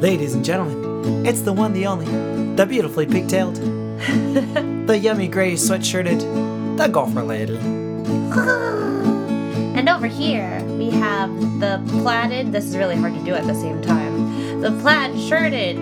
Ladies 0.00 0.34
and 0.34 0.44
gentlemen, 0.44 1.24
it's 1.24 1.40
the 1.40 1.54
one, 1.54 1.72
the 1.72 1.86
only, 1.86 2.04
the 2.54 2.66
beautifully 2.66 3.06
pigtailed, 3.06 3.56
the 4.86 4.98
yummy 4.98 5.26
gray 5.26 5.54
sweatshirted, 5.54 6.76
the 6.76 6.86
golfer 6.88 7.22
lady. 7.22 7.56
And 9.76 9.90
over 9.90 10.06
here, 10.06 10.62
we 10.78 10.88
have 10.88 11.30
the 11.60 11.82
plaited, 12.02 12.50
this 12.50 12.64
is 12.64 12.78
really 12.78 12.96
hard 12.96 13.14
to 13.14 13.22
do 13.24 13.34
at 13.34 13.46
the 13.46 13.54
same 13.54 13.82
time, 13.82 14.60
the 14.62 14.70
plaid 14.80 15.18
shirted, 15.20 15.76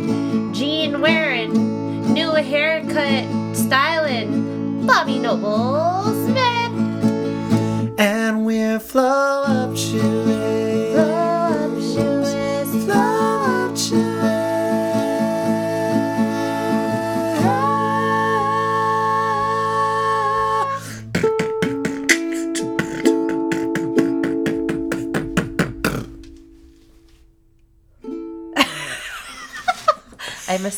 jean 0.53 1.01
wearing, 1.01 2.13
new 2.13 2.33
haircut 2.33 3.57
styling, 3.57 4.85
Bobby 4.85 5.21
Noble 5.21 6.05
Smith. 6.27 7.99
And 7.99 8.45
we're 8.45 8.81
voluptuous. 8.81 10.34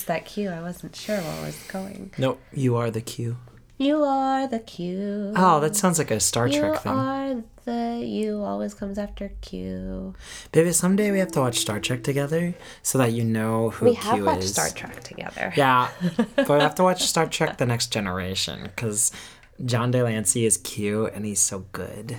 Missed 0.06 0.24
that 0.24 0.24
cue. 0.26 0.50
I 0.50 0.60
wasn't 0.62 0.94
sure 0.94 1.16
where 1.16 1.40
I 1.42 1.46
was 1.46 1.58
going. 1.66 2.12
No, 2.16 2.38
you 2.52 2.76
are 2.76 2.92
the 2.92 3.00
Q. 3.00 3.38
You 3.76 4.04
are 4.04 4.46
the 4.46 4.60
Q. 4.60 5.32
Oh, 5.36 5.58
that 5.60 5.74
sounds 5.74 5.98
like 5.98 6.12
a 6.12 6.20
Star 6.20 6.46
You 6.46 6.60
Trek 6.60 6.80
thing. 6.82 6.92
You 6.92 6.98
are 6.98 7.42
the 7.64 8.04
you 8.06 8.40
always 8.42 8.72
comes 8.72 8.98
after 8.98 9.32
Q. 9.40 10.14
Baby, 10.52 10.70
someday 10.72 11.10
we 11.10 11.18
have 11.18 11.32
to 11.32 11.40
watch 11.40 11.58
Star 11.58 11.80
Trek 11.80 12.04
together 12.04 12.54
so 12.82 12.98
that 12.98 13.12
you 13.12 13.24
know 13.24 13.70
who 13.70 13.86
We 13.86 13.96
Q 13.96 14.02
have 14.02 14.24
watched. 14.26 14.44
Star 14.44 14.68
Trek 14.70 15.02
together. 15.02 15.52
Yeah, 15.56 15.88
but 16.36 16.48
we 16.48 16.60
have 16.60 16.76
to 16.76 16.84
watch 16.84 17.02
Star 17.02 17.26
Trek: 17.26 17.56
The 17.58 17.66
Next 17.66 17.92
Generation 17.92 18.62
because 18.62 19.10
John 19.64 19.90
de 19.90 20.04
Lancie 20.04 20.46
is 20.46 20.56
Q 20.58 21.06
and 21.08 21.26
he's 21.26 21.40
so 21.40 21.64
good. 21.72 22.18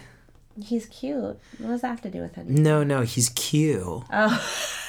He's 0.61 0.87
cute. 0.87 1.39
What 1.59 1.69
does 1.69 1.81
that 1.81 1.87
have 1.87 2.01
to 2.01 2.09
do 2.09 2.19
with 2.21 2.37
it? 2.37 2.47
No, 2.47 2.83
no, 2.83 3.01
he's 3.01 3.29
Q. 3.29 4.03
Oh. 4.11 4.83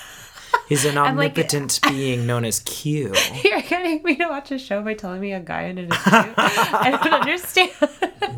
He's 0.69 0.85
an 0.85 0.99
I'm 0.99 1.17
like- 1.17 1.31
omnipotent 1.33 1.81
being 1.89 2.27
known 2.27 2.45
as 2.45 2.61
Q. 2.61 3.13
You're 3.45 3.63
getting 3.63 4.03
me 4.03 4.17
to 4.17 4.27
watch 4.29 4.51
a 4.53 4.59
show 4.59 4.83
by 4.83 4.95
telling 4.95 5.21
me 5.21 5.33
a 5.33 5.41
guy 5.41 5.63
in 5.63 5.79
it 5.79 5.91
is 5.93 6.03
cute. 6.03 6.35
I 6.37 6.91
don't 7.03 7.15
understand. 7.15 7.71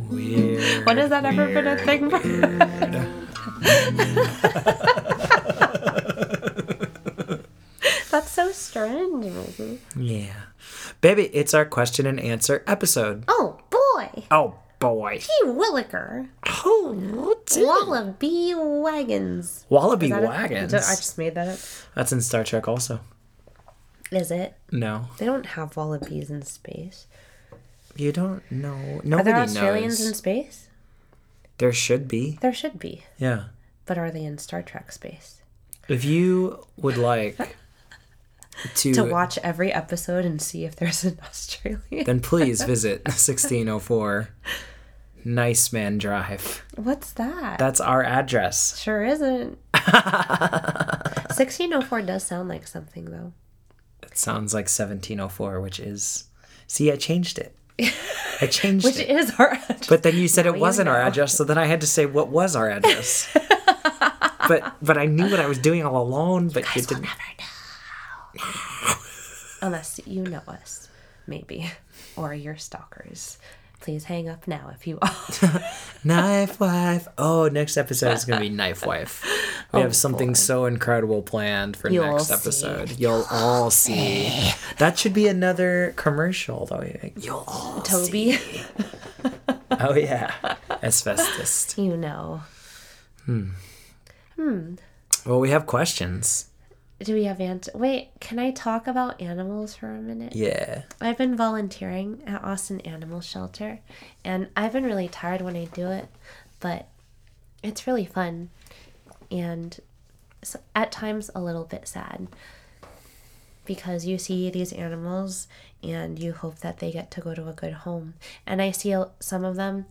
Weird. 0.09 0.87
when 0.87 0.99
has 0.99 1.11
that 1.11 1.25
ever 1.25 1.47
been 1.53 1.67
a 1.67 1.77
thing? 1.79 2.11
That's 8.11 8.31
so 8.31 8.51
strange. 8.53 9.33
Yeah. 9.97 10.33
Baby, 11.01 11.25
it's 11.33 11.55
our 11.55 11.65
question 11.65 12.07
and 12.07 12.21
answer 12.21 12.63
episode. 12.67 13.25
Oh 13.29 13.59
boy, 13.71 14.25
Oh 14.31 14.55
boy. 14.81 15.19
T. 15.21 15.29
Williker, 15.45 16.29
Oh? 16.47 17.37
Wallaby 17.57 18.55
Wagons. 18.57 19.65
Wallaby 19.69 20.07
Is 20.07 20.13
that 20.13 20.23
a- 20.25 20.27
wagons. 20.27 20.75
I 20.75 20.79
just 20.97 21.17
made 21.19 21.35
that 21.37 21.49
up. 21.49 21.59
That's 21.95 22.13
in 22.13 22.21
Star 22.21 22.43
Trek 22.43 22.67
also. 22.67 23.01
Is 24.11 24.31
it? 24.33 24.55
No. 24.73 25.07
They 25.19 25.27
don't 25.27 25.47
have 25.47 25.77
wallabies 25.77 26.31
in 26.31 26.43
space. 26.43 27.07
You 27.95 28.11
don't 28.13 28.43
know. 28.51 29.01
Nobody 29.05 29.31
Are 29.31 29.35
there 29.35 29.37
Australians 29.37 30.01
knows. 30.01 30.09
in 30.09 30.15
space? 30.15 30.69
There 31.59 31.73
should 31.73 32.09
be. 32.09 32.39
There 32.41 32.53
should 32.53 32.79
be. 32.79 33.05
Yeah. 33.19 33.45
But 33.87 33.99
are 33.99 34.11
they 34.11 34.25
in 34.25 34.39
Star 34.39 34.63
Trek 34.63 34.91
space? 34.93 35.43
If 35.89 36.05
you 36.05 36.65
would 36.77 36.97
like 36.97 37.37
to, 38.77 38.95
To 38.95 39.05
watch 39.05 39.39
every 39.43 39.73
episode 39.73 40.25
and 40.25 40.41
see 40.41 40.65
if 40.65 40.77
there's 40.77 41.05
an 41.05 41.19
Australian. 41.29 42.05
then 42.05 42.21
please 42.21 42.63
visit 42.75 43.03
1604 43.05 44.31
Nice 45.25 45.73
Man 45.73 45.99
Drive. 45.99 46.65
What's 46.77 47.13
that? 47.13 47.59
That's 47.59 47.81
our 47.81 48.03
address. 48.03 48.79
sure 48.83 49.05
isn't. 49.05 49.59
1604 49.75 52.03
does 52.03 52.25
sound 52.27 52.49
like 52.49 52.67
something 52.67 53.07
though. 53.07 53.33
It 54.03 54.17
sounds 54.17 54.55
like 54.55 54.65
1704, 54.65 55.61
which 55.61 55.81
is. 55.81 56.25
See, 56.67 56.91
I 56.93 56.97
changed 56.97 57.39
it. 57.39 57.57
I 58.41 58.47
changed 58.47 58.85
Which 58.85 58.99
it. 58.99 59.09
is 59.09 59.33
our 59.39 59.55
address. 59.55 59.89
But 59.89 60.03
then 60.03 60.17
you 60.17 60.29
said 60.29 60.45
Now 60.45 60.53
it 60.53 60.61
wasn't 60.61 60.89
our 60.89 61.01
address, 61.01 61.35
so 61.35 61.45
then 61.45 61.59
I 61.59 61.67
had 61.67 61.81
to 61.81 61.87
say 61.87 62.07
what 62.07 62.29
was 62.29 62.55
our 62.55 62.71
address. 62.71 63.29
but 64.49 64.75
but 64.83 64.99
I 64.99 65.07
knew 65.07 65.31
what 65.31 65.41
I 65.41 65.47
was 65.47 65.59
doing 65.59 65.85
all 65.85 66.03
alone, 66.03 66.49
but 66.49 66.65
you 66.77 66.83
didn't. 66.83 67.03
know 67.05 67.11
Unless 69.63 70.01
you 70.07 70.23
know 70.23 70.43
us, 70.49 70.89
maybe. 71.27 71.71
Or 72.17 72.35
you're 72.35 72.57
stalkers. 72.57 73.39
Please 73.81 74.05
hang 74.05 74.29
up 74.29 74.47
now 74.47 74.71
if 74.75 74.87
you 74.87 74.99
are. 75.01 75.63
Knife 76.05 76.61
wife. 76.61 77.09
Oh, 77.17 77.49
next 77.49 77.77
episode 77.79 78.13
is 78.13 78.25
gonna 78.27 78.41
be 78.41 78.51
knife 78.51 78.85
wife. 78.85 79.25
We 79.73 79.79
Oh, 79.81 79.83
have 79.83 79.97
something 79.97 80.29
boy. 80.31 80.35
so 80.35 80.67
incredible 80.67 81.23
planned 81.23 81.77
for 81.79 81.89
You'll 81.91 82.13
next 82.13 82.27
see. 82.27 82.35
episode. 82.35 82.91
You'll 82.99 83.27
all 83.31 83.71
see. 83.71 84.51
That 84.79 84.99
should 84.99 85.13
be 85.15 85.29
another 85.29 85.93
commercial, 85.97 86.67
though. 86.67 86.85
You'll 87.17 87.45
all 87.47 87.81
Toby, 87.83 88.39
Oh 89.73 89.95
yeah, 89.95 90.33
asbestos. 90.83 91.77
you 91.79 91.97
know. 91.97 92.43
Hmm. 93.27 93.51
Hmm. 94.37 94.75
Well, 95.27 95.41
we 95.41 95.51
have 95.51 95.67
questions. 95.67 96.47
Do 97.03 97.15
we 97.15 97.25
have 97.25 97.41
ant? 97.41 97.69
Wait, 97.75 98.11
can 98.21 98.39
I 98.39 98.51
talk 98.51 98.87
about 98.87 99.21
animals 99.23 99.75
for 99.75 99.89
a 99.89 100.01
minute? 100.01 100.35
Yeah. 100.37 100.83
I've 101.01 101.17
been 101.17 101.35
volunteering 101.35 102.23
at 102.27 102.45
Austin 102.45 102.81
Animal 102.81 103.23
Shelter, 103.23 103.81
and 104.23 104.49
I've 104.55 104.73
been 104.73 104.85
really 104.85 105.09
tired 105.09 105.41
when 105.41 105.57
I 105.57 105.65
do 105.65 105.91
it, 105.91 106.09
but 106.61 106.89
it's 107.63 107.87
really 107.87 108.05
fun, 108.05 108.51
and 109.31 109.81
s 110.43 110.57
at 110.75 110.93
times 110.93 111.31
a 111.35 111.41
little 111.41 111.65
bit 111.65 111.89
sad 111.89 112.29
because 113.65 114.05
you 114.05 114.19
see 114.19 114.51
these 114.51 114.73
animals 114.73 115.47
and 115.83 116.19
you 116.19 116.33
hope 116.33 116.59
that 116.59 116.79
they 116.81 116.91
get 116.91 117.11
to 117.13 117.21
go 117.21 117.35
to 117.35 117.49
a 117.49 117.53
good 117.53 117.73
home. 117.73 118.15
And 118.47 118.61
I 118.61 118.73
see 118.73 118.95
some 119.21 119.45
of 119.45 119.57
them, 119.57 119.87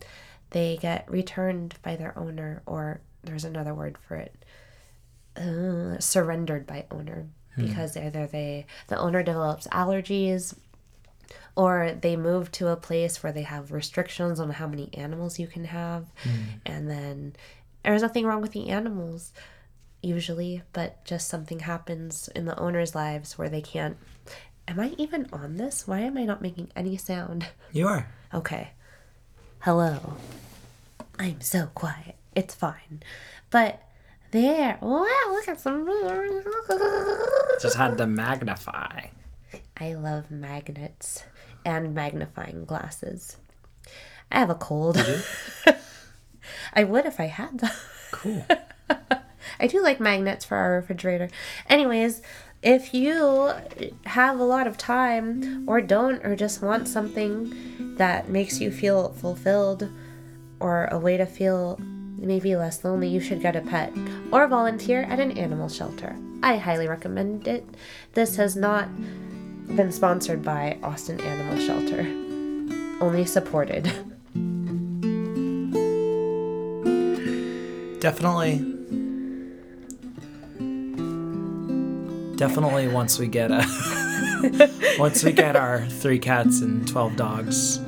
they 0.50 0.76
get 0.80 1.10
returned 1.10 1.74
by 1.82 1.96
their 1.96 2.16
owner, 2.18 2.62
or 2.66 3.00
there's 3.24 3.44
another 3.44 3.74
word 3.74 3.96
for 4.06 4.16
it, 4.16 4.34
uh, 5.36 5.98
surrendered 5.98 6.66
by 6.66 6.86
owner 6.90 7.26
because 7.56 7.96
either 7.96 8.26
they 8.26 8.64
the 8.88 8.98
owner 8.98 9.22
develops 9.22 9.66
allergies 9.68 10.54
or 11.56 11.92
they 12.00 12.16
move 12.16 12.50
to 12.52 12.68
a 12.68 12.76
place 12.76 13.22
where 13.22 13.32
they 13.32 13.42
have 13.42 13.70
restrictions 13.72 14.40
on 14.40 14.48
how 14.50 14.66
many 14.66 14.88
animals 14.94 15.38
you 15.38 15.46
can 15.46 15.64
have 15.66 16.06
and 16.64 16.88
then 16.90 17.34
there's 17.84 18.00
nothing 18.02 18.24
wrong 18.24 18.40
with 18.40 18.52
the 18.52 18.70
animals 18.70 19.32
usually 20.02 20.62
but 20.72 21.04
just 21.04 21.28
something 21.28 21.58
happens 21.60 22.28
in 22.34 22.46
the 22.46 22.58
owner's 22.58 22.94
lives 22.94 23.36
where 23.36 23.50
they 23.50 23.60
can't 23.60 23.98
am 24.66 24.80
i 24.80 24.94
even 24.96 25.26
on 25.32 25.56
this 25.56 25.86
why 25.86 26.00
am 26.00 26.16
i 26.16 26.24
not 26.24 26.40
making 26.40 26.70
any 26.74 26.96
sound 26.96 27.46
You 27.72 27.88
are. 27.88 28.08
Okay. 28.32 28.70
Hello. 29.60 30.16
I'm 31.18 31.40
so 31.40 31.66
quiet. 31.74 32.14
It's 32.34 32.54
fine. 32.54 33.02
But 33.50 33.82
there. 34.30 34.78
Wow, 34.80 35.06
look 35.30 35.48
at 35.48 35.60
some. 35.60 35.86
Just 37.60 37.76
had 37.76 37.98
to 37.98 38.06
magnify. 38.06 39.06
I 39.78 39.94
love 39.94 40.30
magnets 40.30 41.24
and 41.64 41.94
magnifying 41.94 42.64
glasses. 42.64 43.36
I 44.30 44.38
have 44.38 44.50
a 44.50 44.54
cold. 44.54 44.96
I 46.72 46.84
would 46.84 47.06
if 47.06 47.18
I 47.18 47.26
had 47.26 47.58
them. 47.58 47.70
Cool. 48.10 48.46
I 49.60 49.66
do 49.66 49.82
like 49.82 50.00
magnets 50.00 50.44
for 50.44 50.56
our 50.56 50.72
refrigerator. 50.76 51.28
Anyways, 51.68 52.22
if 52.62 52.94
you 52.94 53.52
have 54.04 54.38
a 54.38 54.44
lot 54.44 54.66
of 54.66 54.76
time 54.76 55.68
or 55.68 55.80
don't 55.80 56.24
or 56.24 56.36
just 56.36 56.62
want 56.62 56.88
something 56.88 57.96
that 57.96 58.28
makes 58.28 58.60
you 58.60 58.70
feel 58.70 59.12
fulfilled 59.12 59.88
or 60.60 60.86
a 60.86 60.98
way 60.98 61.16
to 61.16 61.26
feel 61.26 61.80
maybe 62.20 62.54
less 62.54 62.84
lonely, 62.84 63.08
you 63.08 63.20
should 63.20 63.40
get 63.40 63.56
a 63.56 63.60
pet 63.60 63.92
or 64.30 64.46
volunteer 64.46 65.02
at 65.02 65.18
an 65.18 65.32
animal 65.32 65.68
shelter. 65.68 66.16
I 66.42 66.56
highly 66.56 66.88
recommend 66.88 67.48
it. 67.48 67.66
This 68.14 68.36
has 68.36 68.56
not 68.56 68.88
been 69.76 69.92
sponsored 69.92 70.42
by 70.42 70.78
Austin 70.82 71.20
Animal 71.20 71.58
Shelter, 71.58 72.00
only 73.00 73.24
supported. 73.24 73.84
Definitely. 78.00 78.58
Definitely 82.36 82.88
once 82.88 83.18
we 83.18 83.28
get 83.28 83.50
a 83.50 83.66
once 84.98 85.22
we 85.22 85.32
get 85.32 85.54
our 85.54 85.86
three 85.86 86.18
cats 86.18 86.62
and 86.62 86.88
twelve 86.88 87.16
dogs. 87.16 87.78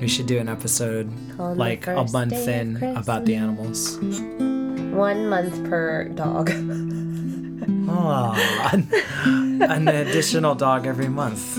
We 0.00 0.08
should 0.08 0.26
do 0.26 0.38
an 0.38 0.48
episode 0.48 1.10
On 1.40 1.56
like 1.56 1.86
a 1.86 2.04
month 2.04 2.32
in 2.32 2.82
about 2.96 3.24
the 3.24 3.34
animals. 3.34 3.98
One 3.98 5.28
month 5.28 5.68
per 5.68 6.04
dog. 6.08 6.50
Aw, 7.90 8.70
an, 8.72 9.62
an 9.62 9.88
additional 9.88 10.54
dog 10.54 10.86
every 10.86 11.08
month. 11.08 11.56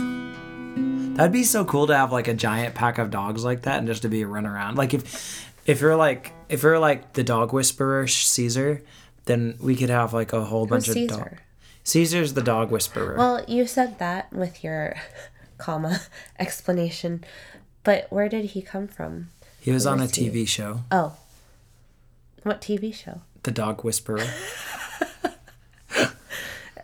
That'd 1.18 1.33
be 1.33 1.44
so 1.44 1.65
cool 1.65 1.88
to 1.88 1.95
have 1.97 2.13
like 2.13 2.30
a 2.30 2.33
giant 2.33 2.75
pack 2.75 2.97
of 2.97 3.12
dogs 3.12 3.44
like 3.44 3.63
that 3.63 3.80
and 3.80 3.88
just 3.88 4.03
to 4.03 4.09
be 4.09 4.21
a 4.21 4.27
run 4.27 4.45
around. 4.45 4.77
Like 4.77 4.94
if 4.94 5.51
if 5.65 5.81
you're 5.81 5.97
like 5.97 6.31
if 6.47 6.63
you're 6.63 6.80
like 6.80 7.13
the 7.13 7.24
dog 7.24 7.51
whisperer 7.51 8.07
Cesar, 8.07 8.81
then 9.25 9.57
we 9.59 9.75
could 9.75 9.89
have 9.89 10.13
like 10.13 10.31
a 10.31 10.45
whole 10.45 10.65
bunch 10.65 10.88
Who's 10.88 10.95
of 10.95 11.19
dogs. 11.19 11.39
Cesar's 11.83 12.33
the 12.35 12.42
dog 12.42 12.71
whisperer. 12.71 13.18
Well, 13.18 13.44
you 13.47 13.65
said 13.68 14.00
that 14.00 14.31
with 14.31 14.63
your 14.63 14.95
comma 15.57 16.01
explanation, 16.39 17.24
but 17.84 18.12
where 18.12 18.30
did 18.30 18.46
he 18.46 18.62
come 18.62 18.88
from? 18.88 19.30
he 19.62 19.72
was 19.72 19.86
on 19.86 20.00
a 20.00 20.04
was 20.04 20.16
he? 20.16 20.30
TV 20.30 20.48
show, 20.48 20.81
Oh. 20.92 21.18
What 22.44 22.62
TV 22.62 22.94
show? 22.94 23.22
The 23.44 23.52
Dog 23.52 23.84
Whisperer. 23.84 24.26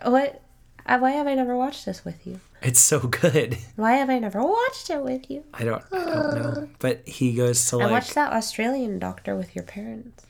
What? 0.02 0.40
uh, 0.86 0.98
Why 0.98 1.10
have 1.12 1.26
I 1.26 1.34
never 1.34 1.56
watched 1.56 1.84
this 1.86 2.04
with 2.04 2.26
you? 2.26 2.38
It's 2.62 2.78
so 2.80 3.00
good. 3.00 3.58
Why 3.76 3.92
have 3.94 4.08
I 4.10 4.18
never 4.18 4.40
watched 4.42 4.88
it 4.90 5.02
with 5.02 5.28
you? 5.30 5.42
I 5.54 5.64
don't, 5.64 5.82
I 5.92 5.96
don't 6.04 6.34
know, 6.54 6.68
but 6.78 7.06
he 7.08 7.34
goes 7.34 7.68
to 7.70 7.80
I 7.80 7.84
like. 7.84 7.90
watched 7.92 8.14
that 8.14 8.32
Australian 8.32 8.98
doctor 8.98 9.34
with 9.36 9.54
your 9.54 9.64
parents. 9.64 10.24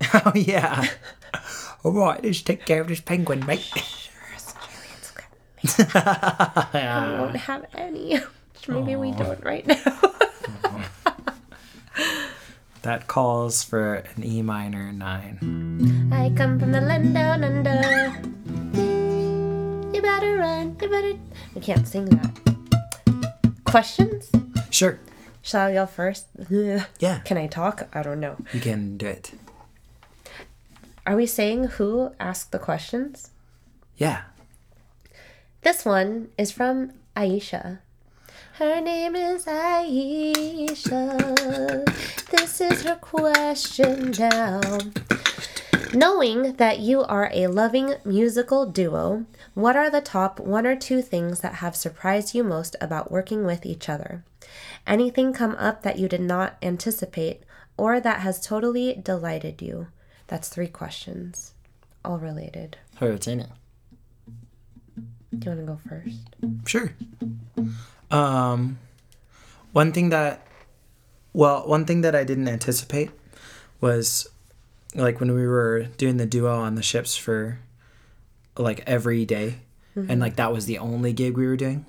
Oh 0.12 0.32
yeah. 0.34 0.86
All 1.84 1.92
right, 1.92 2.22
let's 2.22 2.42
take 2.42 2.64
care 2.66 2.80
of 2.82 2.88
this 2.88 3.00
penguin, 3.00 3.44
mate. 3.46 3.60
Sure, 3.60 4.12
Australians 4.34 5.12
got 5.14 5.94
I 6.74 7.18
won't 7.20 7.36
have 7.36 7.64
any. 7.74 8.18
Which 8.66 8.74
Maybe 8.74 8.96
we 8.96 9.12
don't 9.12 9.42
right 9.44 9.66
now. 9.66 10.00
That 12.82 13.08
calls 13.08 13.64
for 13.64 13.94
an 14.14 14.22
E 14.22 14.42
minor 14.42 14.92
nine. 14.92 16.08
I 16.12 16.30
come 16.36 16.60
from 16.60 16.70
the 16.70 16.80
land 16.80 17.14
down 17.14 17.42
under. 17.42 17.82
You 19.92 20.00
better 20.00 20.36
run. 20.36 20.76
You 20.80 20.88
better. 20.88 21.14
We 21.56 21.60
can't 21.62 21.88
sing 21.88 22.04
that. 22.04 22.30
Questions? 23.64 24.30
Sure. 24.70 25.00
Shall 25.42 25.66
I 25.66 25.72
go 25.74 25.86
first? 25.86 26.26
Yeah. 27.00 27.18
Can 27.24 27.36
I 27.36 27.48
talk? 27.48 27.88
I 27.92 28.04
don't 28.04 28.20
know. 28.20 28.36
You 28.52 28.60
can 28.60 28.96
do 28.96 29.06
it. 29.06 29.32
Are 31.04 31.16
we 31.16 31.26
saying 31.26 31.64
who 31.82 32.12
asked 32.20 32.52
the 32.52 32.60
questions? 32.60 33.30
Yeah. 33.96 34.22
This 35.62 35.84
one 35.84 36.28
is 36.38 36.52
from 36.52 36.92
Aisha. 37.16 37.80
Her 38.58 38.80
name 38.80 39.14
is 39.14 39.44
Aisha. 39.44 40.96
This 42.30 42.58
is 42.62 42.84
her 42.84 42.96
question 42.96 44.12
now. 44.18 44.78
Knowing 45.92 46.54
that 46.54 46.78
you 46.78 47.02
are 47.02 47.28
a 47.34 47.48
loving 47.48 47.96
musical 48.06 48.64
duo, 48.64 49.26
what 49.52 49.76
are 49.76 49.90
the 49.90 50.00
top 50.00 50.40
one 50.40 50.66
or 50.66 50.74
two 50.74 51.02
things 51.02 51.40
that 51.40 51.56
have 51.56 51.76
surprised 51.76 52.34
you 52.34 52.42
most 52.42 52.76
about 52.80 53.12
working 53.12 53.44
with 53.44 53.66
each 53.66 53.90
other? 53.90 54.24
Anything 54.86 55.34
come 55.34 55.54
up 55.56 55.82
that 55.82 55.98
you 55.98 56.08
did 56.08 56.22
not 56.22 56.56
anticipate 56.62 57.42
or 57.76 58.00
that 58.00 58.20
has 58.20 58.40
totally 58.40 58.94
delighted 58.94 59.60
you? 59.60 59.88
That's 60.28 60.48
three 60.48 60.68
questions, 60.68 61.52
all 62.02 62.18
related. 62.18 62.78
Hurricane. 62.94 63.48
Do 65.38 65.50
you 65.50 65.56
want 65.56 65.60
to 65.60 65.66
go 65.66 65.78
first? 65.86 66.20
Sure. 66.66 66.94
Um, 68.10 68.78
one 69.72 69.92
thing 69.92 70.10
that, 70.10 70.46
well, 71.32 71.66
one 71.66 71.84
thing 71.84 72.00
that 72.02 72.14
I 72.14 72.24
didn't 72.24 72.48
anticipate 72.48 73.10
was 73.80 74.28
like 74.94 75.20
when 75.20 75.34
we 75.34 75.46
were 75.46 75.84
doing 75.98 76.16
the 76.16 76.26
duo 76.26 76.54
on 76.60 76.74
the 76.76 76.82
ships 76.82 77.16
for 77.16 77.58
like 78.56 78.82
every 78.86 79.24
day, 79.24 79.58
and 80.10 80.20
like 80.20 80.36
that 80.36 80.52
was 80.52 80.66
the 80.66 80.78
only 80.78 81.12
gig 81.12 81.36
we 81.36 81.46
were 81.46 81.56
doing. 81.56 81.84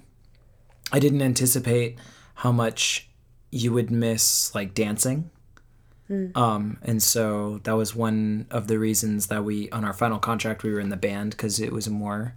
I 0.91 0.99
didn't 0.99 1.21
anticipate 1.21 1.97
how 2.35 2.51
much 2.51 3.07
you 3.51 3.71
would 3.73 3.91
miss 3.91 4.53
like 4.55 4.73
dancing. 4.73 5.29
Um, 6.35 6.77
and 6.83 7.03
so 7.03 7.59
that 7.63 7.73
was 7.73 7.93
one 7.93 8.47
of 8.49 8.67
the 8.67 8.79
reasons 8.79 9.27
that 9.27 9.43
we 9.43 9.69
on 9.71 9.83
our 9.83 9.91
final 9.93 10.19
contract 10.19 10.63
we 10.63 10.71
were 10.71 10.79
in 10.79 10.87
the 10.89 10.95
band 10.97 11.31
because 11.31 11.59
it 11.59 11.73
was 11.73 11.89
more 11.89 12.33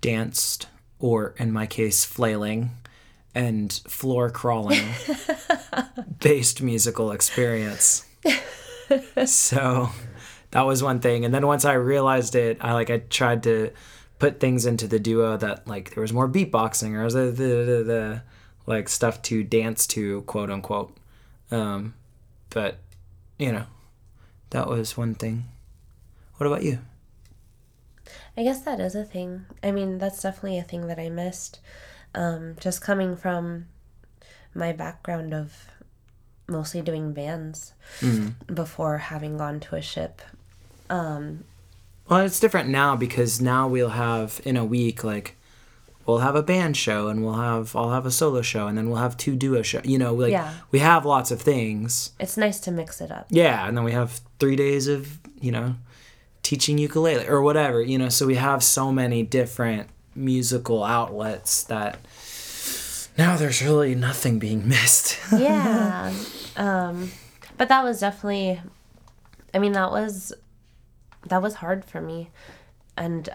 danced 0.00 0.68
or 1.00 1.34
in 1.36 1.50
my 1.52 1.66
case 1.66 2.04
flailing 2.04 2.70
and 3.36 3.70
floor 3.86 4.30
crawling 4.30 4.82
based 6.20 6.62
musical 6.62 7.12
experience. 7.12 8.06
So 9.26 9.90
that 10.52 10.62
was 10.62 10.82
one 10.82 11.00
thing. 11.00 11.26
And 11.26 11.34
then 11.34 11.46
once 11.46 11.64
i 11.66 11.74
realized 11.74 12.34
it 12.34 12.56
i 12.62 12.72
like 12.72 12.88
i 12.88 12.98
tried 12.98 13.42
to 13.42 13.70
put 14.18 14.40
things 14.40 14.64
into 14.64 14.88
the 14.88 14.98
duo 14.98 15.36
that 15.36 15.68
like 15.68 15.94
there 15.94 16.00
was 16.00 16.14
more 16.14 16.28
beatboxing 16.28 16.94
or 16.94 17.10
the 17.10 17.30
the, 17.30 17.48
the, 17.64 17.84
the 17.84 18.22
like 18.64 18.88
stuff 18.88 19.20
to 19.22 19.44
dance 19.44 19.86
to 19.88 20.22
quote 20.22 20.50
unquote. 20.50 20.96
Um 21.50 21.92
but 22.48 22.78
you 23.38 23.52
know 23.52 23.66
that 24.50 24.66
was 24.66 24.96
one 24.96 25.14
thing. 25.14 25.44
What 26.38 26.46
about 26.46 26.62
you? 26.62 26.78
I 28.34 28.44
guess 28.44 28.62
that 28.62 28.80
is 28.80 28.94
a 28.94 29.04
thing. 29.04 29.44
I 29.62 29.72
mean, 29.72 29.98
that's 29.98 30.22
definitely 30.22 30.58
a 30.58 30.62
thing 30.62 30.86
that 30.86 30.98
I 30.98 31.08
missed. 31.08 31.60
Um, 32.16 32.56
just 32.58 32.80
coming 32.80 33.14
from 33.16 33.66
my 34.54 34.72
background 34.72 35.32
of 35.34 35.52
mostly 36.48 36.80
doing 36.80 37.12
bands 37.12 37.72
before 38.52 38.98
having 38.98 39.36
gone 39.36 39.60
to 39.60 39.76
a 39.76 39.82
ship. 39.82 40.22
Um, 40.88 41.44
Well, 42.08 42.20
it's 42.20 42.40
different 42.40 42.68
now 42.70 42.96
because 42.96 43.40
now 43.40 43.68
we'll 43.68 43.90
have 43.90 44.40
in 44.44 44.56
a 44.56 44.64
week 44.64 45.02
like 45.04 45.36
we'll 46.06 46.18
have 46.18 46.36
a 46.36 46.42
band 46.42 46.76
show 46.76 47.08
and 47.08 47.24
we'll 47.24 47.34
have 47.34 47.74
I'll 47.74 47.90
have 47.90 48.06
a 48.06 48.12
solo 48.12 48.40
show 48.42 48.68
and 48.68 48.78
then 48.78 48.88
we'll 48.88 49.00
have 49.02 49.16
two 49.16 49.34
duo 49.36 49.60
show. 49.62 49.80
You 49.84 49.98
know, 49.98 50.14
like 50.14 50.30
Yeah. 50.30 50.54
we 50.70 50.78
have 50.78 51.04
lots 51.04 51.30
of 51.32 51.40
things. 51.42 52.12
it's 52.20 52.36
nice 52.36 52.60
to 52.60 52.70
mix 52.70 53.00
it 53.00 53.10
up. 53.10 53.26
Yeah, 53.28 53.66
and 53.66 53.76
then 53.76 53.84
we 53.84 53.92
have 53.92 54.20
3 54.38 54.54
days 54.56 54.86
of, 54.88 55.18
you 55.40 55.50
know, 55.50 55.74
teaching 56.44 56.78
ukulele 56.78 57.26
or 57.26 57.42
whatever, 57.42 57.82
you 57.82 57.98
know, 57.98 58.08
so 58.08 58.24
we 58.24 58.36
have 58.36 58.62
so 58.62 58.92
many 58.92 59.24
different 59.24 59.88
musical 60.16 60.82
outlets 60.82 61.64
that 61.64 61.98
now 63.18 63.36
there's 63.36 63.62
really 63.62 63.94
nothing 63.94 64.38
being 64.38 64.68
missed. 64.68 65.18
yeah. 65.32 66.12
Um, 66.56 67.12
but 67.56 67.68
that 67.68 67.84
was 67.84 68.00
definitely, 68.00 68.60
I 69.54 69.58
mean, 69.58 69.72
that 69.72 69.90
was, 69.90 70.32
that 71.28 71.42
was 71.42 71.54
hard 71.54 71.84
for 71.84 72.00
me 72.00 72.30
and 72.96 73.28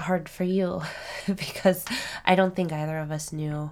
hard 0.00 0.28
for 0.28 0.44
you 0.44 0.82
because 1.26 1.84
I 2.24 2.34
don't 2.34 2.54
think 2.54 2.72
either 2.72 2.98
of 2.98 3.10
us 3.10 3.32
knew. 3.32 3.70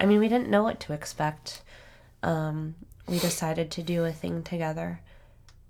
I 0.00 0.06
mean, 0.06 0.18
we 0.18 0.28
didn't 0.28 0.48
know 0.48 0.62
what 0.62 0.80
to 0.80 0.92
expect. 0.92 1.62
Um, 2.22 2.74
we 3.06 3.18
decided 3.18 3.70
to 3.72 3.82
do 3.82 4.04
a 4.04 4.12
thing 4.12 4.42
together 4.42 5.00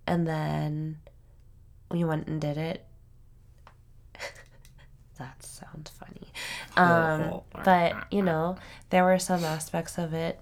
and 0.07 0.27
then 0.27 0.99
we 1.91 2.05
went 2.05 2.27
and 2.27 2.41
did 2.41 2.57
it. 2.57 2.85
That 5.21 5.43
sounds 5.43 5.91
funny. 5.91 6.33
Um, 6.77 7.43
but, 7.65 7.95
you 8.11 8.23
know, 8.23 8.57
there 8.91 9.05
were 9.05 9.19
some 9.21 9.45
aspects 9.45 9.99
of 9.99 10.13
it 10.13 10.41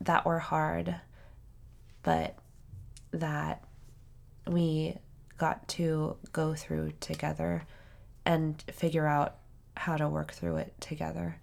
that 0.00 0.26
were 0.26 0.40
hard, 0.40 0.96
but 2.02 2.36
that 3.12 3.62
we 4.46 4.96
got 5.38 5.68
to 5.68 6.16
go 6.32 6.54
through 6.54 6.92
together 7.00 7.64
and 8.24 8.62
figure 8.72 9.06
out 9.06 9.36
how 9.76 9.96
to 9.96 10.08
work 10.08 10.32
through 10.32 10.56
it 10.56 10.74
together. 10.80 11.38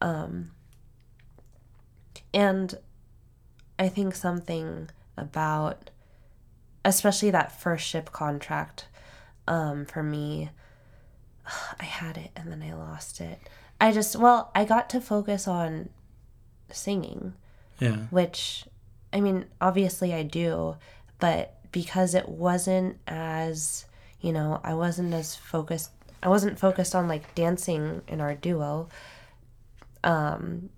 Um, 0.00 0.50
and 2.34 2.74
I 3.78 3.88
think 3.88 4.14
something 4.14 4.90
about, 5.16 5.90
especially 6.84 7.30
that 7.30 7.58
first 7.58 7.86
ship 7.86 8.12
contract, 8.12 8.88
um, 9.46 9.86
for 9.86 10.02
me, 10.02 10.50
I 11.80 11.84
had 11.84 12.16
it 12.16 12.30
and 12.36 12.50
then 12.50 12.62
I 12.62 12.74
lost 12.74 13.20
it. 13.20 13.40
I 13.80 13.92
just, 13.92 14.16
well, 14.16 14.50
I 14.54 14.64
got 14.64 14.90
to 14.90 15.00
focus 15.00 15.46
on 15.46 15.88
singing 16.70 17.34
yeah. 17.80 17.96
which 18.10 18.64
I 19.12 19.20
mean, 19.20 19.46
obviously 19.60 20.12
I 20.12 20.22
do, 20.22 20.76
but 21.18 21.54
because 21.72 22.14
it 22.14 22.28
wasn't 22.28 22.98
as, 23.06 23.86
you 24.20 24.32
know, 24.32 24.60
I 24.64 24.74
wasn't 24.74 25.14
as 25.14 25.34
focused 25.34 25.90
I 26.22 26.28
wasn't 26.28 26.58
focused 26.58 26.94
on 26.94 27.08
like 27.08 27.34
dancing 27.34 28.02
in 28.08 28.20
our 28.20 28.34
duo. 28.34 28.88
Um 30.04 30.70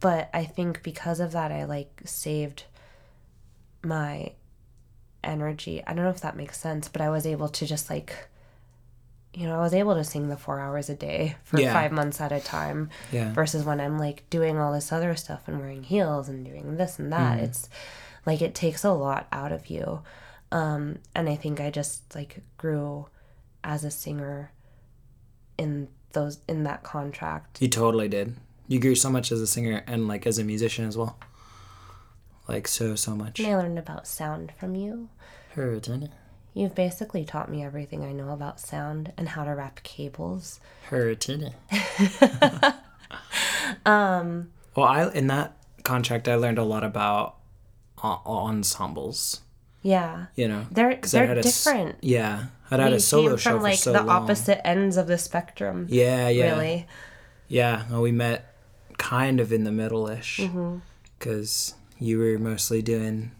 but 0.00 0.28
I 0.34 0.44
think 0.44 0.82
because 0.82 1.20
of 1.20 1.32
that 1.32 1.52
I 1.52 1.64
like 1.64 2.02
saved 2.04 2.64
my 3.82 4.32
energy. 5.24 5.82
I 5.86 5.94
don't 5.94 6.04
know 6.04 6.10
if 6.10 6.20
that 6.20 6.36
makes 6.36 6.60
sense, 6.60 6.88
but 6.88 7.00
I 7.00 7.10
was 7.10 7.26
able 7.26 7.48
to 7.48 7.66
just 7.66 7.88
like 7.88 8.28
you 9.38 9.46
know, 9.46 9.56
I 9.58 9.60
was 9.62 9.72
able 9.74 9.94
to 9.94 10.02
sing 10.04 10.28
the 10.28 10.36
4 10.36 10.58
hours 10.58 10.88
a 10.90 10.94
day 10.96 11.36
for 11.44 11.60
Yeah. 11.60 11.72
5 11.72 11.92
months 11.92 12.20
at 12.20 12.32
a 12.32 12.40
time 12.40 12.90
Yeah. 13.12 13.32
versus 13.32 13.64
when 13.64 13.80
I'm 13.80 13.98
like 13.98 14.28
doing 14.30 14.58
all 14.58 14.72
this 14.72 14.90
other 14.92 15.14
stuff 15.14 15.42
and 15.46 15.58
wearing 15.60 15.84
heels 15.84 16.28
and 16.28 16.44
doing 16.44 16.76
this 16.76 16.98
and 16.98 17.12
that. 17.12 17.38
It's 17.38 17.68
like 18.26 18.42
it 18.42 18.54
takes 18.54 18.82
a 18.84 18.90
lot 18.92 19.28
out 19.30 19.52
of 19.52 19.68
you. 19.68 20.00
Um, 20.50 20.98
and 21.14 21.28
I 21.28 21.36
think 21.36 21.60
I 21.60 21.70
just 21.70 22.14
like 22.14 22.40
grew 22.56 23.06
as 23.62 23.84
a 23.84 23.90
singer 23.90 24.50
in 25.56 25.88
those 26.12 26.38
in 26.48 26.64
that 26.64 26.82
contract. 26.82 27.60
You 27.62 27.68
totally 27.68 28.08
did. 28.08 28.34
You 28.66 28.80
grew 28.80 28.94
so 28.94 29.08
much 29.10 29.30
as 29.30 29.40
a 29.40 29.46
singer 29.46 29.84
and 29.86 30.08
like 30.08 30.26
as 30.26 30.38
a 30.38 30.44
musician 30.44 30.84
as 30.86 30.96
well. 30.96 31.16
Like 32.48 32.66
so 32.66 32.94
so 32.96 33.14
much. 33.14 33.38
And 33.38 33.48
I 33.48 33.56
learned 33.56 33.78
about 33.78 34.06
sound 34.06 34.52
from 34.58 34.74
you. 34.74 35.10
Her 35.54 35.78
tenant. 35.80 36.12
You've 36.58 36.74
basically 36.74 37.24
taught 37.24 37.48
me 37.50 37.62
everything 37.62 38.04
I 38.04 38.10
know 38.12 38.30
about 38.30 38.58
sound 38.58 39.12
and 39.16 39.28
how 39.28 39.44
to 39.44 39.52
wrap 39.54 39.82
cables. 39.84 40.58
Her 40.90 41.14
tenant. 41.14 41.54
um. 43.86 44.50
Well, 44.74 44.86
I 44.86 45.08
in 45.12 45.26
that 45.28 45.56
contract 45.84 46.28
I 46.28 46.34
learned 46.34 46.58
a 46.58 46.64
lot 46.64 46.84
about 46.84 47.36
uh, 48.02 48.16
ensembles. 48.26 49.40
Yeah. 49.82 50.26
You 50.34 50.48
know, 50.48 50.66
they're 50.70 50.96
they're 50.96 51.32
a, 51.32 51.42
different. 51.42 51.96
yeah, 52.02 52.46
I'd 52.70 52.80
had 52.80 52.92
a 52.92 53.00
solo 53.00 53.30
came 53.30 53.38
show 53.38 53.50
from 53.52 53.62
like 53.62 53.78
so 53.78 53.92
the 53.92 54.02
long. 54.02 54.08
opposite 54.24 54.66
ends 54.66 54.96
of 54.96 55.06
the 55.06 55.18
spectrum. 55.18 55.86
Yeah, 55.88 56.28
yeah, 56.28 56.50
Really. 56.54 56.86
yeah. 57.48 57.84
Well, 57.90 58.02
we 58.02 58.12
met 58.12 58.54
kind 58.98 59.38
of 59.40 59.52
in 59.52 59.62
the 59.64 59.70
middle 59.72 60.08
ish 60.08 60.38
Mm-hmm. 60.38 60.78
because 61.18 61.74
you 62.00 62.18
were 62.18 62.38
mostly 62.38 62.82
doing 62.82 63.30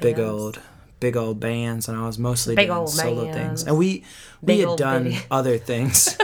big 0.00 0.16
Bands. 0.16 0.30
old 0.30 0.60
big 1.00 1.16
old 1.16 1.38
bands 1.40 1.88
and 1.88 1.96
I 1.98 2.06
was 2.06 2.18
mostly 2.18 2.54
Big 2.56 2.66
doing 2.68 2.78
old 2.78 2.90
solo 2.90 3.24
bands. 3.24 3.36
things. 3.62 3.64
And 3.64 3.78
we 3.78 4.04
we 4.42 4.56
Big 4.58 4.66
had 4.68 4.78
done 4.78 5.04
bitty. 5.04 5.18
other 5.30 5.58
things. 5.58 6.16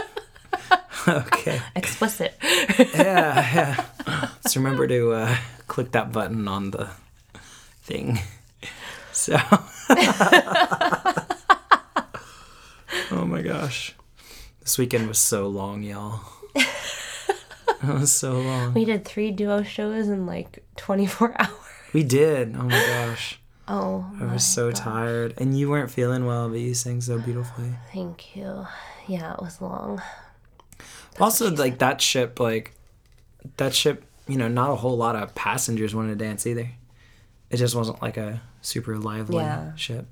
okay. 1.07 1.61
Explicit. 1.75 2.33
Yeah, 2.41 3.85
yeah. 4.05 4.29
Just 4.43 4.55
remember 4.55 4.87
to 4.87 5.11
uh, 5.13 5.35
click 5.67 5.91
that 5.91 6.11
button 6.11 6.47
on 6.47 6.71
the 6.71 6.89
thing. 7.83 8.19
So 9.11 9.37
Oh 13.11 13.25
my 13.25 13.41
gosh. 13.41 13.93
This 14.61 14.77
weekend 14.77 15.07
was 15.07 15.19
so 15.19 15.47
long, 15.47 15.83
y'all. 15.83 16.21
It 16.55 16.65
was 17.83 18.11
so 18.11 18.39
long. 18.39 18.73
we 18.73 18.83
did 18.85 19.05
three 19.05 19.29
duo 19.31 19.61
shows 19.63 20.07
in 20.07 20.25
like 20.25 20.63
24 20.77 21.35
hours. 21.39 21.49
We 21.93 22.03
did. 22.03 22.55
Oh 22.57 22.63
my 22.63 22.69
gosh. 22.87 23.39
Oh, 23.67 24.05
I 24.21 24.25
was 24.25 24.43
so 24.45 24.71
tired. 24.71 25.33
And 25.37 25.57
you 25.57 25.69
weren't 25.69 25.89
feeling 25.89 26.25
well, 26.25 26.49
but 26.49 26.59
you 26.59 26.73
sang 26.75 27.01
so 27.01 27.17
beautifully. 27.19 27.71
thank 27.93 28.35
you. 28.35 28.67
Yeah, 29.07 29.33
it 29.33 29.41
was 29.41 29.61
long. 29.61 30.01
also, 31.19 31.49
like 31.51 31.79
that 31.79 32.01
ship, 32.01 32.39
like 32.39 32.73
that 33.57 33.73
ship, 33.73 34.03
you 34.27 34.37
know, 34.37 34.47
not 34.47 34.69
a 34.71 34.75
whole 34.75 34.97
lot 34.97 35.15
of 35.15 35.33
passengers 35.35 35.95
wanted 35.95 36.17
to 36.19 36.25
dance 36.25 36.45
either. 36.45 36.69
It 37.49 37.57
just 37.57 37.75
wasn't 37.75 38.01
like 38.01 38.17
a 38.17 38.41
super 38.61 38.97
lively 38.97 39.37
Yeah. 39.37 39.73
ship. 39.75 40.07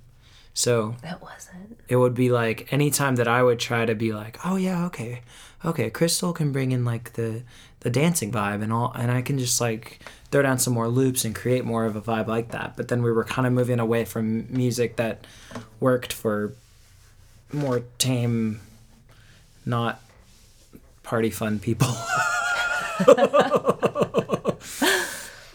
So 0.54 0.96
It 1.04 1.22
wasn't. 1.22 1.80
it 1.88 1.96
would 1.96 2.14
be 2.14 2.30
like 2.32 2.72
anytime 2.72 3.16
that 3.16 3.28
I 3.28 3.42
would 3.44 3.60
try 3.60 3.86
to 3.86 3.96
be 3.96 4.14
like, 4.14 4.38
oh 4.46 4.56
yeah, 4.56 4.86
okay, 4.86 5.22
okay, 5.66 5.90
Crystal 5.90 6.34
can 6.34 6.52
bring 6.52 6.72
in 6.72 6.86
like 6.86 7.14
the 7.14 7.42
the 7.80 7.90
dancing 7.90 8.32
vibe 8.32 8.62
and 8.64 8.72
all, 8.72 8.94
and 8.96 9.12
I 9.12 9.22
can 9.22 9.38
just 9.38 9.60
like 9.60 10.00
throw 10.32 10.42
down 10.42 10.58
some 10.60 10.74
more 10.74 10.88
loops 10.88 11.26
and 11.26 11.36
create 11.36 11.66
more 11.66 11.86
of 11.86 11.96
a 11.96 12.02
vibe 12.02 12.28
like 12.28 12.52
that. 12.52 12.78
But 12.78 12.88
then 12.88 13.04
we 13.04 13.12
were 13.12 13.24
kind 13.26 13.46
of 13.46 13.54
moving 13.54 13.80
away 13.80 14.06
from 14.06 14.46
music 14.50 14.96
that 14.96 15.26
worked 15.80 16.14
for 16.14 16.54
more 17.52 17.82
tame, 17.98 18.62
not 19.66 20.02
party 21.04 21.30
fun 21.30 21.60
people. 21.60 21.88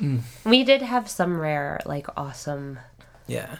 Mm. 0.00 0.20
We 0.44 0.62
did 0.62 0.80
have 0.82 1.08
some 1.10 1.40
rare, 1.40 1.80
like, 1.84 2.06
awesome 2.16 2.78
yeah. 3.26 3.56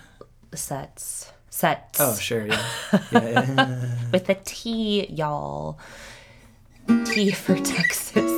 Sets. 0.55 1.33
Sets. 1.51 2.01
Oh 2.01 2.15
sure, 2.15 2.47
yeah. 2.47 2.65
yeah, 3.13 3.29
yeah. 3.29 3.89
With 4.13 4.29
a 4.29 4.37
T, 4.45 5.07
y'all. 5.11 5.79
T 7.07 7.33
for 7.33 7.57
Texas. 7.65 8.33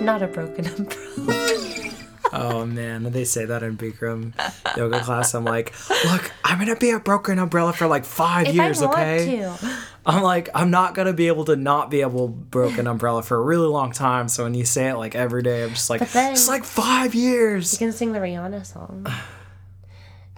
Not 0.00 0.22
a 0.22 0.26
broken 0.26 0.66
umbrella. 0.66 1.90
Oh 2.32 2.64
man, 2.64 3.10
they 3.10 3.24
say 3.24 3.44
that 3.46 3.62
in 3.62 3.76
Bikram 3.76 4.32
yoga 4.76 5.00
class. 5.00 5.34
I'm 5.34 5.44
like, 5.44 5.74
look, 6.04 6.30
I'm 6.44 6.58
gonna 6.58 6.76
be 6.76 6.90
a 6.90 7.00
broken 7.00 7.38
umbrella 7.38 7.72
for 7.72 7.88
like 7.88 8.04
five 8.04 8.48
If 8.48 8.54
years, 8.54 8.82
okay? 8.82 9.40
to. 9.40 9.58
I'm 10.06 10.22
like, 10.22 10.48
I'm 10.54 10.70
not 10.70 10.94
gonna 10.94 11.12
be 11.12 11.26
able 11.26 11.44
to 11.46 11.56
not 11.56 11.90
be 11.90 12.02
able 12.02 12.28
broken 12.28 12.86
umbrella 12.86 13.22
for 13.22 13.36
a 13.36 13.42
really 13.42 13.66
long 13.66 13.92
time. 13.92 14.28
So 14.28 14.44
when 14.44 14.54
you 14.54 14.64
say 14.64 14.88
it 14.88 14.94
like 14.94 15.14
every 15.16 15.42
day, 15.42 15.64
I'm 15.64 15.70
just 15.70 15.90
like, 15.90 16.02
it's 16.02 16.48
like 16.48 16.64
five 16.64 17.14
years. 17.14 17.72
You 17.72 17.78
can 17.78 17.92
sing 17.92 18.12
the 18.12 18.20
Rihanna 18.20 18.64
song. 18.64 19.06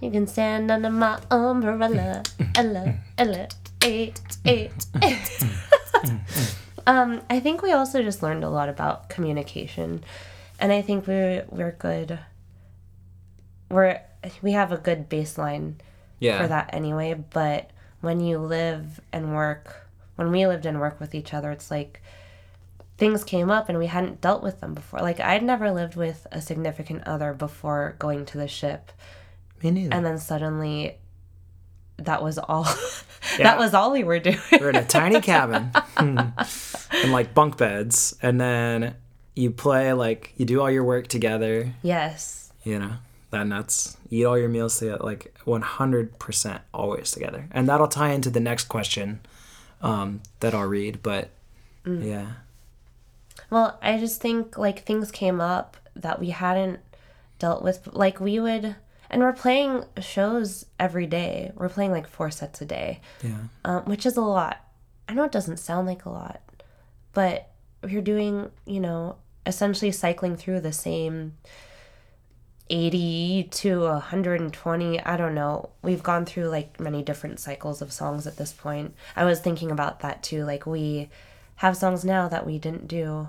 You 0.02 0.10
can 0.10 0.26
stand 0.26 0.68
under 0.68 0.90
my 0.90 1.20
umbrella. 1.30 2.24
Ella, 2.56 2.96
Ella, 3.16 3.46
eight, 3.84 4.20
eight, 4.44 4.72
eight. 5.00 5.44
um, 6.88 7.22
I 7.30 7.38
think 7.38 7.62
we 7.62 7.70
also 7.70 8.02
just 8.02 8.20
learned 8.20 8.42
a 8.42 8.50
lot 8.50 8.68
about 8.68 9.08
communication, 9.08 10.02
and 10.58 10.72
I 10.72 10.82
think 10.82 11.06
we're 11.06 11.44
we're 11.50 11.76
good. 11.78 12.18
We're 13.70 14.00
we 14.42 14.50
have 14.52 14.72
a 14.72 14.76
good 14.76 15.08
baseline 15.08 15.74
Yeah, 16.18 16.42
for 16.42 16.48
that 16.48 16.70
anyway. 16.74 17.14
But 17.14 17.70
when 18.00 18.18
you 18.18 18.38
live 18.38 19.00
and 19.12 19.36
work, 19.36 19.86
when 20.16 20.32
we 20.32 20.48
lived 20.48 20.66
and 20.66 20.80
worked 20.80 20.98
with 20.98 21.14
each 21.14 21.32
other, 21.32 21.52
it's 21.52 21.70
like 21.70 22.02
things 22.98 23.22
came 23.22 23.50
up 23.50 23.68
and 23.68 23.78
we 23.78 23.86
hadn't 23.86 24.20
dealt 24.20 24.42
with 24.42 24.58
them 24.58 24.74
before. 24.74 24.98
Like 24.98 25.20
I'd 25.20 25.44
never 25.44 25.70
lived 25.70 25.94
with 25.94 26.26
a 26.32 26.42
significant 26.42 27.06
other 27.06 27.32
before 27.32 27.94
going 28.00 28.26
to 28.26 28.38
the 28.38 28.48
ship, 28.48 28.90
me 29.62 29.70
neither. 29.70 29.94
and 29.94 30.04
then 30.04 30.18
suddenly 30.18 30.96
that 31.98 32.22
was 32.22 32.38
all. 32.38 32.66
Yeah. 33.38 33.44
that 33.44 33.58
was 33.58 33.72
all 33.72 33.92
we 33.92 34.02
were 34.02 34.18
doing. 34.18 34.36
We're 34.50 34.70
in 34.70 34.76
a 34.76 34.84
tiny 34.84 35.20
cabin 35.30 35.70
and 35.96 36.32
like 37.06 37.32
bunk 37.34 37.56
beds, 37.56 38.14
and 38.20 38.38
then 38.40 38.96
you 39.36 39.52
play 39.52 39.92
like 39.92 40.32
you 40.36 40.44
do 40.44 40.60
all 40.60 40.68
your 40.70 40.82
work 40.84 41.06
together. 41.06 41.72
yes. 41.82 42.52
you 42.64 42.78
know 42.80 42.94
that 43.30 43.46
nuts. 43.46 43.96
eat 44.10 44.24
all 44.24 44.36
your 44.36 44.48
meals 44.48 44.76
together 44.78 44.98
like 45.04 45.32
100% 45.46 46.60
always 46.74 47.10
together 47.12 47.48
and 47.52 47.68
that'll 47.68 47.86
tie 47.88 48.10
into 48.10 48.28
the 48.28 48.40
next 48.40 48.64
question 48.64 49.20
um, 49.80 50.20
that 50.40 50.52
i'll 50.52 50.66
read 50.66 50.98
but 51.02 51.30
yeah 51.86 52.26
Well, 53.50 53.78
I 53.80 53.98
just 53.98 54.20
think 54.20 54.58
like 54.58 54.84
things 54.84 55.10
came 55.10 55.40
up 55.40 55.76
that 55.96 56.18
we 56.20 56.30
hadn't 56.30 56.80
dealt 57.38 57.62
with. 57.62 57.88
Like 57.92 58.20
we 58.20 58.38
would, 58.40 58.76
and 59.12 59.22
we're 59.22 59.32
playing 59.32 59.84
shows 60.00 60.66
every 60.80 61.06
day. 61.06 61.52
We're 61.54 61.68
playing 61.68 61.92
like 61.92 62.08
four 62.08 62.30
sets 62.30 62.60
a 62.60 62.64
day. 62.64 63.00
yeah 63.22 63.38
um, 63.64 63.84
which 63.84 64.06
is 64.06 64.16
a 64.16 64.22
lot. 64.22 64.64
I 65.08 65.14
know 65.14 65.24
it 65.24 65.32
doesn't 65.32 65.58
sound 65.58 65.86
like 65.86 66.04
a 66.06 66.10
lot, 66.10 66.40
but 67.12 67.50
you're 67.86 68.02
doing, 68.02 68.50
you 68.64 68.80
know, 68.80 69.16
essentially 69.44 69.92
cycling 69.92 70.36
through 70.36 70.60
the 70.60 70.72
same 70.72 71.34
80 72.70 73.48
to 73.50 73.80
120. 73.80 75.00
I 75.00 75.16
don't 75.16 75.34
know. 75.34 75.70
We've 75.82 76.02
gone 76.02 76.24
through 76.24 76.48
like 76.48 76.80
many 76.80 77.02
different 77.02 77.38
cycles 77.38 77.82
of 77.82 77.92
songs 77.92 78.26
at 78.26 78.38
this 78.38 78.52
point. 78.52 78.94
I 79.14 79.24
was 79.24 79.40
thinking 79.40 79.70
about 79.70 80.00
that 80.00 80.22
too. 80.22 80.44
Like, 80.44 80.64
we 80.64 81.10
have 81.56 81.76
songs 81.76 82.04
now 82.04 82.28
that 82.28 82.46
we 82.46 82.58
didn't 82.58 82.88
do 82.88 83.28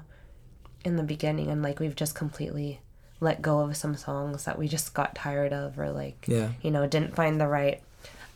in 0.86 0.96
the 0.96 1.04
beginning, 1.04 1.50
and 1.50 1.62
like 1.62 1.80
we've 1.80 1.96
just 1.96 2.16
completely 2.16 2.80
let 3.24 3.42
go 3.42 3.60
of 3.62 3.75
some 3.77 3.96
songs 3.96 4.46
that 4.46 4.60
we 4.60 4.68
just 4.68 4.94
got 4.94 5.15
tired 5.15 5.51
of 5.53 5.80
or 5.80 5.89
like 5.92 6.25
Yeah. 6.27 6.50
you 6.62 6.70
know 6.72 6.86
didn't 6.86 7.15
find 7.15 7.39
the 7.42 7.48
right 7.48 7.82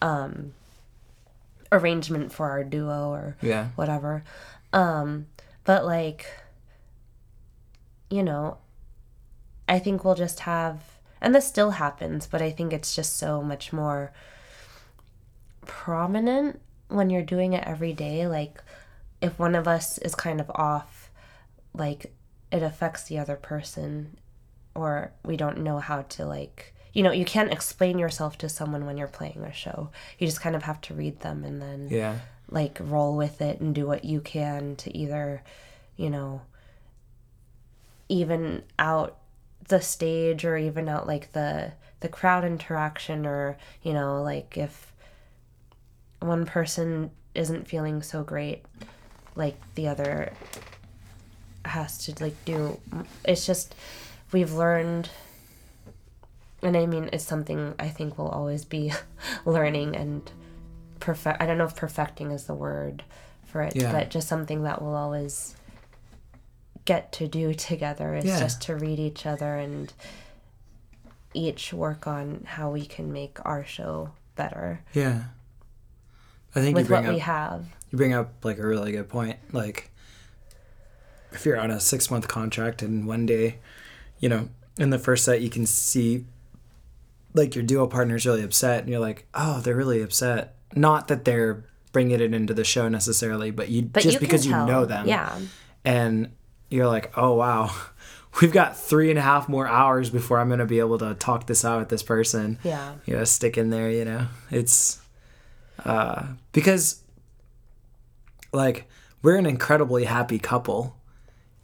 um 0.01 0.53
arrangement 1.71 2.31
for 2.31 2.49
our 2.49 2.63
duo 2.63 3.09
or 3.11 3.35
yeah. 3.41 3.67
whatever. 3.75 4.23
Um 4.73 5.27
but 5.65 5.85
like 5.85 6.25
you 8.09 8.23
know 8.23 8.57
i 9.67 9.77
think 9.79 10.05
we'll 10.05 10.15
just 10.15 10.39
have 10.41 10.79
and 11.19 11.35
this 11.35 11.45
still 11.45 11.71
happens 11.71 12.25
but 12.25 12.41
i 12.41 12.49
think 12.49 12.71
it's 12.71 12.95
just 12.95 13.17
so 13.17 13.41
much 13.43 13.73
more 13.73 14.13
prominent 15.65 16.61
when 16.87 17.09
you're 17.09 17.21
doing 17.21 17.51
it 17.53 17.63
every 17.67 17.91
day. 17.93 18.27
Like 18.27 18.63
if 19.21 19.37
one 19.37 19.55
of 19.55 19.67
us 19.67 19.97
is 19.97 20.15
kind 20.15 20.39
of 20.39 20.49
off 20.51 21.09
like 21.73 22.13
it 22.51 22.63
affects 22.63 23.03
the 23.03 23.17
other 23.19 23.35
person 23.35 24.17
or 24.77 25.11
we 25.25 25.35
don't 25.35 25.57
know 25.57 25.79
how 25.79 26.03
to 26.03 26.23
like 26.23 26.73
you 26.93 27.01
know 27.03 27.11
you 27.11 27.25
can't 27.25 27.51
explain 27.51 27.97
yourself 27.97 28.37
to 28.37 28.47
someone 28.47 28.85
when 28.85 28.97
you're 28.97 29.07
playing 29.07 29.43
a 29.43 29.51
show. 29.51 29.89
You 30.19 30.27
just 30.27 30.39
kind 30.41 30.55
of 30.55 30.63
have 30.63 30.79
to 30.81 30.93
read 30.93 31.19
them 31.19 31.43
and 31.43 31.61
then 31.61 31.87
yeah. 31.89 32.19
like 32.49 32.77
roll 32.79 33.17
with 33.17 33.41
it 33.41 33.59
and 33.59 33.73
do 33.73 33.87
what 33.87 34.05
you 34.05 34.21
can 34.21 34.75
to 34.77 34.95
either 34.95 35.43
you 35.95 36.09
know 36.09 36.41
even 38.07 38.63
out 38.79 39.17
the 39.67 39.81
stage 39.81 40.45
or 40.45 40.57
even 40.57 40.87
out 40.87 41.07
like 41.07 41.33
the 41.33 41.73
the 41.99 42.07
crowd 42.07 42.45
interaction 42.45 43.25
or 43.25 43.57
you 43.81 43.93
know 43.93 44.21
like 44.21 44.57
if 44.57 44.93
one 46.19 46.45
person 46.45 47.11
isn't 47.35 47.67
feeling 47.67 48.01
so 48.01 48.23
great 48.23 48.63
like 49.35 49.57
the 49.75 49.87
other 49.87 50.31
has 51.65 51.97
to 51.97 52.23
like 52.23 52.35
do 52.45 52.79
it's 53.25 53.45
just 53.45 53.75
we've 54.31 54.53
learned 54.53 55.09
and 56.63 56.75
I 56.75 56.85
mean, 56.87 57.09
it's 57.13 57.23
something 57.23 57.75
I 57.77 57.87
think 57.89 58.17
we'll 58.17 58.29
always 58.29 58.65
be 58.65 58.91
learning 59.45 59.95
and 59.95 60.29
perfect. 60.99 61.39
I 61.41 61.45
don't 61.45 61.57
know 61.59 61.65
if 61.65 61.75
perfecting 61.75 62.31
is 62.31 62.45
the 62.45 62.55
word 62.55 63.03
for 63.45 63.61
it, 63.61 63.75
Yeah. 63.75 63.91
but 63.91 64.09
just 64.09 64.27
something 64.27 64.63
that 64.63 64.81
we'll 64.81 64.95
always 64.95 65.55
get 66.85 67.11
to 67.13 67.27
do 67.27 67.53
together 67.53 68.15
is 68.15 68.25
Yeah. 68.25 68.39
just 68.39 68.61
to 68.63 68.75
read 68.75 68.97
each 68.99 69.25
other 69.25 69.55
and 69.57 69.93
each 71.33 71.71
work 71.73 72.07
on 72.07 72.43
how 72.45 72.71
we 72.71 72.85
can 72.85 73.11
make 73.13 73.37
our 73.45 73.63
show 73.63 74.11
better 74.35 74.81
Yeah. 74.93 75.23
I 76.55 76.61
think 76.61 76.69
you 76.69 76.81
with 76.81 76.89
what 76.89 77.05
up 77.05 77.13
we 77.13 77.19
have. 77.19 77.65
you 77.91 77.97
bring 77.97 78.13
up 78.13 78.33
like 78.43 78.57
a 78.57 78.65
really 78.65 78.91
good 78.93 79.09
point. 79.09 79.37
Like 79.53 79.91
if 81.31 81.45
you're 81.45 81.59
on 81.59 81.69
a 81.69 81.79
six 81.79 82.09
month 82.09 82.27
contract 82.27 82.81
and 82.81 83.05
one 83.05 83.25
day, 83.27 83.59
you 84.19 84.29
know, 84.29 84.49
in 84.77 84.89
the 84.91 84.99
first 84.99 85.25
set 85.25 85.41
you 85.41 85.49
can 85.49 85.65
see 85.65 86.25
like 87.33 87.55
your 87.55 87.63
duo 87.63 87.87
partner's 87.87 88.25
really 88.25 88.43
upset 88.43 88.81
and 88.81 88.89
you're 88.89 88.99
like, 88.99 89.27
oh, 89.33 89.59
they're 89.61 89.75
really 89.75 90.01
upset. 90.01 90.55
Not 90.75 91.07
that 91.07 91.25
they're 91.25 91.63
bringing 91.91 92.19
it 92.19 92.33
into 92.33 92.53
the 92.53 92.63
show 92.63 92.87
necessarily, 92.89 93.51
but 93.51 93.69
you 93.69 93.83
But 93.83 94.03
just 94.03 94.15
you 94.15 94.19
because 94.19 94.45
you 94.45 94.51
know 94.51 94.85
them. 94.85 95.07
Yeah. 95.07 95.37
and 95.85 96.31
you're 96.69 96.87
like, 96.87 97.11
oh 97.17 97.33
wow, 97.33 97.71
we've 98.41 98.51
got 98.51 98.77
three 98.77 99.09
and 99.09 99.17
a 99.17 99.21
half 99.21 99.47
more 99.47 99.67
hours 99.67 100.09
before 100.09 100.39
I'm 100.39 100.49
gonna 100.49 100.65
be 100.65 100.79
able 100.79 100.97
to 100.99 101.13
talk 101.15 101.47
this 101.47 101.63
out 101.63 101.79
with 101.79 101.89
this 101.89 102.03
person. 102.03 102.59
Yeah. 102.63 102.95
You 103.05 103.15
know, 103.15 103.23
stick 103.23 103.57
in 103.57 103.69
there. 103.69 103.89
You 103.89 104.05
know, 104.05 104.27
it's 104.51 104.99
uh, 105.85 106.25
because 106.51 107.01
like 108.51 108.89
we're 109.21 109.35
an 109.37 109.45
incredibly 109.45 110.05
happy 110.05 110.39
couple, 110.39 110.95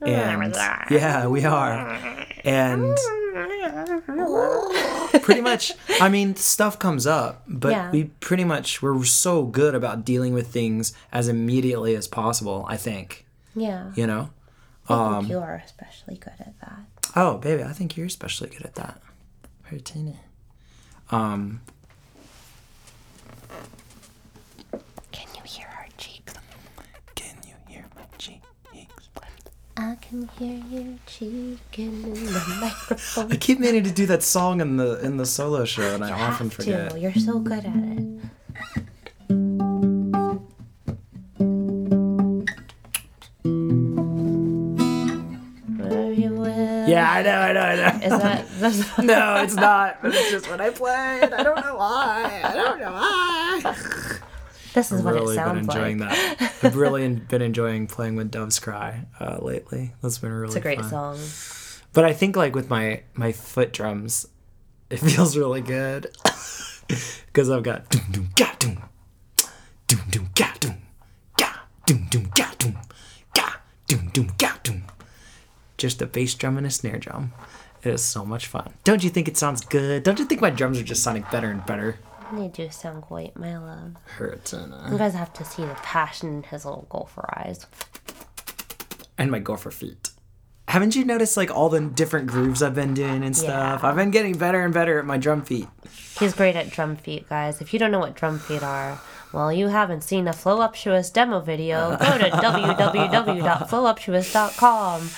and 0.01 0.55
yeah, 0.89 1.27
we 1.27 1.45
are, 1.45 2.22
and 2.43 2.97
pretty 5.21 5.41
much. 5.41 5.71
I 6.01 6.09
mean, 6.09 6.35
stuff 6.35 6.77
comes 6.79 7.07
up, 7.07 7.43
but 7.47 7.71
Yeah. 7.71 7.91
we 7.91 8.05
pretty 8.19 8.43
much 8.43 8.81
we're 8.81 9.03
so 9.05 9.43
good 9.43 9.75
about 9.75 10.03
dealing 10.05 10.33
with 10.33 10.47
things 10.47 10.93
as 11.11 11.27
immediately 11.27 11.95
as 11.95 12.07
possible. 12.07 12.65
I 12.67 12.77
think 12.77 13.25
Yeah. 13.55 13.91
you 13.95 14.05
know. 14.07 14.29
I 14.89 14.93
Um, 14.93 15.19
think 15.23 15.29
you 15.31 15.39
are 15.39 15.55
especially 15.65 16.17
good 16.17 16.33
at 16.39 16.59
that. 16.61 16.79
Oh, 17.15 17.37
baby, 17.37 17.63
I 17.63 17.71
think 17.73 17.95
you're 17.95 18.07
especially 18.07 18.49
good 18.49 18.63
at 18.63 18.75
that. 18.75 18.99
Martina. 19.71 20.15
Um, 21.11 21.61
Can 25.11 25.27
you 25.35 25.41
hear 25.45 25.67
our 25.77 25.87
cheeks? 25.97 26.33
can 27.15 27.35
you 27.47 27.53
hear 27.67 27.85
my 27.95 28.03
cheeks? 28.17 28.41
I 29.75 29.97
can 30.01 30.27
hear 30.37 30.61
you 30.69 30.99
cheeking 31.07 32.03
in 32.03 32.13
the 32.25 32.57
microphone. 32.61 33.31
I 33.31 33.37
keep 33.37 33.59
meaning 33.59 33.83
to 33.83 33.91
do 33.91 34.05
that 34.05 34.21
song 34.21 34.61
in 34.61 34.77
the 34.77 35.03
in 35.03 35.17
the 35.17 35.25
solo 35.25 35.65
show, 35.65 35.95
and 35.95 36.05
I 36.05 36.11
often 36.11 36.47
have 36.47 36.53
forget. 36.53 36.91
to. 36.91 36.99
You're 36.99 37.13
so 37.13 37.39
good 37.39 37.65
at 37.65 37.75
it. 37.75 38.21
You. 39.29 40.43
Yeah, 46.85 47.09
I 47.11 47.21
know, 47.23 47.39
I 47.39 47.53
know, 47.53 47.61
I 47.61 47.75
know. 47.75 48.05
Is 48.05 48.21
that 48.21 48.45
that's 48.59 48.97
no, 48.99 49.35
it's 49.43 49.55
not. 49.55 50.01
But 50.01 50.13
it's 50.13 50.31
just 50.31 50.49
when 50.49 50.61
I 50.61 50.69
play 50.69 51.21
it. 51.23 51.33
I 51.33 51.43
don't 51.43 51.59
know 51.59 51.75
why. 51.75 52.41
I 52.43 52.53
don't 52.53 52.79
know 52.79 52.91
why. 52.91 53.75
This 54.73 54.91
is 54.91 54.99
I've 54.99 55.05
what 55.05 55.13
really 55.13 55.37
it 55.37 55.43
been 55.43 55.57
enjoying 55.57 55.97
like. 55.99 56.09
that. 56.09 56.53
I've 56.63 56.75
really 56.75 57.07
been 57.07 57.41
enjoying 57.41 57.87
playing 57.87 58.15
with 58.15 58.31
Doves 58.31 58.59
Cry 58.59 59.05
uh, 59.19 59.37
lately. 59.41 59.93
That's 60.01 60.17
been 60.17 60.31
really 60.31 60.47
fun. 60.47 60.57
It's 60.57 60.57
a 60.57 60.61
great 60.61 60.79
fun. 60.81 61.17
song. 61.17 61.83
But 61.93 62.05
I 62.05 62.13
think 62.13 62.35
like 62.35 62.55
with 62.55 62.69
my 62.69 63.03
my 63.13 63.31
foot 63.31 63.71
drums, 63.71 64.27
it 64.89 64.97
feels 64.99 65.37
really 65.37 65.61
good 65.61 66.15
because 67.27 67.49
I've 67.49 67.63
got 67.63 67.89
doom 67.89 68.03
doom 68.11 68.29
ga 68.35 68.51
doom 68.59 68.81
doom 69.87 70.01
doom 70.09 70.29
ga 70.35 70.53
doom 70.59 70.77
ga 71.37 71.49
doom 71.85 72.07
doom 72.09 72.29
ga 72.35 72.51
doom 72.57 72.77
ga 73.33 73.55
doom 73.87 74.09
doom 74.13 74.31
ga 74.37 74.57
doom. 74.63 74.83
Just 75.77 76.01
a 76.01 76.05
bass 76.05 76.33
drum 76.33 76.57
and 76.57 76.65
a 76.65 76.71
snare 76.71 76.97
drum. 76.97 77.33
It 77.83 77.93
is 77.93 78.01
so 78.01 78.23
much 78.25 78.47
fun. 78.47 78.73
Don't 78.85 79.03
you 79.03 79.09
think 79.09 79.27
it 79.27 79.35
sounds 79.35 79.61
good? 79.61 80.03
Don't 80.03 80.17
you 80.17 80.25
think 80.25 80.39
my 80.39 80.49
drums 80.49 80.79
are 80.79 80.83
just 80.83 81.03
sounding 81.03 81.25
better 81.31 81.51
and 81.51 81.65
better? 81.65 81.99
They 82.35 82.47
do 82.47 82.69
sound 82.69 83.03
great, 83.03 83.37
my 83.37 83.57
love. 83.57 83.95
Hurts 84.05 84.53
uh, 84.53 84.87
You 84.91 84.97
guys 84.97 85.13
have 85.13 85.31
to 85.33 85.45
see 85.45 85.63
the 85.63 85.75
passion 85.75 86.29
in 86.29 86.41
his 86.43 86.65
little 86.65 86.87
gopher 86.89 87.29
eyes. 87.37 87.67
and 89.17 89.29
my 89.29 89.37
gopher 89.39 89.69
feet. 89.71 90.09
Haven't 90.67 90.95
you 90.95 91.03
noticed 91.05 91.37
like 91.37 91.51
all 91.51 91.69
the 91.69 91.79
different 91.81 92.25
grooves 92.27 92.63
I've 92.63 92.73
been 92.73 92.95
doing 92.95 93.23
and 93.23 93.37
stuff? 93.37 93.83
Yeah. 93.83 93.89
I've 93.89 93.95
been 93.95 94.09
getting 94.09 94.35
better 94.37 94.63
and 94.63 94.73
better 94.73 94.97
at 94.97 95.05
my 95.05 95.17
drum 95.17 95.43
feet. 95.43 95.67
He's 96.19 96.33
great 96.33 96.55
at 96.55 96.71
drum 96.71 96.95
feet, 96.95 97.29
guys. 97.29 97.61
If 97.61 97.73
you 97.73 97.79
don't 97.79 97.91
know 97.91 97.99
what 97.99 98.15
drum 98.15 98.39
feet 98.39 98.63
are, 98.63 98.99
well, 99.31 99.53
you 99.53 99.67
haven't 99.67 100.01
seen 100.01 100.25
the 100.25 100.31
a 100.31 100.33
Flowuptuous 100.33 101.13
demo 101.13 101.39
video, 101.41 101.95
go 102.01 102.17
to 102.17 102.29
www.flowuptuous.com 102.31 105.09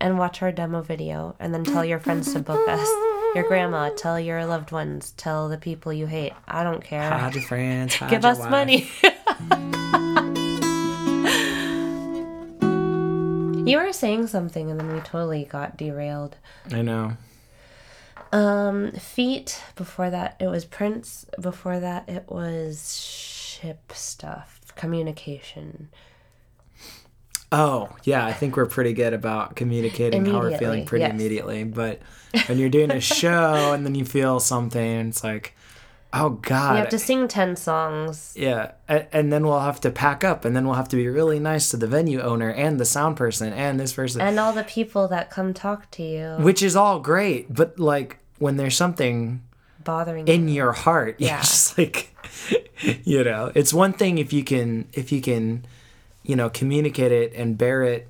and 0.00 0.18
watch 0.18 0.42
our 0.42 0.50
demo 0.50 0.82
video, 0.82 1.36
and 1.38 1.54
then 1.54 1.62
tell 1.62 1.84
your 1.84 2.00
friends 2.00 2.32
to 2.32 2.40
book 2.40 2.68
us. 2.68 2.88
Your 3.34 3.48
grandma, 3.48 3.90
tell 3.90 4.20
your 4.20 4.46
loved 4.46 4.70
ones, 4.70 5.10
tell 5.16 5.48
the 5.48 5.58
people 5.58 5.92
you 5.92 6.06
hate. 6.06 6.32
I 6.46 6.62
don't 6.62 6.84
care. 6.84 7.10
Hide 7.10 7.34
your 7.34 7.42
friends. 7.42 7.94
Hide 7.96 8.10
Give 8.10 8.22
your 8.22 8.30
us 8.32 8.38
wife. 8.38 8.50
money. 8.50 8.88
you 13.68 13.78
were 13.78 13.92
saying 13.92 14.28
something, 14.28 14.70
and 14.70 14.78
then 14.78 14.92
we 14.92 15.00
totally 15.00 15.44
got 15.44 15.76
derailed. 15.76 16.36
I 16.70 16.82
know. 16.82 17.16
Um, 18.32 18.92
feet. 18.92 19.60
Before 19.74 20.10
that, 20.10 20.36
it 20.38 20.46
was 20.46 20.64
Prince. 20.64 21.26
Before 21.40 21.80
that, 21.80 22.08
it 22.08 22.26
was 22.28 23.02
ship 23.02 23.90
stuff, 23.94 24.60
communication. 24.76 25.88
Oh, 27.56 27.88
yeah. 28.04 28.26
I 28.26 28.32
think 28.32 28.56
we're 28.56 28.66
pretty 28.66 28.92
good 28.92 29.12
about 29.12 29.54
communicating 29.56 30.26
how 30.26 30.40
we're 30.40 30.58
feeling 30.58 30.84
pretty 30.86 31.04
yes. 31.04 31.12
immediately. 31.12 31.64
But 31.64 32.00
when 32.46 32.58
you're 32.58 32.68
doing 32.68 32.90
a 32.90 33.00
show 33.00 33.72
and 33.72 33.84
then 33.86 33.94
you 33.94 34.04
feel 34.04 34.40
something, 34.40 35.08
it's 35.08 35.22
like, 35.22 35.54
oh 36.12 36.30
God. 36.30 36.72
You 36.72 36.78
have 36.78 36.88
to 36.90 36.98
sing 36.98 37.28
ten 37.28 37.54
songs. 37.56 38.34
yeah. 38.36 38.72
And, 38.88 39.06
and 39.12 39.32
then 39.32 39.46
we'll 39.46 39.60
have 39.60 39.80
to 39.82 39.90
pack 39.90 40.24
up 40.24 40.44
and 40.44 40.54
then 40.56 40.64
we'll 40.66 40.74
have 40.74 40.88
to 40.88 40.96
be 40.96 41.06
really 41.08 41.38
nice 41.38 41.70
to 41.70 41.76
the 41.76 41.86
venue 41.86 42.20
owner 42.20 42.50
and 42.50 42.80
the 42.80 42.84
sound 42.84 43.16
person 43.16 43.52
and 43.52 43.78
this 43.78 43.92
person. 43.92 44.20
And 44.20 44.38
all 44.40 44.52
the 44.52 44.64
people 44.64 45.06
that 45.08 45.30
come 45.30 45.54
talk 45.54 45.90
to 45.92 46.02
you, 46.02 46.36
which 46.40 46.62
is 46.62 46.74
all 46.76 46.98
great. 47.00 47.52
But 47.54 47.78
like 47.78 48.18
when 48.38 48.56
there's 48.56 48.76
something 48.76 49.42
bothering 49.84 50.26
you. 50.26 50.32
in 50.34 50.48
your 50.48 50.72
heart 50.72 51.16
you're 51.20 51.28
Yeah. 51.30 51.40
just 51.40 51.76
like 51.78 52.10
you 53.04 53.22
know 53.22 53.52
it's 53.54 53.72
one 53.72 53.92
thing 53.92 54.16
if 54.18 54.32
you 54.32 54.42
can 54.42 54.88
if 54.94 55.12
you 55.12 55.20
can 55.20 55.66
you 56.24 56.34
know 56.36 56.48
communicate 56.50 57.12
it 57.12 57.32
and 57.34 57.56
bear 57.56 57.82
it 57.84 58.08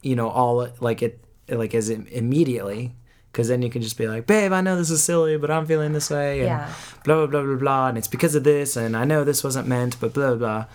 you 0.00 0.16
know 0.16 0.28
all 0.28 0.66
like 0.80 1.02
it 1.02 1.18
like 1.48 1.74
as 1.74 1.90
im- 1.90 2.06
immediately 2.10 2.94
because 3.30 3.48
then 3.48 3.62
you 3.62 3.68
can 3.70 3.82
just 3.82 3.98
be 3.98 4.06
like 4.08 4.26
babe 4.26 4.52
i 4.52 4.60
know 4.60 4.76
this 4.76 4.90
is 4.90 5.02
silly 5.02 5.36
but 5.36 5.50
i'm 5.50 5.66
feeling 5.66 5.92
this 5.92 6.08
way 6.10 6.38
and 6.40 6.46
Yeah. 6.48 6.72
blah 7.04 7.16
blah 7.16 7.26
blah 7.26 7.42
blah 7.42 7.56
blah 7.56 7.88
and 7.88 7.98
it's 7.98 8.08
because 8.08 8.34
of 8.34 8.44
this 8.44 8.76
and 8.76 8.96
i 8.96 9.04
know 9.04 9.24
this 9.24 9.42
wasn't 9.44 9.66
meant 9.68 9.98
but 10.00 10.12
blah 10.14 10.34
blah 10.34 10.38
blah 10.38 10.66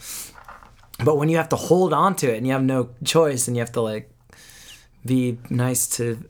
but 1.04 1.18
when 1.18 1.30
you 1.30 1.38
have 1.38 1.50
to 1.50 1.56
hold 1.56 1.94
on 1.94 2.16
to 2.18 2.32
it 2.34 2.38
and 2.38 2.46
you 2.48 2.54
have 2.54 2.64
no 2.64 2.90
choice 3.04 3.48
and 3.48 3.56
you 3.58 3.62
have 3.62 3.72
to 3.72 3.82
like 3.82 4.10
be 5.06 5.38
nice 5.50 5.88
to 5.88 6.24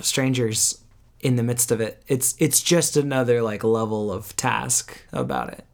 strangers 0.00 0.80
in 1.20 1.36
the 1.36 1.42
midst 1.42 1.70
of 1.70 1.80
it 1.80 2.02
it's 2.08 2.34
it's 2.38 2.62
just 2.62 2.96
another 2.96 3.42
like 3.42 3.62
level 3.64 4.10
of 4.12 4.34
task 4.36 5.02
about 5.12 5.50
it 5.52 5.64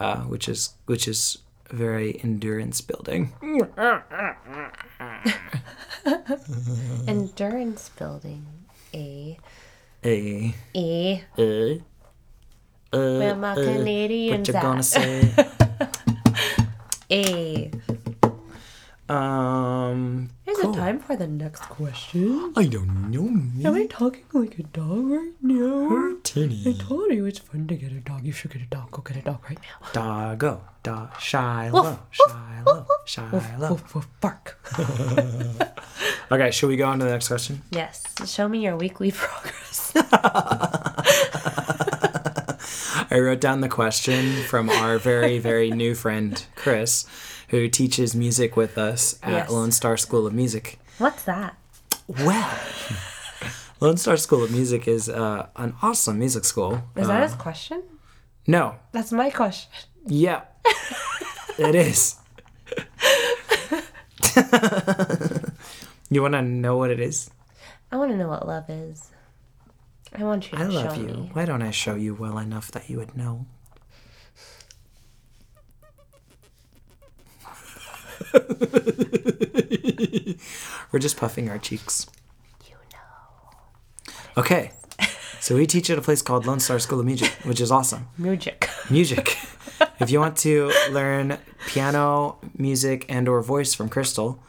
uh, 0.00 0.18
which 0.22 0.48
is 0.48 0.70
which 0.86 1.06
is 1.06 1.38
very 1.72 2.20
endurance 2.22 2.80
building 2.80 3.32
endurance 7.08 7.90
building. 7.98 8.46
A. 8.94 9.38
A. 10.04 10.54
E. 10.74 11.20
uh, 11.38 11.74
Where 12.92 13.34
my 13.34 13.52
uh, 13.52 13.54
Canadians 13.54 14.48
what 14.48 14.54
you 14.54 14.60
gonna 14.60 14.82
say? 14.82 15.32
A. 17.14 17.70
um 19.12 20.30
Is 20.46 20.58
cool. 20.58 20.72
it 20.72 20.76
time 20.76 20.98
for 20.98 21.16
the 21.16 21.26
next 21.26 21.62
question? 21.62 22.52
i 22.56 22.64
don't 22.66 23.10
know 23.10 23.28
Am 23.68 23.74
I 23.74 23.86
talking 23.86 24.24
like 24.32 24.58
a 24.58 24.62
dog 24.64 25.04
right 25.10 25.32
now? 25.42 26.16
I 26.34 26.72
told 26.78 27.12
you 27.12 27.26
it's 27.26 27.38
fun 27.38 27.66
to 27.68 27.74
get 27.76 27.92
a 27.92 28.00
dog. 28.00 28.24
You 28.24 28.32
should 28.32 28.50
get 28.52 28.62
a 28.62 28.66
dog. 28.66 28.90
Go 28.90 29.02
get 29.02 29.16
a 29.18 29.22
dog 29.22 29.40
right 29.48 29.58
now. 29.58 29.76
Doggo, 29.92 30.62
dog, 30.82 31.10
Shiloh, 31.20 31.98
Shiloh, 32.10 32.86
Shiloh. 33.04 33.68
Woof, 33.70 33.94
woof, 33.94 34.08
bark. 34.20 34.58
Okay, 36.32 36.50
should 36.50 36.68
we 36.68 36.76
go 36.76 36.86
on 36.86 36.98
to 37.00 37.04
the 37.04 37.10
next 37.10 37.28
question? 37.28 37.62
Yes. 37.70 38.02
Show 38.26 38.48
me 38.48 38.60
your 38.64 38.76
weekly 38.76 39.10
progress. 39.14 39.92
I 43.10 43.18
wrote 43.18 43.40
down 43.40 43.60
the 43.60 43.68
question 43.68 44.42
from 44.44 44.70
our 44.70 44.98
very, 44.98 45.38
very 45.38 45.70
new 45.70 45.94
friend, 45.94 46.42
Chris, 46.56 47.04
who 47.52 47.68
teaches 47.68 48.14
music 48.16 48.56
with 48.56 48.76
us 48.78 49.18
at 49.22 49.30
Yes. 49.30 49.50
Lone 49.50 49.70
Star 49.72 49.96
School 49.96 50.26
of 50.26 50.32
Music. 50.32 50.78
What's 50.98 51.22
that? 51.24 51.54
Well, 52.08 52.50
Lone 53.80 53.96
Star 53.98 54.16
School 54.16 54.42
of 54.42 54.50
Music 54.50 54.88
is 54.88 55.08
uh, 55.08 55.46
an 55.56 55.74
awesome 55.82 56.18
music 56.18 56.44
school. 56.44 56.82
Is 56.96 57.04
Uh, 57.08 57.12
that 57.12 57.22
his 57.28 57.34
question? 57.36 57.82
no? 58.46 58.76
That's 58.92 59.12
my 59.12 59.30
question. 59.30 59.70
Yeah, 60.06 60.42
it 61.58 61.74
is. 61.74 62.16
you 66.10 66.22
want 66.22 66.34
to 66.34 66.42
know 66.42 66.76
what 66.76 66.90
it 66.90 67.00
is? 67.00 67.30
I 67.90 67.96
want 67.96 68.10
to 68.12 68.16
know 68.16 68.28
what 68.28 68.46
love 68.46 68.64
is. 68.68 69.10
I 70.14 70.24
want 70.24 70.50
you 70.50 70.58
to 70.58 70.64
I 70.64 70.66
love 70.68 70.96
you. 70.96 71.04
me. 71.06 71.30
Why 71.32 71.44
don't 71.44 71.62
I 71.62 71.70
show 71.70 71.94
you 71.94 72.14
well 72.14 72.38
enough 72.38 72.70
that 72.72 72.88
you 72.90 72.98
would 72.98 73.16
know? 73.16 73.46
We're 80.92 81.00
just 81.00 81.16
puffing 81.16 81.48
our 81.48 81.58
cheeks. 81.58 82.06
You 82.68 82.74
know. 82.92 84.12
Okay. 84.36 84.72
So 85.40 85.56
we 85.56 85.66
teach 85.66 85.90
at 85.90 85.98
a 85.98 86.00
place 86.00 86.22
called 86.22 86.46
Lone 86.46 86.60
Star 86.60 86.78
School 86.78 87.00
of 87.00 87.06
Music, 87.06 87.32
which 87.42 87.60
is 87.60 87.72
awesome. 87.72 88.06
Music. 88.16 88.70
Music. 88.88 89.36
if 90.00 90.08
you 90.10 90.20
want 90.20 90.36
to 90.38 90.70
learn 90.92 91.38
piano, 91.66 92.38
music, 92.56 93.04
and 93.08 93.28
or 93.28 93.42
voice 93.42 93.74
from 93.74 93.88
Crystal, 93.88 94.40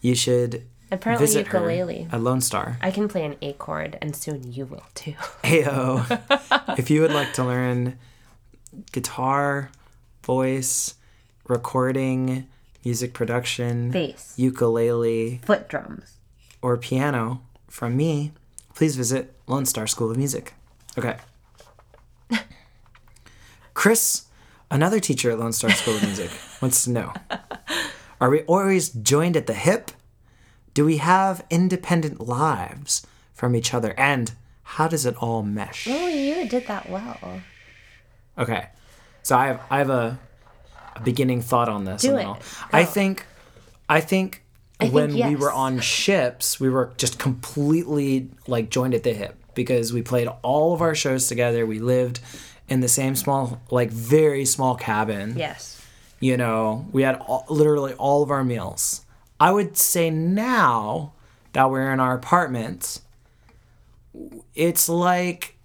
you 0.00 0.16
should 0.16 0.64
Apparently 0.90 1.24
visit 1.24 1.46
ukulele. 1.46 2.02
her 2.02 2.16
at 2.16 2.20
Lone 2.20 2.40
Star. 2.40 2.78
I 2.82 2.90
can 2.90 3.06
play 3.06 3.24
an 3.24 3.36
A 3.42 3.52
chord, 3.52 3.96
and 4.02 4.16
soon 4.16 4.52
you 4.52 4.66
will 4.66 4.82
too. 4.96 5.14
Ayo. 5.44 6.04
if 6.78 6.90
you 6.90 7.00
would 7.02 7.12
like 7.12 7.32
to 7.34 7.44
learn 7.44 7.96
guitar, 8.90 9.70
voice, 10.24 10.94
recording, 11.46 12.48
music 12.84 13.12
production, 13.12 13.90
Bass, 13.90 14.34
ukulele, 14.36 15.40
foot 15.44 15.68
drums. 15.68 16.16
or 16.62 16.76
piano 16.76 17.42
from 17.68 17.96
me, 17.96 18.32
please 18.74 18.96
visit 18.96 19.34
Lone 19.46 19.66
Star 19.66 19.86
School 19.86 20.10
of 20.10 20.16
Music. 20.16 20.54
Okay. 20.98 21.16
Chris, 23.74 24.24
another 24.70 25.00
teacher 25.00 25.30
at 25.30 25.38
Lone 25.38 25.52
Star 25.52 25.70
School 25.70 25.96
of 25.96 26.02
Music, 26.02 26.30
wants 26.60 26.84
to 26.84 26.90
know 26.90 27.12
Are 28.20 28.30
we 28.30 28.42
always 28.42 28.90
joined 28.90 29.36
at 29.36 29.46
the 29.46 29.54
hip? 29.54 29.90
Do 30.74 30.84
we 30.84 30.98
have 30.98 31.44
independent 31.50 32.20
lives 32.26 33.06
from 33.32 33.56
each 33.56 33.72
other? 33.74 33.94
And 33.98 34.32
how 34.62 34.88
does 34.88 35.06
it 35.06 35.16
all 35.16 35.42
mesh? 35.42 35.86
Oh, 35.88 36.08
you 36.08 36.48
did 36.48 36.66
that 36.66 36.88
well. 36.90 37.40
Okay. 38.38 38.68
So 39.22 39.36
I 39.36 39.46
have 39.48 39.60
I 39.70 39.78
have 39.78 39.90
a, 39.90 40.18
a 40.29 40.29
beginning 41.04 41.42
thought 41.42 41.68
on 41.68 41.84
this. 41.84 42.02
Do 42.02 42.16
and 42.16 42.36
it. 42.36 42.42
I 42.72 42.84
think 42.84 43.26
I 43.88 44.00
think 44.00 44.42
think 44.80 44.94
when 44.94 45.12
we 45.12 45.18
yes. 45.18 45.38
were 45.38 45.52
on 45.52 45.80
ships, 45.80 46.58
we 46.58 46.68
were 46.68 46.92
just 46.96 47.18
completely 47.18 48.30
like 48.46 48.70
joined 48.70 48.94
at 48.94 49.02
the 49.02 49.12
hip 49.12 49.36
because 49.54 49.92
we 49.92 50.02
played 50.02 50.28
all 50.42 50.74
of 50.74 50.80
our 50.80 50.94
shows 50.94 51.28
together. 51.28 51.66
We 51.66 51.78
lived 51.78 52.20
in 52.68 52.80
the 52.80 52.88
same 52.88 53.16
small 53.16 53.60
like 53.70 53.90
very 53.90 54.44
small 54.44 54.74
cabin. 54.74 55.34
Yes. 55.36 55.76
You 56.20 56.36
know, 56.36 56.86
we 56.92 57.02
had 57.02 57.16
all, 57.16 57.46
literally 57.48 57.94
all 57.94 58.22
of 58.22 58.30
our 58.30 58.44
meals. 58.44 59.04
I 59.38 59.52
would 59.52 59.76
say 59.76 60.10
now 60.10 61.12
that 61.52 61.70
we're 61.70 61.92
in 61.92 61.98
our 61.98 62.14
apartment, 62.14 63.00
it's 64.54 64.88
like 64.88 65.56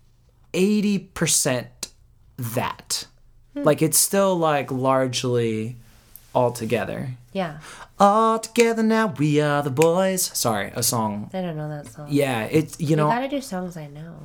80% 0.54 1.68
that. 2.38 3.08
Hmm. 3.56 3.64
Like 3.64 3.82
it's 3.82 3.98
still 3.98 4.38
like 4.38 4.70
largely 4.72 5.76
all 6.34 6.52
together. 6.52 7.12
Yeah. 7.32 7.60
All 7.98 8.40
together 8.40 8.84
now 8.84 9.14
we 9.18 9.40
are 9.40 9.64
the 9.64 9.70
boys. 9.70 10.30
Sorry, 10.38 10.72
a 10.76 10.84
song. 10.84 11.30
I 11.34 11.42
don't 11.42 11.56
know 11.56 11.70
that 11.70 11.88
song. 11.92 12.08
Yeah, 12.10 12.44
it's 12.44 12.80
you 12.80 12.88
You 12.90 12.96
know 12.98 13.08
gotta 13.08 13.30
do 13.30 13.40
songs 13.42 13.78
I 13.78 13.88
know. 13.88 14.16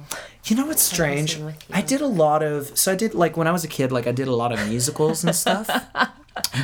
you 0.45 0.57
know 0.57 0.67
what's 0.67 0.83
strange? 0.83 1.39
you. 1.39 1.53
I 1.73 1.81
did 1.83 2.01
a 2.01 2.07
lot 2.09 2.43
of 2.43 2.77
so 2.77 2.93
I 2.93 2.97
did 2.97 3.15
like 3.15 3.37
when 3.37 3.47
I 3.47 3.53
was 3.53 3.63
a 3.65 3.69
kid 3.69 3.93
like 3.93 4.09
I 4.09 4.13
did 4.13 4.27
a 4.27 4.35
lot 4.35 4.51
of 4.53 4.69
musicals 4.69 5.25
and 5.25 5.35
stuff. 5.35 5.69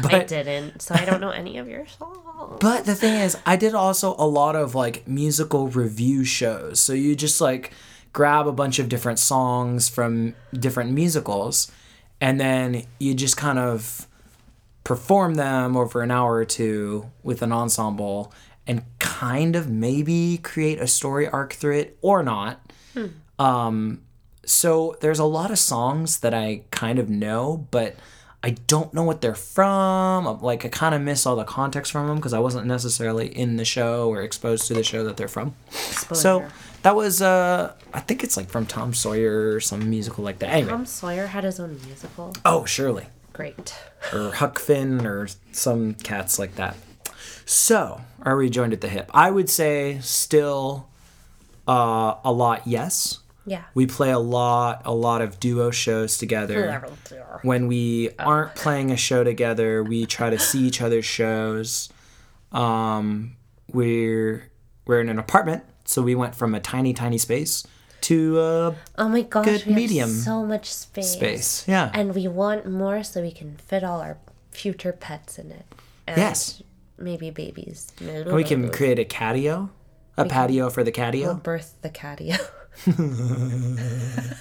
But, 0.02 0.14
I 0.14 0.24
didn't, 0.24 0.80
so 0.80 0.94
I 0.94 1.04
don't 1.04 1.20
know 1.20 1.30
any 1.30 1.58
of 1.58 1.68
your 1.68 1.86
songs. 1.86 2.16
But 2.60 2.84
the 2.86 2.94
thing 2.94 3.14
is, 3.14 3.36
I 3.44 3.56
did 3.56 3.74
also 3.74 4.14
a 4.18 4.26
lot 4.26 4.56
of 4.56 4.74
like 4.74 5.06
musical 5.08 5.68
review 5.68 6.24
shows. 6.24 6.80
So 6.80 6.92
you 6.92 7.14
just 7.16 7.40
like 7.40 7.72
grab 8.12 8.46
a 8.46 8.52
bunch 8.52 8.78
of 8.78 8.88
different 8.88 9.18
songs 9.18 9.88
from 9.88 10.34
different 10.52 10.92
musicals 10.92 11.70
and 12.20 12.40
then 12.40 12.84
you 12.98 13.14
just 13.14 13.36
kind 13.36 13.58
of 13.58 14.06
perform 14.84 15.34
them 15.34 15.76
over 15.76 16.00
an 16.02 16.10
hour 16.10 16.34
or 16.34 16.44
two 16.44 17.10
with 17.22 17.42
an 17.42 17.52
ensemble 17.52 18.32
and 18.66 18.82
kind 18.98 19.56
of 19.56 19.68
maybe 19.68 20.38
create 20.38 20.80
a 20.80 20.86
story 20.86 21.28
arc 21.28 21.52
through 21.52 21.76
it 21.78 21.98
or 22.02 22.22
not. 22.22 22.60
Um, 23.38 24.02
so 24.44 24.96
there's 25.00 25.18
a 25.18 25.24
lot 25.24 25.50
of 25.50 25.58
songs 25.58 26.20
that 26.20 26.32
I 26.32 26.62
kind 26.70 26.98
of 26.98 27.10
know, 27.10 27.66
but 27.70 27.96
I 28.42 28.50
don't 28.50 28.94
know 28.94 29.02
what 29.02 29.20
they're 29.20 29.34
from. 29.34 30.40
Like 30.40 30.64
I 30.64 30.68
kind 30.68 30.94
of 30.94 31.02
miss 31.02 31.26
all 31.26 31.36
the 31.36 31.44
context 31.44 31.90
from 31.90 32.06
them 32.06 32.16
because 32.16 32.32
I 32.32 32.38
wasn't 32.38 32.66
necessarily 32.66 33.26
in 33.26 33.56
the 33.56 33.64
show 33.64 34.08
or 34.08 34.22
exposed 34.22 34.68
to 34.68 34.74
the 34.74 34.84
show 34.84 35.02
that 35.04 35.16
they're 35.16 35.26
from. 35.28 35.54
So 35.70 36.38
Exposure. 36.42 36.52
That 36.86 36.94
was 36.94 37.20
uh 37.20 37.72
I 37.92 37.98
think 37.98 38.22
it's 38.22 38.36
like 38.36 38.48
from 38.48 38.64
Tom 38.64 38.94
Sawyer 38.94 39.54
or 39.54 39.60
some 39.60 39.90
musical 39.90 40.22
like 40.22 40.38
that. 40.38 40.50
Anyway. 40.50 40.70
Tom 40.70 40.86
Sawyer 40.86 41.26
had 41.26 41.42
his 41.42 41.58
own 41.58 41.80
musical. 41.84 42.32
Oh, 42.44 42.64
surely. 42.64 43.06
Great. 43.32 43.74
Or 44.12 44.30
Huck 44.30 44.60
Finn 44.60 45.04
or 45.04 45.26
some 45.50 45.94
cats 45.94 46.38
like 46.38 46.54
that. 46.54 46.76
So, 47.44 48.02
are 48.22 48.36
we 48.36 48.50
joined 48.50 48.72
at 48.72 48.82
the 48.82 48.88
hip? 48.88 49.10
I 49.12 49.32
would 49.32 49.50
say 49.50 49.98
still 50.00 50.88
uh, 51.66 52.14
a 52.22 52.30
lot 52.30 52.62
yes. 52.66 53.18
Yeah. 53.46 53.64
We 53.74 53.86
play 53.86 54.12
a 54.12 54.20
lot, 54.20 54.82
a 54.84 54.94
lot 54.94 55.22
of 55.22 55.40
duo 55.40 55.72
shows 55.72 56.18
together. 56.18 56.88
When 57.42 57.66
we 57.66 58.10
aren't 58.16 58.54
playing 58.54 58.92
a 58.92 58.96
show 58.96 59.24
together, 59.24 59.82
we 59.82 60.06
try 60.06 60.30
to 60.30 60.38
see 60.38 60.60
each 60.60 60.80
other's 60.80 61.04
shows. 61.04 61.88
Um, 62.52 63.36
we're 63.72 64.50
we're 64.86 65.00
in 65.00 65.08
an 65.08 65.18
apartment, 65.18 65.64
so 65.86 66.02
we 66.02 66.14
went 66.14 66.34
from 66.34 66.54
a 66.54 66.60
tiny, 66.60 66.92
tiny 66.92 67.18
space 67.18 67.66
to 68.02 68.38
a 68.40 68.74
Oh 68.98 69.08
my 69.08 69.22
gosh, 69.22 69.44
Good 69.46 69.66
we 69.66 69.74
medium 69.74 70.10
so 70.10 70.44
much 70.44 70.72
space. 70.72 71.12
space. 71.12 71.68
Yeah. 71.68 71.90
And 71.94 72.14
we 72.14 72.28
want 72.28 72.66
more 72.70 73.02
so 73.02 73.22
we 73.22 73.32
can 73.32 73.56
fit 73.56 73.82
all 73.82 74.00
our 74.00 74.18
future 74.50 74.92
pets 74.92 75.38
in 75.38 75.50
it. 75.50 75.64
And 76.06 76.18
Yes. 76.18 76.62
Maybe 76.98 77.30
babies. 77.30 77.88
And 78.00 78.32
we 78.32 78.42
can 78.44 78.70
create 78.70 78.98
a 78.98 79.04
catio, 79.04 79.70
a 80.16 80.24
patio 80.24 80.70
for 80.70 80.82
the 80.84 80.92
We'll 80.96 81.34
birth 81.34 81.74
the 81.82 81.90
catio 81.90 82.38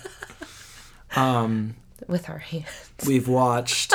Um, 1.15 1.75
with 2.07 2.29
our 2.29 2.39
hands. 2.39 2.65
we've 3.07 3.27
watched, 3.29 3.93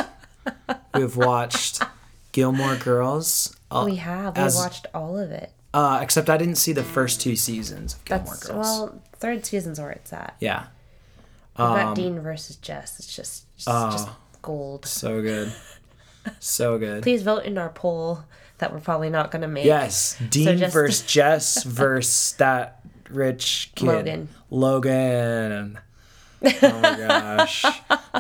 we've 0.95 1.17
watched 1.17 1.83
Gilmore 2.33 2.77
Girls. 2.77 3.55
Uh, 3.71 3.83
We 3.87 3.97
have. 3.97 4.37
We 4.39 4.43
watched 4.55 4.87
all 4.95 5.19
of 5.19 5.31
it. 5.31 5.53
Uh, 5.75 6.01
except 6.03 6.29
I 6.31 6.37
didn't 6.37 6.57
see 6.57 6.73
the 6.73 6.83
first 6.85 7.21
two 7.21 7.37
seasons 7.37 7.95
of 7.95 8.05
Gilmore 8.05 8.27
That's 8.35 8.47
Girls. 8.47 8.67
well, 8.67 9.03
third 9.15 9.45
season's 9.47 9.79
where 9.81 9.91
it's 9.91 10.13
at. 10.13 10.37
yeah, 10.41 10.67
Um, 11.57 11.95
Dean 11.95 12.21
versus 12.21 12.57
Jess. 12.57 12.99
It's 12.99 13.15
just, 13.15 13.45
it's 13.57 13.65
Oh. 13.69 13.91
just 13.91 14.09
gold. 14.43 14.87
so 14.87 15.21
good, 15.23 15.53
so 16.39 16.79
good. 16.79 17.03
Please 17.03 17.23
vote 17.23 17.45
in 17.45 17.59
our 17.59 17.69
poll 17.69 18.25
that 18.59 18.73
we're 18.73 18.81
probably 18.81 19.11
not 19.11 19.31
gonna 19.31 19.49
make. 19.49 19.65
Yes, 19.65 20.17
Dean 20.31 20.59
just- 20.59 20.73
versus 20.73 21.03
Jess 21.07 21.63
versus 21.65 22.33
that 22.39 22.81
rich 23.09 23.73
kid 23.75 23.87
Logan. 23.87 24.29
Logan. 24.51 25.79
Oh 26.43 26.81
my 26.81 26.97
gosh, 26.97 27.65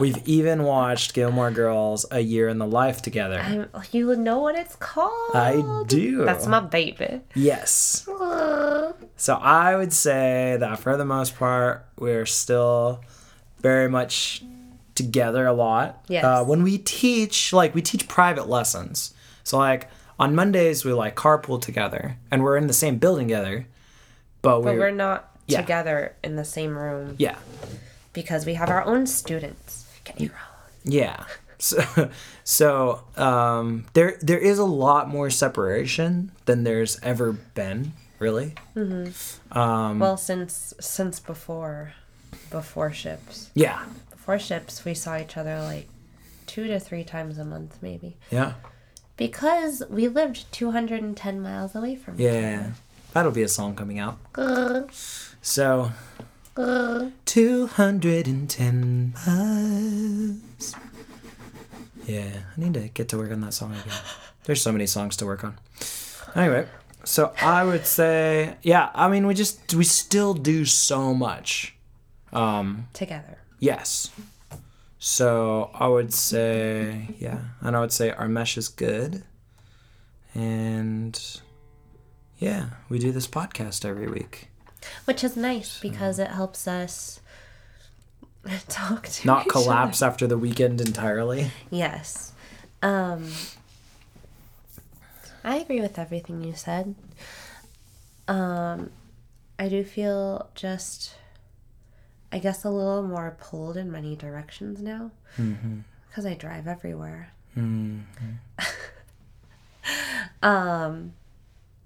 we've 0.00 0.26
even 0.28 0.62
watched 0.64 1.14
Gilmore 1.14 1.50
Girls: 1.50 2.04
A 2.10 2.20
Year 2.20 2.48
in 2.48 2.58
the 2.58 2.66
Life 2.66 3.00
together. 3.02 3.38
I'm, 3.38 3.68
you 3.92 4.14
know 4.16 4.40
what 4.40 4.56
it's 4.56 4.76
called? 4.76 5.34
I 5.34 5.84
do. 5.86 6.24
That's 6.24 6.46
my 6.46 6.60
baby. 6.60 7.22
Yes. 7.34 8.06
So 9.16 9.34
I 9.34 9.76
would 9.76 9.92
say 9.92 10.56
that 10.60 10.78
for 10.80 10.96
the 10.96 11.04
most 11.04 11.36
part, 11.36 11.86
we're 11.98 12.26
still 12.26 13.02
very 13.60 13.88
much 13.88 14.42
together 14.94 15.46
a 15.46 15.52
lot. 15.52 16.04
Yes. 16.08 16.24
Uh, 16.24 16.44
when 16.44 16.62
we 16.62 16.78
teach, 16.78 17.52
like 17.52 17.74
we 17.74 17.82
teach 17.82 18.06
private 18.08 18.48
lessons. 18.48 19.14
So 19.44 19.56
like 19.58 19.88
on 20.18 20.34
Mondays 20.34 20.84
we 20.84 20.92
like 20.92 21.16
carpool 21.16 21.60
together, 21.60 22.16
and 22.30 22.42
we're 22.42 22.56
in 22.58 22.66
the 22.66 22.72
same 22.74 22.98
building 22.98 23.28
together. 23.28 23.66
But, 24.42 24.60
But 24.60 24.74
we're, 24.74 24.78
we're 24.80 24.90
not 24.90 25.30
Yeah. 25.46 25.60
together 25.62 26.16
in 26.24 26.36
the 26.36 26.44
same 26.44 26.76
room 26.76 27.14
yeah, 27.18 27.36
because 28.12 28.46
we 28.46 28.54
have 28.54 28.68
our 28.70 28.84
own 28.84 29.06
students. 29.06 29.86
Get 30.04 30.20
your 30.20 30.32
own. 30.32 30.92
yeah. 30.92 31.24
So, 31.58 32.10
so 32.44 33.02
um, 33.16 33.84
there 33.92 34.16
there 34.22 34.38
is 34.38 34.58
a 34.58 34.64
lot 34.64 35.08
more 35.10 35.28
separation 35.30 36.32
than 36.46 36.64
there's 36.64 36.98
ever 37.02 37.32
been, 37.32 37.92
really. 38.18 38.54
Um, 39.52 39.98
well, 39.98 40.16
since 40.16 40.72
since 40.80 41.20
before, 41.20 41.92
before 42.50 42.92
ships, 42.92 43.50
Yeah, 43.54 43.84
before 44.10 44.38
ships, 44.38 44.84
we 44.86 44.94
saw 44.94 45.18
each 45.18 45.36
other 45.36 45.60
like 45.60 45.86
two 46.46 46.66
to 46.66 46.80
three 46.80 47.04
times 47.04 47.36
a 47.36 47.44
month, 47.44 47.76
maybe, 47.82 48.16
yeah. 48.30 48.54
because 49.18 49.82
we 49.90 50.08
lived 50.08 50.50
two 50.50 50.70
hundred 50.70 51.02
and 51.02 51.14
ten 51.16 51.42
miles 51.42 51.74
away 51.74 51.94
from 51.94 52.14
each 52.14 52.20
Yeah. 52.20 52.60
other. 52.60 52.72
That'll 53.12 53.32
be 53.32 53.42
a 53.42 53.48
song 53.48 53.74
coming 53.76 53.98
out. 53.98 54.18
So, 55.42 55.92
210 57.24 59.14
miles. 59.26 60.74
Yeah, 62.06 62.40
I 62.56 62.60
need 62.60 62.74
to 62.74 62.88
get 62.88 63.08
to 63.10 63.18
work 63.18 63.30
on 63.30 63.40
that 63.42 63.54
song 63.54 63.72
again. 63.72 63.98
There's 64.44 64.62
so 64.62 64.72
many 64.72 64.86
songs 64.86 65.16
to 65.18 65.26
work 65.26 65.44
on. 65.44 65.58
Anyway, 66.34 66.66
so 67.04 67.32
I 67.40 67.64
would 67.64 67.86
say, 67.86 68.56
yeah, 68.62 68.90
I 68.94 69.08
mean, 69.08 69.26
we 69.26 69.34
just, 69.34 69.74
we 69.74 69.84
still 69.84 70.34
do 70.34 70.64
so 70.64 71.14
much. 71.14 71.76
Um, 72.32 72.88
Together. 72.92 73.38
Yes. 73.58 74.10
So 74.98 75.70
I 75.74 75.88
would 75.88 76.12
say, 76.12 77.08
yeah, 77.18 77.38
and 77.60 77.76
I 77.76 77.80
would 77.80 77.92
say 77.92 78.10
our 78.10 78.28
mesh 78.28 78.58
is 78.58 78.68
good. 78.68 79.24
And 80.34 81.20
yeah, 82.38 82.70
we 82.88 82.98
do 82.98 83.10
this 83.12 83.26
podcast 83.26 83.84
every 83.84 84.08
week. 84.08 84.49
Which 85.04 85.22
is 85.24 85.36
nice 85.36 85.78
because 85.80 86.18
it 86.18 86.28
helps 86.28 86.66
us 86.66 87.20
talk 88.68 89.08
to 89.08 89.26
Not 89.26 89.46
each 89.46 89.50
other. 89.56 89.64
collapse 89.64 90.02
after 90.02 90.26
the 90.26 90.38
weekend 90.38 90.80
entirely. 90.80 91.50
Yes. 91.70 92.32
Um 92.82 93.30
I 95.44 95.56
agree 95.56 95.80
with 95.80 95.98
everything 95.98 96.42
you 96.44 96.54
said. 96.54 96.94
Um 98.28 98.90
I 99.58 99.68
do 99.68 99.84
feel 99.84 100.48
just 100.54 101.14
I 102.32 102.38
guess 102.38 102.64
a 102.64 102.70
little 102.70 103.02
more 103.02 103.36
pulled 103.40 103.76
in 103.76 103.90
many 103.92 104.14
directions 104.16 104.80
now 104.80 105.10
because 105.36 106.24
I 106.24 106.34
drive 106.34 106.66
everywhere. 106.68 107.32
um 110.42 111.12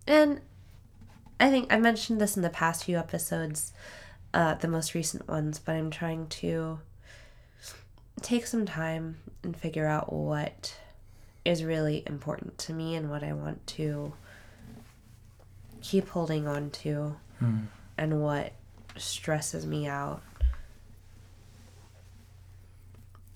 and 0.06 0.40
I 1.44 1.50
think 1.50 1.70
I 1.70 1.76
mentioned 1.76 2.22
this 2.22 2.38
in 2.38 2.42
the 2.42 2.48
past 2.48 2.84
few 2.84 2.96
episodes, 2.96 3.74
uh, 4.32 4.54
the 4.54 4.66
most 4.66 4.94
recent 4.94 5.28
ones, 5.28 5.58
but 5.58 5.72
I'm 5.72 5.90
trying 5.90 6.26
to 6.28 6.78
take 8.22 8.46
some 8.46 8.64
time 8.64 9.18
and 9.42 9.54
figure 9.54 9.86
out 9.86 10.10
what 10.10 10.74
is 11.44 11.62
really 11.62 12.02
important 12.06 12.56
to 12.56 12.72
me 12.72 12.94
and 12.94 13.10
what 13.10 13.22
I 13.22 13.34
want 13.34 13.66
to 13.66 14.14
keep 15.82 16.08
holding 16.08 16.48
on 16.48 16.70
to 16.70 17.16
and 17.98 18.22
what 18.22 18.54
stresses 18.96 19.66
me 19.66 19.86
out. 19.86 20.22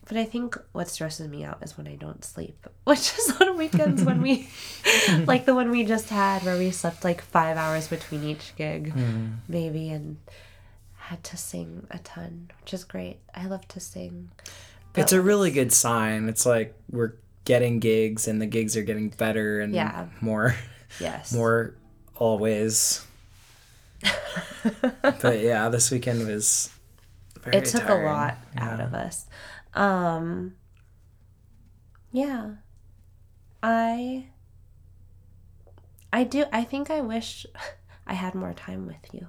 But 0.09 0.17
I 0.17 0.25
think 0.25 0.57
what 0.73 0.89
stresses 0.89 1.29
me 1.29 1.45
out 1.45 1.59
is 1.63 1.77
when 1.77 1.87
I 1.87 1.95
don't 1.95 2.25
sleep, 2.25 2.67
which 2.85 3.13
is 3.19 3.35
on 3.41 3.57
weekends 3.59 4.03
when 4.03 4.23
we, 4.23 4.49
like 5.27 5.45
the 5.45 5.55
one 5.55 5.71
we 5.71 5.85
just 5.85 6.09
had 6.09 6.43
where 6.45 6.57
we 6.57 6.71
slept 6.71 7.05
like 7.05 7.21
five 7.21 7.57
hours 7.57 7.89
between 7.89 8.25
each 8.25 8.55
gig, 8.57 8.95
mm-hmm. 8.95 9.27
maybe, 9.49 9.91
and 9.91 10.17
had 10.97 11.23
to 11.25 11.37
sing 11.37 11.87
a 11.91 11.99
ton, 11.99 12.51
which 12.63 12.73
is 12.75 12.85
great. 12.85 13.19
I 13.35 13.47
love 13.47 13.69
to 13.69 13.81
sing. 13.81 14.31
It's 14.95 15.13
a 15.13 15.21
really 15.21 15.51
good 15.51 15.73
sign. 15.73 16.29
It's 16.29 16.45
like 16.45 16.75
we're 16.91 17.13
getting 17.45 17.79
gigs 17.79 18.27
and 18.27 18.41
the 18.43 18.47
gigs 18.47 18.77
are 18.77 18.83
getting 18.83 19.11
better 19.11 19.61
and 19.61 19.73
Yeah. 19.75 20.07
more 20.21 20.57
Yes. 21.01 21.33
more 21.33 21.75
always. 22.17 23.07
but 25.03 25.41
yeah, 25.41 25.69
this 25.69 25.91
weekend 25.91 26.27
was 26.27 26.71
very 27.43 27.59
it 27.59 27.65
took 27.67 27.83
tiring. 27.85 28.07
a 28.07 28.13
lot 28.13 28.39
out 28.57 28.81
of 28.81 28.95
us. 28.95 29.27
Um 29.75 30.55
yeah. 32.13 32.53
I 33.63 34.27
I 36.13 36.25
do 36.25 36.45
I 36.53 36.65
think 36.65 36.91
I 36.91 37.01
wish 37.01 37.47
I 38.07 38.15
had 38.15 38.35
more 38.35 38.55
time 38.55 38.87
with 38.87 39.13
you. 39.13 39.27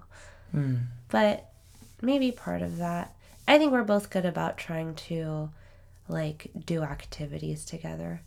Hmm. 0.52 0.76
But 1.10 1.52
maybe 2.02 2.32
part 2.32 2.62
of 2.62 2.78
that. 2.78 3.16
I 3.48 3.58
think 3.58 3.72
we're 3.72 3.84
both 3.84 4.10
good 4.10 4.26
about 4.26 4.58
trying 4.58 4.96
to 4.96 5.50
like 6.08 6.52
do 6.66 6.84
activities 6.84 7.66
together 7.66 8.22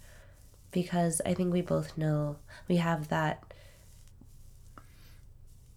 because 0.70 1.20
I 1.24 1.34
think 1.34 1.52
we 1.52 1.62
both 1.62 1.96
know 1.96 2.36
we 2.68 2.76
have 2.76 3.08
that 3.08 3.42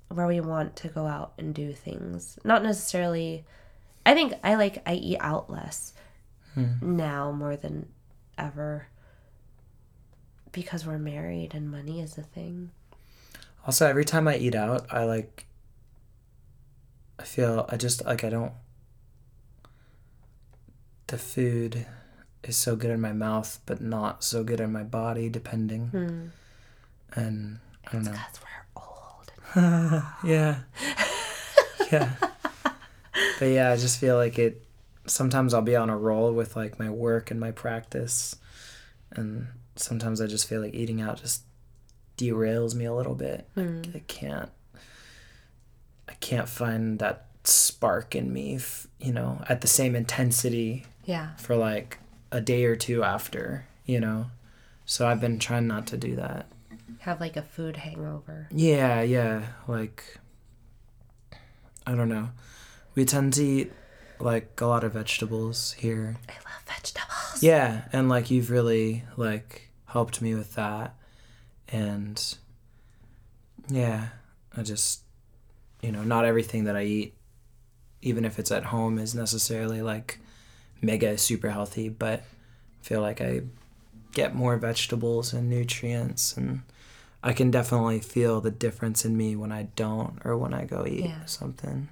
where 0.09 0.27
we 0.27 0.39
want 0.39 0.75
to 0.77 0.87
go 0.87 1.05
out 1.07 1.33
and 1.37 1.53
do 1.53 1.73
things. 1.73 2.37
Not 2.43 2.63
necessarily 2.63 3.45
I 4.05 4.13
think 4.13 4.33
I 4.43 4.55
like 4.55 4.81
I 4.85 4.93
eat 4.95 5.17
out 5.19 5.49
less 5.49 5.93
now 6.81 7.31
more 7.31 7.55
than 7.55 7.89
ever 8.37 8.87
because 10.51 10.85
we're 10.85 10.97
married 10.97 11.53
and 11.53 11.69
money 11.69 11.99
is 12.01 12.17
a 12.17 12.23
thing. 12.23 12.71
Also, 13.65 13.87
every 13.87 14.05
time 14.05 14.27
I 14.27 14.37
eat 14.37 14.55
out, 14.55 14.85
I 14.91 15.03
like. 15.03 15.45
I 17.19 17.23
feel 17.23 17.65
I 17.69 17.77
just 17.77 18.05
like 18.05 18.23
I 18.23 18.29
don't. 18.29 18.53
The 21.07 21.17
food 21.17 21.85
is 22.43 22.57
so 22.57 22.75
good 22.75 22.91
in 22.91 23.01
my 23.01 23.13
mouth, 23.13 23.59
but 23.65 23.81
not 23.81 24.23
so 24.23 24.43
good 24.43 24.59
in 24.59 24.71
my 24.71 24.83
body, 24.83 25.29
depending. 25.29 25.87
Hmm. 25.87 26.27
And 27.19 27.59
I 27.87 27.91
don't 27.91 28.03
know. 28.05 28.11
Because 28.11 28.39
we're 28.41 28.81
old. 28.81 30.03
Yeah. 30.23 30.59
yeah. 31.91 32.11
But 33.39 33.45
yeah, 33.45 33.71
I 33.71 33.75
just 33.77 33.99
feel 33.99 34.15
like 34.15 34.39
it. 34.39 34.64
Sometimes 35.07 35.53
I'll 35.53 35.61
be 35.61 35.75
on 35.75 35.89
a 35.89 35.97
roll 35.97 36.31
with 36.33 36.55
like 36.55 36.79
my 36.79 36.89
work 36.89 37.29
and 37.31 37.39
my 37.39 37.51
practice, 37.51 38.35
and 39.11 39.47
sometimes 39.75 40.19
I 40.21 40.27
just 40.27 40.47
feel 40.47 40.61
like 40.61 40.73
eating 40.73 41.01
out 41.01 41.21
just 41.21 41.43
derails 42.17 42.73
me 42.75 42.85
a 42.85 42.93
little 42.93 43.15
bit. 43.15 43.47
Like, 43.55 43.95
I 43.95 43.99
can't. 44.07 44.49
I 46.07 46.13
can't 46.21 46.47
find 46.49 46.99
that 46.99 47.25
spark 47.43 48.15
in 48.15 48.31
me, 48.31 48.55
f- 48.55 48.87
you 48.99 49.11
know, 49.11 49.43
at 49.49 49.61
the 49.61 49.67
same 49.67 49.95
intensity 49.95 50.85
Yeah. 51.05 51.35
for 51.35 51.55
like 51.55 51.99
a 52.31 52.41
day 52.41 52.65
or 52.65 52.75
two 52.75 53.03
after, 53.03 53.65
you 53.85 53.99
know. 53.99 54.27
So 54.85 55.07
I've 55.07 55.19
been 55.21 55.39
trying 55.39 55.67
not 55.67 55.87
to 55.87 55.97
do 55.97 56.15
that. 56.15 56.47
Have 56.99 57.19
like 57.19 57.35
a 57.37 57.41
food 57.41 57.77
hangover. 57.77 58.47
Yeah, 58.51 59.01
yeah. 59.01 59.47
Like, 59.67 60.17
I 61.85 61.95
don't 61.95 62.09
know. 62.09 62.29
We 62.95 63.03
tend 63.05 63.33
to 63.33 63.43
eat 63.43 63.73
like 64.19 64.59
a 64.61 64.65
lot 64.65 64.83
of 64.83 64.93
vegetables 64.93 65.73
here. 65.73 66.17
I 66.29 66.33
love 66.33 66.63
vegetables. 66.67 67.41
Yeah, 67.43 67.83
and 67.93 68.09
like 68.09 68.31
you've 68.31 68.49
really 68.49 69.03
like 69.17 69.69
helped 69.85 70.21
me 70.21 70.35
with 70.35 70.53
that. 70.55 70.95
And 71.69 72.21
yeah, 73.69 74.09
I 74.55 74.61
just, 74.63 75.01
you 75.81 75.91
know, 75.91 76.03
not 76.03 76.25
everything 76.25 76.65
that 76.65 76.75
I 76.75 76.83
eat, 76.83 77.13
even 78.01 78.25
if 78.25 78.37
it's 78.39 78.51
at 78.51 78.65
home, 78.65 78.97
is 78.99 79.15
necessarily 79.15 79.81
like 79.81 80.19
mega 80.81 81.17
super 81.17 81.49
healthy, 81.49 81.89
but 81.89 82.19
I 82.19 82.83
feel 82.83 83.01
like 83.01 83.21
I 83.21 83.41
get 84.13 84.35
more 84.35 84.55
vegetables 84.57 85.33
and 85.33 85.49
nutrients 85.49 86.37
and 86.37 86.61
I 87.23 87.33
can 87.33 87.49
definitely 87.51 87.99
feel 87.99 88.39
the 88.39 88.51
difference 88.51 89.03
in 89.03 89.17
me 89.17 89.35
when 89.35 89.51
I 89.51 89.63
don't 89.75 90.19
or 90.23 90.37
when 90.37 90.53
I 90.53 90.65
go 90.65 90.85
eat 90.85 91.05
Yeah. 91.05 91.25
something. 91.25 91.89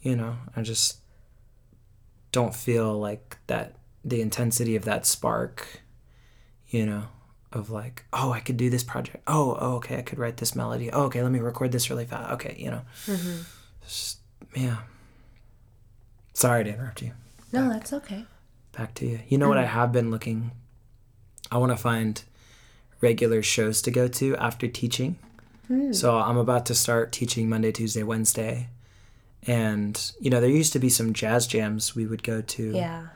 You 0.00 0.16
know, 0.16 0.36
I 0.56 0.62
just 0.62 0.98
don't 2.32 2.54
feel 2.54 2.98
like 2.98 3.36
that 3.46 3.74
the 4.04 4.20
intensity 4.20 4.76
of 4.76 4.84
that 4.84 5.06
spark, 5.06 5.80
you 6.68 6.86
know, 6.86 7.04
of 7.52 7.70
like, 7.70 8.04
oh, 8.12 8.32
I 8.32 8.40
could 8.40 8.56
do 8.56 8.70
this 8.70 8.84
project. 8.84 9.22
Oh, 9.26 9.56
oh 9.60 9.76
okay, 9.76 9.98
I 9.98 10.02
could 10.02 10.18
write 10.18 10.36
this 10.36 10.54
melody. 10.54 10.90
Oh, 10.92 11.04
okay, 11.04 11.22
let 11.22 11.32
me 11.32 11.40
record 11.40 11.72
this 11.72 11.90
really 11.90 12.04
fast. 12.04 12.32
Okay, 12.32 12.54
you 12.58 12.70
know. 12.70 12.82
Mm-hmm. 13.06 13.42
Just, 13.82 14.18
yeah. 14.54 14.78
Sorry 16.34 16.64
to 16.64 16.70
interrupt 16.70 17.02
you. 17.02 17.12
No, 17.52 17.68
that's 17.68 17.92
okay. 17.92 18.24
Back 18.72 18.94
to 18.94 19.06
you. 19.06 19.20
You 19.28 19.38
know 19.38 19.48
what 19.48 19.58
I 19.58 19.64
mm. 19.64 19.68
have 19.68 19.90
been 19.90 20.10
looking 20.10 20.52
I 21.50 21.58
want 21.58 21.72
to 21.72 21.76
find 21.76 22.22
regular 23.00 23.42
shows 23.42 23.80
to 23.82 23.90
go 23.90 24.08
to 24.08 24.36
after 24.36 24.68
teaching. 24.68 25.18
Mm. 25.70 25.94
So 25.94 26.16
I'm 26.16 26.36
about 26.36 26.66
to 26.66 26.74
start 26.74 27.12
teaching 27.12 27.48
Monday, 27.48 27.72
Tuesday, 27.72 28.02
Wednesday. 28.02 28.68
And, 29.46 30.12
you 30.20 30.30
know, 30.30 30.40
there 30.40 30.50
used 30.50 30.72
to 30.74 30.78
be 30.78 30.88
some 30.88 31.12
jazz 31.12 31.46
jams 31.46 31.94
we 31.94 32.06
would 32.06 32.22
go 32.22 32.42
to. 32.42 32.72
Yeah. 32.72 33.06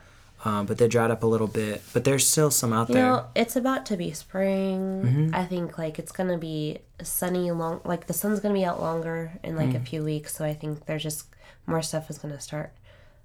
Um, 0.45 0.65
but 0.65 0.77
they 0.77 0.87
dried 0.87 1.11
up 1.11 1.23
a 1.23 1.27
little 1.27 1.47
bit. 1.47 1.81
But 1.93 2.03
there's 2.03 2.27
still 2.27 2.51
some 2.51 2.73
out 2.73 2.89
You 2.89 2.95
there. 2.95 3.03
know, 3.05 3.25
it's 3.35 3.55
about 3.55 3.85
to 3.87 3.97
be 3.97 4.11
spring. 4.11 5.31
I 5.33 5.45
think 5.45 5.77
like 5.77 5.99
it's 5.99 6.11
gonna 6.11 6.37
be 6.37 6.79
sunny 7.01 7.49
long 7.51 7.79
like 7.85 8.07
the 8.07 8.13
sun's 8.13 8.39
gonna 8.41 8.53
be 8.53 8.65
out 8.65 8.81
longer 8.81 9.31
in 9.43 9.55
like 9.55 9.73
a 9.73 9.79
few 9.79 10.03
weeks, 10.03 10.35
so 10.35 10.43
I 10.43 10.53
think 10.53 10.85
there's 10.85 11.03
just 11.03 11.27
more 11.65 11.81
stuff 11.81 12.09
is 12.09 12.17
gonna 12.17 12.41
start 12.41 12.73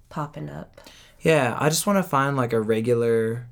popping 0.09 0.49
up. 0.49 0.79
Yeah, 1.21 1.57
I 1.59 1.67
just 1.67 1.85
want 1.85 1.97
to 1.97 2.03
find 2.03 2.37
like 2.37 2.53
a 2.53 2.61
regular 2.61 3.47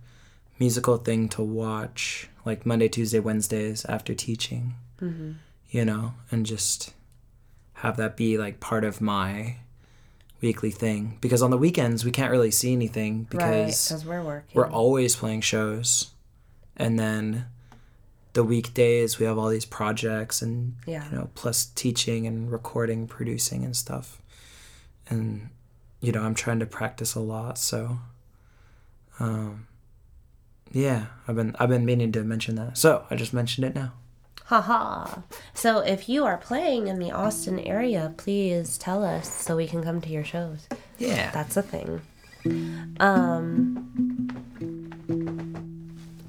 musical 0.60 0.95
thing 0.97 1.27
to 1.29 1.41
watch, 1.41 2.29
like 2.45 2.65
Monday, 2.65 2.88
Tuesday, 2.88 3.19
Wednesdays 3.19 3.83
after 3.86 4.13
teaching. 4.13 4.75
Mm-hmm. 5.01 5.31
You 5.69 5.83
know, 5.83 6.13
and 6.31 6.45
just 6.45 6.93
have 7.82 7.98
that 7.98 8.16
be 8.18 8.38
like 8.38 8.60
part 8.60 8.84
of 8.84 9.02
my 9.02 9.58
weekly 10.42 10.72
thing. 10.72 11.18
Because 11.22 11.42
on 11.42 11.52
the 11.52 11.58
weekends 11.58 12.04
we 12.06 12.12
can't 12.12 12.32
really 12.32 12.52
see 12.52 12.74
anything 12.74 13.24
because 13.30 13.88
Because 13.88 14.06
we're 14.06 14.24
working. 14.24 14.52
we're 14.56 14.70
always 14.70 15.16
playing 15.16 15.42
shows, 15.42 16.12
and 16.76 16.98
then 17.00 17.46
the 18.34 18.44
weekdays 18.44 19.18
we 19.18 19.26
have 19.26 19.38
all 19.38 19.50
these 19.50 19.66
projects 19.66 20.44
and 20.44 20.76
Yeah. 20.86 21.10
you 21.10 21.16
know 21.18 21.30
plus 21.34 21.66
teaching 21.66 22.28
and 22.28 22.52
recording 22.52 23.08
producing 23.08 23.63
and 23.66 23.76
stuff 23.76 24.22
and 25.10 25.50
you 26.02 26.12
know 26.12 26.22
i'm 26.22 26.36
trying 26.36 26.60
to 26.60 26.68
practice 26.68 27.16
a 27.16 27.20
lot 27.20 27.58
so 27.58 27.98
um 29.20 29.66
yeah 30.72 31.08
i've 31.28 31.36
been 31.36 31.56
i've 31.60 31.70
been 31.70 31.84
meaning 31.86 32.12
to 32.12 32.24
mention 32.24 32.54
that 32.56 32.78
so 32.78 33.06
i 33.10 33.16
just 33.16 33.34
mentioned 33.34 33.66
it 33.66 33.74
now 33.74 33.94
Haha. 34.47 35.23
So 35.53 35.79
if 35.79 36.07
you 36.07 36.23
are 36.23 36.38
playing 36.38 36.88
in 36.88 36.99
the 36.99 37.12
Austin 37.12 37.60
area, 37.60 38.13
please 38.15 38.77
tell 38.77 39.03
us 39.03 39.29
so 39.29 39.57
we 39.57 39.67
can 39.67 39.83
come 39.83 39.99
to 39.99 40.10
your 40.10 40.23
shows. 40.23 40.67
yeah 40.97 41.31
That's 41.31 41.57
a 41.57 41.62
thing. 41.62 42.01
Um 43.01 43.83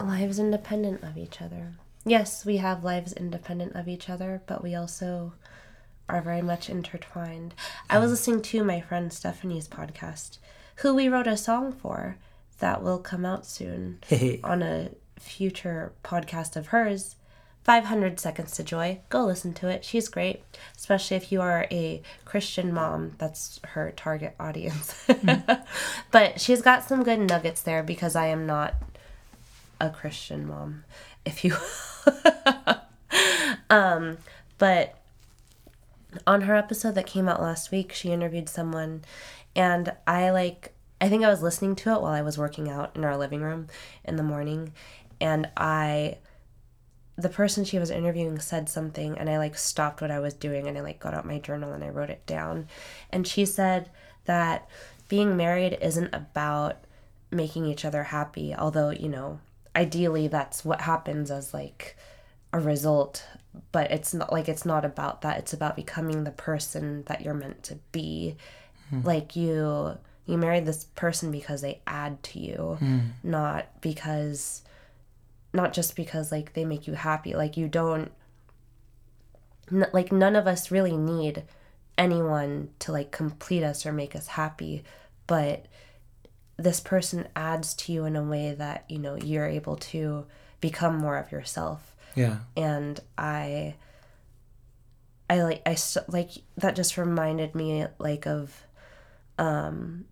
lives 0.01 0.41
independent 0.41 1.05
of 1.05 1.17
each 1.17 1.41
other. 1.41 1.75
Yes, 2.05 2.45
we 2.45 2.57
have 2.57 2.83
lives 2.83 3.13
independent 3.13 3.77
of 3.77 3.87
each 3.87 4.09
other, 4.11 4.43
but 4.47 4.65
we 4.65 4.75
also 4.75 5.35
are 6.09 6.21
very 6.21 6.43
much 6.43 6.69
intertwined. 6.69 7.55
I 7.89 7.99
was 7.99 8.11
listening 8.11 8.43
to 8.43 8.65
my 8.65 8.81
friend 8.81 9.13
Stephanie's 9.13 9.69
podcast, 9.69 10.39
who 10.77 10.93
we 10.93 11.09
wrote 11.09 11.29
a 11.29 11.37
song 11.37 11.71
for 11.71 12.17
that 12.59 12.83
will 12.83 12.99
come 12.99 13.25
out 13.25 13.47
soon 13.47 14.01
on 14.43 14.63
a 14.63 14.91
future 15.21 15.93
podcast 16.03 16.57
of 16.57 16.69
hers. 16.69 17.15
500 17.69 18.19
Seconds 18.19 18.53
to 18.53 18.65
Joy. 18.65 19.01
Go 19.11 19.27
listen 19.27 19.53
to 19.53 19.69
it. 19.69 19.85
She's 19.85 20.09
great, 20.09 20.43
especially 20.75 21.19
if 21.19 21.31
you 21.31 21.43
are 21.43 21.67
a 21.71 22.01
Christian 22.25 22.73
mom. 22.73 23.13
That's 23.19 23.61
her 23.63 23.93
target 23.95 24.35
audience. 24.41 25.07
but 26.11 26.41
she's 26.41 26.63
got 26.63 26.83
some 26.83 27.03
good 27.03 27.19
nuggets 27.19 27.61
there 27.61 27.83
because 27.83 28.17
I 28.17 28.29
am 28.29 28.47
not 28.47 28.73
a 29.79 29.91
Christian 29.91 30.49
mom, 30.49 30.85
if 31.27 31.45
you 31.45 31.57
um 33.69 34.17
but 34.57 34.95
on 36.27 36.41
her 36.41 36.55
episode 36.55 36.95
that 36.95 37.07
came 37.07 37.29
out 37.29 37.43
last 37.43 37.71
week, 37.71 37.93
she 37.93 38.13
interviewed 38.13 38.49
someone 38.49 39.03
and 39.55 39.93
I 40.07 40.31
like 40.31 40.73
I 41.03 41.11
think 41.11 41.23
I 41.23 41.29
was 41.29 41.43
listening 41.43 41.77
to 41.77 41.91
it 41.91 42.01
while 42.01 42.15
I 42.15 42.23
was 42.23 42.39
working 42.39 42.71
out 42.71 42.97
in 42.97 43.05
our 43.05 43.19
living 43.19 43.43
room 43.43 43.67
in 44.07 44.17
the 44.17 44.23
morning 44.23 44.73
and 45.21 45.51
I 45.55 46.17
the 47.19 47.29
person 47.29 47.65
she 47.65 47.81
was 47.81 47.91
interviewing 47.91 48.39
said 48.39 48.69
something 48.69 49.19
and 49.19 49.29
I 49.29 49.39
like 49.39 49.59
stopped 49.59 50.01
what 50.01 50.13
I 50.13 50.21
was 50.21 50.35
doing 50.35 50.69
and 50.69 50.79
I 50.79 50.83
like 50.83 51.01
got 51.01 51.15
out 51.15 51.27
my 51.27 51.41
journal 51.41 51.73
and 51.73 51.83
I 51.83 51.89
wrote 51.89 52.11
it 52.11 52.25
down. 52.27 52.69
And 53.11 53.27
she 53.27 53.45
said 53.45 53.91
that 54.27 54.69
being 55.09 55.37
married 55.37 55.77
isn't 55.83 56.15
about 56.15 56.77
making 57.33 57.67
each 57.67 57.85
other 57.85 58.05
happy, 58.05 58.55
although, 58.55 58.91
you 58.91 59.09
know, 59.09 59.41
ideally 59.75 60.29
that's 60.29 60.65
what 60.65 60.83
happens 60.83 61.33
as 61.33 61.53
like 61.53 61.97
a 62.53 62.61
result, 62.61 63.27
but 63.73 63.91
it's 63.91 64.15
not 64.15 64.33
like 64.33 64.49
it's 64.49 64.65
not 64.65 64.85
about 64.85 65.23
that. 65.23 65.39
It's 65.39 65.53
about 65.53 65.75
becoming 65.75 66.23
the 66.23 66.31
person 66.31 67.03
that 67.07 67.23
you're 67.23 67.35
meant 67.35 67.65
to 67.65 67.81
be. 67.91 68.37
Hmm. 68.91 69.03
Like 69.03 69.35
you 69.35 69.99
you 70.25 70.39
married 70.39 70.67
this 70.67 70.85
person 70.85 71.33
because 71.33 71.63
they 71.63 71.81
add 71.85 72.23
to 72.23 72.39
you, 72.39 72.77
hmm. 72.79 72.99
not 73.25 73.81
because 73.81 74.63
not 75.59 75.73
just 75.73 75.97
because 75.97 76.33
like 76.33 76.53
they 76.55 76.65
make 76.65 76.87
you 76.87 76.95
happy 76.95 77.35
like 77.35 77.57
you 77.57 77.69
don't 77.69 78.11
n- 79.71 79.91
like 79.93 80.11
none 80.11 80.37
of 80.37 80.47
us 80.47 80.71
really 80.71 80.97
need 80.97 81.43
anyone 81.97 82.69
to 82.79 82.93
like 82.93 83.11
complete 83.11 83.63
us 83.63 83.85
or 83.85 83.93
make 83.93 84.15
us 84.15 84.29
happy 84.29 84.83
but 85.27 85.67
this 86.59 86.81
person 86.81 87.29
adds 87.37 87.73
to 87.73 87.93
you 87.93 88.05
in 88.05 88.17
a 88.17 88.23
way 88.23 88.53
that 88.53 88.85
you 88.89 88.99
know 88.99 89.15
you're 89.17 89.47
able 89.47 89.77
to 89.77 90.27
become 90.61 90.99
more 90.99 91.17
of 91.17 91.33
yourself. 91.33 91.95
Yeah. 92.15 92.39
And 92.57 93.01
i 93.17 93.75
i 95.31 95.43
like 95.43 95.63
i 95.67 95.77
like 96.09 96.31
that 96.57 96.75
just 96.75 96.97
reminded 96.97 97.55
me 97.55 97.87
like 97.99 98.27
of 98.27 98.67
um 99.39 100.07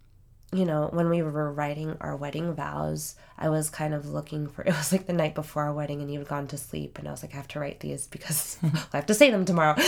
you 0.52 0.64
know 0.64 0.88
when 0.92 1.08
we 1.08 1.22
were 1.22 1.52
writing 1.52 1.96
our 2.00 2.16
wedding 2.16 2.54
vows 2.54 3.16
i 3.36 3.48
was 3.48 3.68
kind 3.68 3.92
of 3.92 4.08
looking 4.08 4.46
for 4.46 4.62
it 4.66 4.76
was 4.76 4.92
like 4.92 5.06
the 5.06 5.12
night 5.12 5.34
before 5.34 5.64
our 5.64 5.72
wedding 5.72 6.00
and 6.00 6.12
you 6.12 6.18
had 6.18 6.28
gone 6.28 6.46
to 6.46 6.56
sleep 6.56 6.98
and 6.98 7.08
i 7.08 7.10
was 7.10 7.22
like 7.22 7.34
i 7.34 7.36
have 7.36 7.48
to 7.48 7.58
write 7.58 7.80
these 7.80 8.06
because 8.06 8.58
i 8.62 8.96
have 8.96 9.06
to 9.06 9.14
say 9.14 9.30
them 9.30 9.44
tomorrow. 9.44 9.76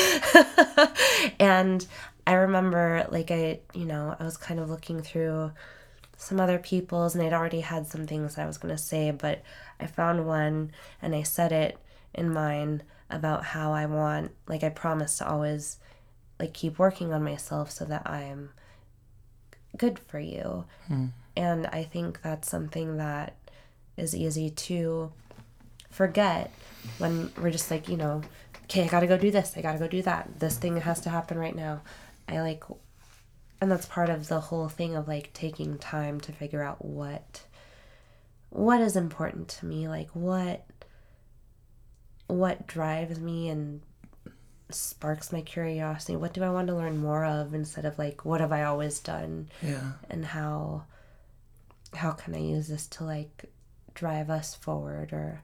And 1.41 1.85
i 2.27 2.35
remember 2.35 3.07
like 3.11 3.31
i 3.31 3.61
you 3.75 3.85
know 3.85 4.15
i 4.19 4.25
was 4.25 4.37
kind 4.37 4.61
of 4.61 4.71
looking 4.71 5.03
through 5.03 5.51
some 6.19 6.41
other 6.41 6.59
people's 6.59 7.15
and 7.15 7.25
I'd 7.25 7.33
already 7.33 7.61
had 7.61 7.87
some 7.87 8.07
things 8.07 8.37
I 8.37 8.45
was 8.47 8.59
to 8.59 8.77
say, 8.77 9.13
but 9.13 9.41
I 9.79 9.87
found 9.87 10.27
one 10.27 10.73
and 11.01 11.15
I 11.15 11.23
said 11.23 11.53
it 11.53 11.79
in 12.13 12.33
mine 12.33 12.83
about 13.09 13.45
how 13.45 13.73
I 13.73 13.87
want, 13.87 14.33
like, 14.49 14.65
I 14.65 14.69
promise 14.69 15.19
to 15.19 15.29
always, 15.29 15.79
like, 16.39 16.53
keep 16.53 16.79
working 16.79 17.13
on 17.13 17.23
myself 17.23 17.71
so 17.71 17.85
that 17.87 18.11
I'm 18.11 18.51
good 19.79 19.99
for 19.99 20.19
you. 20.19 20.65
Hmm. 20.87 21.07
And 21.37 21.67
I 21.69 21.85
think 21.85 22.23
that's 22.23 22.51
something 22.51 22.97
that 22.97 23.37
is 23.97 24.15
easy 24.15 24.51
to 24.51 25.13
forget 25.91 26.53
when 26.99 27.33
we're 27.41 27.51
just 27.51 27.71
like, 27.71 27.89
you 27.89 27.97
know, 27.97 28.23
okay, 28.65 28.85
I 28.85 28.89
gotta 28.89 29.07
go 29.07 29.17
do 29.17 29.31
this, 29.31 29.55
I 29.57 29.63
gotta 29.63 29.79
go 29.79 29.89
do 29.89 30.03
that. 30.03 30.41
This 30.41 30.59
thing 30.59 30.77
has 30.79 31.01
to 31.03 31.11
happen 31.11 31.39
right 31.39 31.57
now. 31.57 31.83
I 32.29 32.41
like 32.41 32.65
and 33.61 33.71
that's 33.71 33.87
part 33.87 34.09
of 34.09 34.29
the 34.29 34.41
whole 34.41 34.69
thing 34.69 34.95
of 34.95 35.09
like 35.09 35.33
taking 35.33 35.79
time 35.79 36.21
to 36.21 36.33
figure 36.33 36.63
out 36.63 36.85
what 36.85 37.43
what 38.51 38.81
is 38.81 38.97
important 38.97 39.49
to 39.49 39.67
me 39.67 39.89
like 39.89 40.09
what 40.11 40.65
what 42.29 42.67
drives 42.67 43.19
me 43.19 43.49
and 43.49 43.81
sparks 44.71 45.33
my 45.33 45.41
curiosity. 45.41 46.17
What 46.17 46.35
do 46.35 46.43
i 46.43 46.51
want 46.51 46.69
to 46.69 46.75
learn 46.75 46.99
more 46.99 47.25
of 47.25 47.55
instead 47.55 47.85
of 47.85 47.99
like 47.99 48.25
what 48.25 48.41
have 48.41 48.53
i 48.53 48.65
always 48.65 49.01
done? 49.01 49.49
Yeah. 49.63 49.93
And 50.11 50.25
how 50.25 50.85
how 51.95 52.13
can 52.13 52.35
i 52.35 52.39
use 52.39 52.69
this 52.69 52.87
to 52.87 53.05
like 53.05 53.47
drive 53.95 54.31
us 54.31 54.55
forward 54.55 55.13
or 55.13 55.43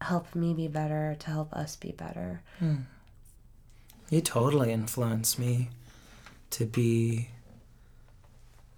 help 0.00 0.34
me 0.34 0.54
be 0.54 0.68
better 0.68 1.16
to 1.20 1.30
help 1.30 1.52
us 1.52 1.76
be 1.76 1.92
better? 1.92 2.42
Hmm. 2.58 2.82
You 4.10 4.20
totally 4.20 4.72
influenced 4.72 5.38
me 5.38 5.70
to 6.50 6.66
be 6.66 7.28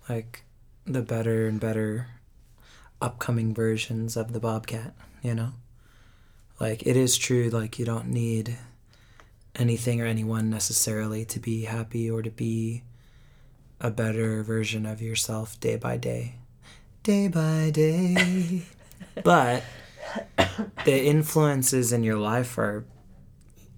like 0.09 0.45
the 0.87 1.03
better 1.03 1.49
and 1.49 1.61
better 1.61 2.07
upcoming 3.01 3.53
versions 3.53 4.17
of 4.17 4.33
the 4.33 4.41
Bobcat, 4.41 4.95
you 5.23 5.35
know? 5.35 5.53
Like 6.61 6.87
it 6.87 6.97
is 6.97 7.19
true 7.19 7.51
like 7.51 7.79
you 7.79 7.85
don't 7.85 8.09
need 8.09 8.57
anything 9.57 10.01
or 10.01 10.07
anyone 10.07 10.51
necessarily 10.51 11.25
to 11.25 11.41
be 11.41 11.65
happy 11.65 12.11
or 12.11 12.23
to 12.23 12.31
be 12.31 12.83
a 13.81 13.91
better 13.91 14.43
version 14.43 14.87
of 14.87 15.03
yourself 15.03 15.59
day 15.61 15.77
by 15.77 15.97
day. 15.97 16.37
Day 17.03 17.29
by 17.29 17.71
day. 17.71 18.63
but 19.25 19.63
the 20.85 21.05
influences 21.05 21.93
in 21.93 22.03
your 22.03 22.19
life 22.19 22.59
are 22.59 22.85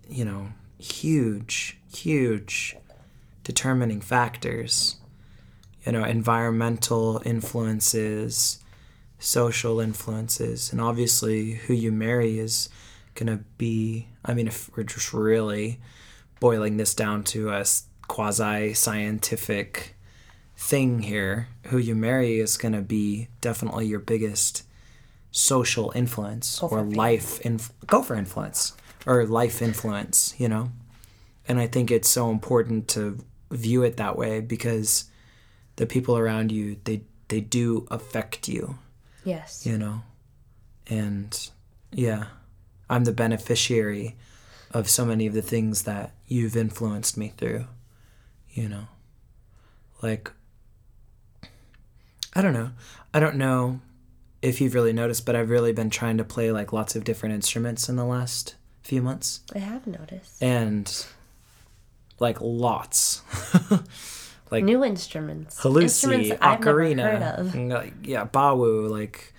you 0.08 0.24
know, 0.24 0.48
huge, 0.78 1.78
huge 1.94 2.76
determining 3.44 4.00
factors. 4.00 4.96
You 5.84 5.92
know, 5.92 6.04
environmental 6.04 7.22
influences, 7.24 8.62
social 9.18 9.80
influences, 9.80 10.72
and 10.72 10.80
obviously 10.80 11.52
who 11.52 11.72
you 11.72 11.92
marry 11.92 12.38
is 12.38 12.68
going 13.14 13.28
to 13.28 13.44
be. 13.56 14.08
I 14.28 14.34
mean, 14.34 14.46
if 14.46 14.70
we're 14.76 14.84
just 14.84 15.12
really 15.12 15.80
boiling 16.38 16.76
this 16.76 16.94
down 16.94 17.24
to 17.24 17.50
a 17.50 17.64
quasi 18.06 18.74
scientific 18.74 19.96
thing 20.56 21.02
here, 21.02 21.48
who 21.66 21.78
you 21.78 21.94
marry 21.94 22.38
is 22.38 22.56
going 22.56 22.74
to 22.74 22.82
be 22.82 23.28
definitely 23.40 23.86
your 23.86 24.00
biggest 24.00 24.64
social 25.30 25.92
influence 25.94 26.62
or 26.62 26.82
life 26.82 27.40
inf- 27.40 27.72
go 27.86 28.02
for 28.02 28.14
influence 28.16 28.74
or 29.06 29.24
life 29.24 29.60
influence 29.62 30.34
you 30.38 30.48
know? 30.48 30.70
And 31.46 31.58
i 31.58 31.66
think 31.66 31.90
it's 31.90 32.08
so 32.08 32.30
important 32.30 32.88
to 32.88 33.18
view 33.50 33.82
it 33.82 33.96
that 33.98 34.16
way 34.16 34.40
because 34.40 35.10
the 35.76 35.86
people 35.86 36.16
around 36.16 36.50
you 36.50 36.76
they 36.84 37.02
they 37.28 37.40
do 37.40 37.86
affect 37.90 38.48
you 38.48 38.78
yes. 39.24 39.66
you 39.66 39.76
know? 39.76 40.02
And 40.88 41.50
yeah 41.92 42.24
i'm 42.90 43.04
the 43.04 43.12
beneficiary 43.12 44.16
of 44.72 44.88
so 44.88 45.04
many 45.04 45.26
of 45.26 45.32
the 45.34 45.42
things 45.42 45.82
that 45.84 46.12
you've 46.26 46.56
influenced 46.56 47.16
me 47.16 47.32
through 47.36 47.66
you 48.50 48.68
know? 48.68 48.88
Like 50.02 50.32
i 52.34 52.42
don't 52.42 52.52
know. 52.52 52.70
I 53.14 53.20
don't 53.20 53.36
know 53.36 53.80
if 54.42 54.60
you've 54.60 54.74
really 54.74 54.92
noticed 54.92 55.26
but 55.26 55.34
i've 55.34 55.50
really 55.50 55.72
been 55.72 55.90
trying 55.90 56.16
to 56.18 56.24
play 56.24 56.52
like 56.52 56.72
lots 56.72 56.94
of 56.94 57.02
different 57.04 57.34
instruments 57.34 57.88
in 57.88 57.96
the 57.96 58.04
last 58.04 58.54
few 58.82 59.02
months. 59.02 59.40
I 59.54 59.58
have 59.58 59.86
noticed. 59.86 60.42
And 60.42 61.06
like 62.18 62.40
lots. 62.40 63.22
Like 64.50 64.64
new 64.64 64.82
instruments. 64.82 65.60
Hulusi, 65.60 65.82
instruments 65.82 66.30
I've 66.40 66.60
never 66.60 66.82
heard 66.82 66.96
ocarina, 66.96 67.38
of. 67.38 67.54
Like, 67.54 67.92
yeah, 68.02 68.24
bawu, 68.24 68.88
like 68.88 69.34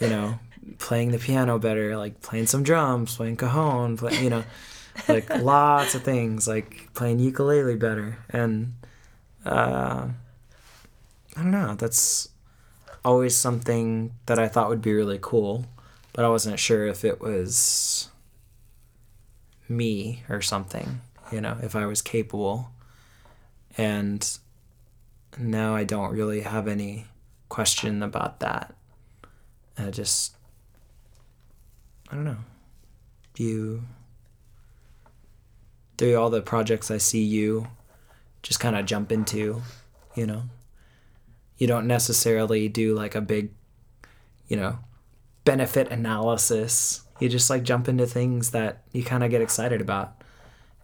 you 0.00 0.08
know, 0.08 0.38
playing 0.78 1.10
the 1.10 1.18
piano 1.18 1.58
better, 1.58 1.96
like 1.96 2.20
playing 2.20 2.46
some 2.46 2.62
drums, 2.62 3.16
playing 3.16 3.36
cajon, 3.36 3.96
play, 3.96 4.22
you 4.22 4.30
know, 4.30 4.44
like 5.08 5.28
lots 5.42 5.94
of 5.94 6.02
things, 6.02 6.46
like 6.48 6.88
playing 6.94 7.18
ukulele 7.18 7.76
better. 7.76 8.18
And 8.30 8.74
uh, 9.44 10.08
I 11.36 11.42
don't 11.42 11.50
know, 11.50 11.74
that's 11.74 12.28
always 13.04 13.36
something 13.36 14.12
that 14.26 14.38
I 14.38 14.48
thought 14.48 14.68
would 14.68 14.82
be 14.82 14.92
really 14.92 15.18
cool, 15.20 15.66
but 16.12 16.24
I 16.24 16.28
wasn't 16.28 16.58
sure 16.58 16.86
if 16.86 17.04
it 17.04 17.20
was 17.20 18.08
me 19.68 20.22
or 20.28 20.40
something, 20.42 21.00
you 21.30 21.40
know, 21.40 21.58
if 21.62 21.76
I 21.76 21.86
was 21.86 22.02
capable. 22.02 22.70
And 23.76 24.38
now 25.38 25.74
I 25.74 25.84
don't 25.84 26.12
really 26.12 26.40
have 26.40 26.66
any 26.66 27.06
question 27.48 28.02
about 28.02 28.40
that. 28.40 28.74
I 29.78 29.90
just, 29.90 30.36
I 32.10 32.14
don't 32.14 32.24
know. 32.24 32.38
You, 33.36 33.84
through 35.96 36.16
all 36.16 36.30
the 36.30 36.40
projects 36.40 36.90
I 36.90 36.98
see 36.98 37.22
you 37.22 37.68
just 38.42 38.60
kind 38.60 38.76
of 38.76 38.86
jump 38.86 39.12
into, 39.12 39.62
you 40.14 40.26
know, 40.26 40.44
you 41.58 41.66
don't 41.66 41.86
necessarily 41.86 42.68
do 42.68 42.94
like 42.94 43.14
a 43.14 43.20
big, 43.20 43.50
you 44.46 44.56
know, 44.56 44.78
benefit 45.44 45.88
analysis. 45.90 47.02
You 47.20 47.28
just 47.28 47.50
like 47.50 47.62
jump 47.64 47.88
into 47.88 48.06
things 48.06 48.52
that 48.52 48.82
you 48.92 49.02
kind 49.02 49.24
of 49.24 49.30
get 49.30 49.42
excited 49.42 49.80
about. 49.80 50.22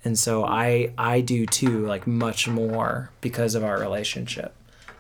And 0.04 0.18
so 0.18 0.44
I 0.44 0.92
I 0.98 1.20
do 1.20 1.46
too 1.46 1.86
like 1.86 2.06
much 2.06 2.48
more 2.48 3.10
because 3.20 3.54
of 3.54 3.64
our 3.64 3.78
relationship. 3.78 4.54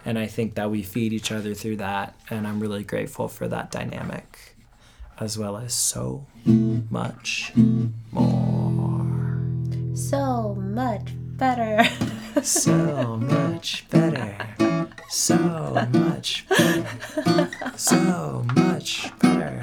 And 0.04 0.18
I 0.18 0.26
think 0.26 0.54
that 0.54 0.70
we 0.70 0.82
feed 0.82 1.12
each 1.12 1.32
other 1.32 1.54
through 1.54 1.76
that 1.76 2.14
and 2.30 2.46
I'm 2.46 2.60
really 2.60 2.84
grateful 2.84 3.28
for 3.28 3.48
that 3.48 3.70
dynamic 3.70 4.53
as 5.20 5.38
well 5.38 5.56
as 5.56 5.74
so 5.74 6.26
much 6.90 7.52
more. 8.12 9.04
So 9.94 10.56
much 10.56 11.12
better. 11.36 11.84
so 12.42 13.16
much 13.16 13.88
better. 13.90 14.36
So 15.08 15.38
much 15.92 16.46
better. 16.48 17.48
So 17.76 18.44
much 18.56 19.12
better. 19.20 19.62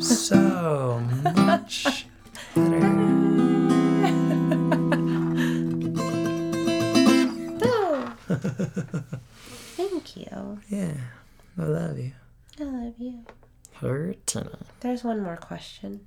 So 0.00 1.00
much 1.24 2.06
better. 2.54 3.12
Thank 9.76 10.16
you. 10.16 10.60
Yeah, 10.68 10.94
I 11.58 11.62
love 11.64 11.98
you. 11.98 12.12
I 12.60 12.64
love 12.64 12.94
you. 12.98 13.24
There's 14.80 15.02
one 15.04 15.20
more 15.20 15.36
question. 15.36 16.06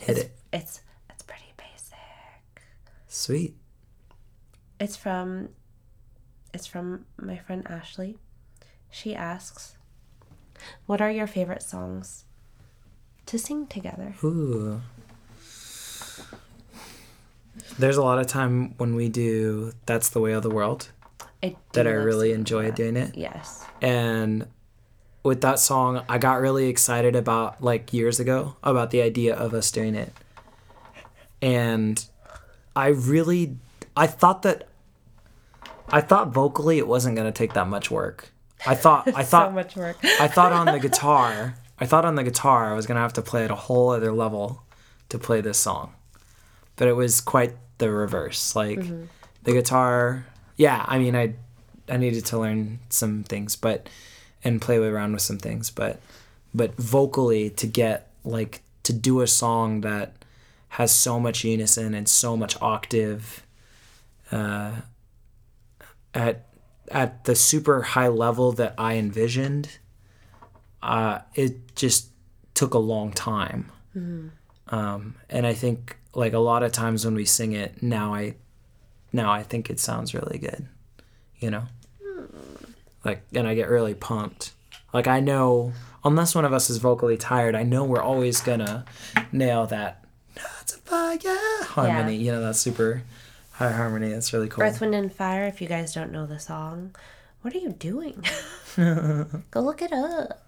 Hit 0.00 0.18
it. 0.18 0.36
It's 0.52 0.80
it's 1.10 1.22
pretty 1.22 1.52
basic. 1.56 2.62
Sweet. 3.08 3.56
It's 4.78 4.96
from 4.96 5.50
it's 6.52 6.66
from 6.66 7.06
my 7.16 7.38
friend 7.38 7.66
Ashley. 7.68 8.18
She 8.90 9.14
asks, 9.14 9.76
"What 10.86 11.00
are 11.00 11.10
your 11.10 11.26
favorite 11.26 11.62
songs 11.62 12.24
to 13.26 13.38
sing 13.38 13.66
together?" 13.66 14.14
Ooh. 14.22 14.80
There's 17.78 17.96
a 17.96 18.02
lot 18.02 18.18
of 18.20 18.26
time 18.26 18.74
when 18.78 18.94
we 18.94 19.08
do 19.08 19.72
That's 19.86 20.10
the 20.10 20.20
Way 20.20 20.32
of 20.32 20.42
the 20.42 20.50
World 20.50 20.90
I 21.42 21.56
that 21.72 21.86
I 21.86 21.90
really 21.90 22.32
enjoy 22.32 22.66
that. 22.66 22.76
doing 22.76 22.96
it. 22.96 23.16
Yes. 23.16 23.64
And 23.80 24.46
with 25.24 25.40
that 25.40 25.58
song, 25.58 26.04
I 26.08 26.18
got 26.18 26.40
really 26.40 26.68
excited 26.68 27.16
about 27.16 27.60
like 27.62 27.92
years 27.92 28.20
ago 28.20 28.56
about 28.62 28.90
the 28.90 29.00
idea 29.02 29.34
of 29.34 29.54
us 29.54 29.72
doing 29.72 29.96
it. 29.96 30.12
And 31.42 32.04
I 32.76 32.88
really 32.88 33.56
I 33.96 34.06
thought 34.06 34.42
that 34.42 34.68
I 35.88 36.00
thought 36.02 36.28
vocally 36.28 36.78
it 36.78 36.86
wasn't 36.86 37.16
going 37.16 37.30
to 37.30 37.36
take 37.36 37.54
that 37.54 37.66
much 37.66 37.90
work. 37.90 38.32
I 38.66 38.74
thought 38.74 39.08
I 39.08 39.22
thought 39.24 39.48
so 39.48 39.52
much 39.52 39.74
work. 39.76 39.96
I 40.20 40.28
thought 40.28 40.52
on 40.52 40.66
the 40.66 40.78
guitar, 40.88 41.56
I 41.80 41.86
thought 41.86 42.04
on 42.04 42.14
the 42.14 42.24
guitar 42.24 42.70
I 42.70 42.76
was 42.76 42.86
going 42.86 42.96
to 42.96 43.02
have 43.02 43.14
to 43.14 43.22
play 43.22 43.44
at 43.44 43.50
a 43.50 43.56
whole 43.56 43.90
other 43.90 44.12
level 44.12 44.62
to 45.08 45.18
play 45.18 45.40
this 45.40 45.58
song. 45.58 45.94
But 46.76 46.88
it 46.88 46.96
was 46.96 47.22
quite 47.22 47.54
the 47.78 47.90
reverse. 47.90 48.54
Like 48.54 48.78
mm-hmm. 48.78 49.04
the 49.44 49.52
guitar, 49.52 50.26
yeah, 50.56 50.84
I 50.86 50.98
mean 50.98 51.16
I 51.16 51.34
I 51.88 51.96
needed 51.96 52.26
to 52.26 52.38
learn 52.38 52.80
some 52.90 53.22
things, 53.22 53.56
but 53.56 53.88
and 54.44 54.60
play 54.60 54.76
around 54.76 55.12
with 55.12 55.22
some 55.22 55.38
things, 55.38 55.70
but 55.70 56.00
but 56.54 56.74
vocally 56.76 57.50
to 57.50 57.66
get 57.66 58.10
like 58.24 58.62
to 58.84 58.92
do 58.92 59.20
a 59.22 59.26
song 59.26 59.80
that 59.80 60.12
has 60.68 60.92
so 60.92 61.18
much 61.18 61.44
unison 61.44 61.94
and 61.94 62.08
so 62.08 62.36
much 62.36 62.60
octave 62.60 63.44
uh, 64.30 64.72
at 66.12 66.46
at 66.90 67.24
the 67.24 67.34
super 67.34 67.82
high 67.82 68.08
level 68.08 68.52
that 68.52 68.74
I 68.76 68.94
envisioned, 68.94 69.78
uh, 70.82 71.20
it 71.34 71.74
just 71.74 72.08
took 72.54 72.74
a 72.74 72.78
long 72.78 73.12
time. 73.12 73.70
Um, 74.68 75.14
and 75.30 75.46
I 75.46 75.54
think 75.54 75.96
like 76.14 76.32
a 76.32 76.38
lot 76.38 76.62
of 76.62 76.72
times 76.72 77.04
when 77.04 77.14
we 77.14 77.24
sing 77.24 77.52
it 77.52 77.82
now, 77.82 78.14
I 78.14 78.34
now 79.12 79.32
I 79.32 79.42
think 79.42 79.70
it 79.70 79.80
sounds 79.80 80.14
really 80.14 80.38
good, 80.38 80.66
you 81.38 81.50
know. 81.50 81.64
Like, 83.04 83.22
and 83.34 83.46
I 83.46 83.54
get 83.54 83.68
really 83.68 83.94
pumped. 83.94 84.52
Like 84.92 85.06
I 85.06 85.20
know, 85.20 85.72
unless 86.04 86.34
one 86.34 86.44
of 86.44 86.52
us 86.52 86.70
is 86.70 86.78
vocally 86.78 87.16
tired, 87.16 87.54
I 87.54 87.62
know 87.64 87.84
we're 87.84 88.00
always 88.02 88.40
gonna 88.40 88.84
nail 89.32 89.66
that. 89.66 90.04
That's 90.34 90.74
a 90.74 90.78
fire 90.78 91.18
harmony. 91.64 92.16
You 92.16 92.32
know 92.32 92.40
that 92.42 92.56
super 92.56 93.02
high 93.52 93.72
harmony. 93.72 94.10
That's 94.10 94.32
really 94.32 94.48
cool. 94.48 94.64
Earth, 94.64 94.80
Wind, 94.80 94.94
and 94.94 95.12
Fire. 95.12 95.44
If 95.46 95.60
you 95.60 95.68
guys 95.68 95.92
don't 95.92 96.12
know 96.12 96.26
the 96.26 96.38
song, 96.38 96.94
what 97.42 97.54
are 97.54 97.58
you 97.58 97.70
doing? 97.70 98.24
Go 98.76 99.60
look 99.60 99.82
it 99.82 99.92
up. 99.92 100.42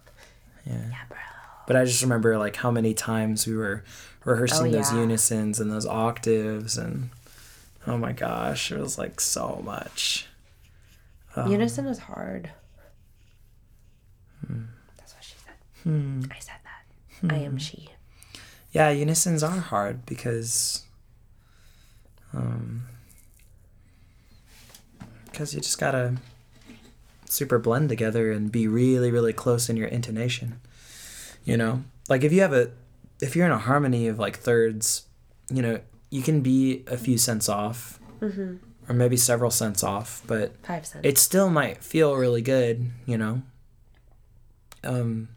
Yeah. 0.65 0.75
Yeah, 0.91 1.05
bro. 1.09 1.19
But 1.67 1.77
I 1.77 1.85
just 1.85 2.03
remember 2.03 2.39
like 2.39 2.57
how 2.57 2.71
many 2.71 2.95
times 2.95 3.47
we 3.47 3.57
were 3.57 3.85
rehearsing 4.25 4.69
Oh, 4.69 4.71
those 4.71 4.93
yeah. 4.93 5.01
unisons 5.01 5.61
and 5.61 5.71
those 5.71 5.87
octaves 5.87 6.77
and 6.79 7.11
oh 7.87 7.99
my 7.99 8.13
gosh, 8.13 8.71
it 8.73 8.79
was 8.79 8.97
like 8.99 9.21
so 9.21 9.61
much. 9.65 10.27
Um, 11.37 11.51
Unison 11.53 11.87
is 11.87 11.99
hard. 11.99 12.51
That's 14.97 15.15
what 15.15 15.23
she 15.25 15.35
said. 15.45 15.55
hmm. 15.83 16.23
I 16.31 16.39
said 16.39 16.57
that. 16.65 17.35
I 17.35 17.39
am 17.39 17.59
she. 17.59 17.91
Yeah, 18.73 18.91
unisons 18.91 19.43
are 19.43 19.59
hard 19.59 20.05
because 20.07 20.83
um 22.35 22.83
because 25.31 25.55
you 25.55 25.61
just 25.61 25.79
gotta 25.79 26.17
super 27.27 27.59
blend 27.59 27.89
together 27.89 28.31
and 28.33 28.53
be 28.53 28.69
really 28.69 29.11
really 29.11 29.33
close 29.33 29.69
in 29.69 29.77
your 29.77 29.89
intonation 29.89 30.61
you 31.45 31.57
know 31.57 31.83
like 32.09 32.23
if 32.23 32.33
you 32.33 32.41
have 32.41 32.53
a 32.53 32.71
if 33.21 33.35
you're 33.35 33.47
in 33.47 33.53
a 33.53 33.59
harmony 33.59 34.07
of 34.09 34.19
like 34.19 34.37
thirds 34.39 35.07
you 35.51 35.61
know 35.63 35.81
you 36.11 36.23
can 36.23 36.41
be 36.41 36.85
a 36.87 36.97
few 36.97 37.17
cents 37.19 37.49
off 37.49 37.99
Mm-hmm. 38.21 38.57
Or 38.89 38.95
maybe 38.95 39.17
several 39.17 39.51
cents 39.51 39.83
off 39.83 40.23
but 40.27 40.55
Five 40.65 40.87
cents. 40.87 41.05
it 41.05 41.19
still 41.19 41.49
might 41.51 41.83
feel 41.83 42.15
really 42.17 42.43
good, 42.43 42.91
you 43.07 43.19
know. 43.19 43.43
Um 44.85 45.29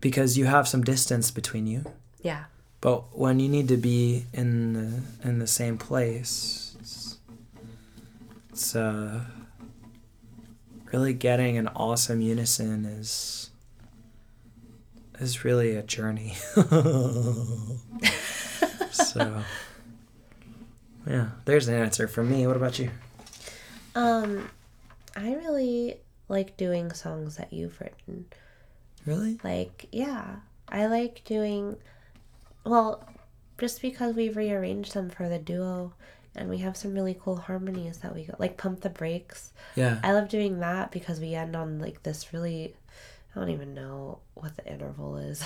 because 0.00 0.36
you 0.36 0.46
have 0.46 0.66
some 0.66 0.82
distance 0.82 1.30
between 1.30 1.66
you. 1.66 1.84
yeah. 2.20 2.44
But 2.80 3.16
when 3.16 3.38
you 3.38 3.48
need 3.48 3.68
to 3.68 3.76
be 3.76 4.24
in 4.32 4.72
the 4.72 5.02
in 5.28 5.38
the 5.38 5.46
same 5.46 5.78
place, 5.78 6.74
it's, 6.80 7.18
it's 8.50 8.74
uh 8.76 9.20
really 10.92 11.14
getting 11.14 11.56
an 11.56 11.68
awesome 11.68 12.20
unison 12.20 12.84
is 12.84 13.50
is 15.20 15.44
really 15.44 15.76
a 15.76 15.82
journey. 15.84 16.34
so 18.90 19.42
yeah, 21.06 21.28
there's 21.44 21.68
an 21.68 21.74
answer 21.74 22.08
for 22.08 22.22
me. 22.22 22.46
What 22.46 22.56
about 22.56 22.78
you? 22.78 22.90
Um, 23.94 24.48
I 25.16 25.34
really 25.34 25.96
like 26.28 26.56
doing 26.56 26.92
songs 26.92 27.36
that 27.36 27.52
you've 27.52 27.80
written. 27.80 28.26
Really? 29.04 29.38
Like, 29.42 29.88
yeah, 29.92 30.36
I 30.68 30.86
like 30.86 31.22
doing. 31.24 31.76
Well, 32.64 33.06
just 33.58 33.82
because 33.82 34.14
we've 34.14 34.36
rearranged 34.36 34.94
them 34.94 35.10
for 35.10 35.28
the 35.28 35.38
duo, 35.38 35.92
and 36.34 36.48
we 36.48 36.58
have 36.58 36.76
some 36.76 36.94
really 36.94 37.18
cool 37.20 37.36
harmonies 37.36 37.98
that 37.98 38.14
we 38.14 38.24
go 38.24 38.34
like 38.38 38.56
pump 38.56 38.80
the 38.80 38.90
brakes. 38.90 39.52
Yeah. 39.76 40.00
I 40.02 40.12
love 40.12 40.28
doing 40.28 40.60
that 40.60 40.90
because 40.90 41.20
we 41.20 41.34
end 41.34 41.56
on 41.56 41.78
like 41.78 42.02
this 42.02 42.32
really. 42.32 42.74
I 43.34 43.40
don't 43.40 43.50
even 43.50 43.72
know 43.74 44.18
what 44.34 44.56
the 44.56 44.70
interval 44.70 45.16
is. 45.16 45.42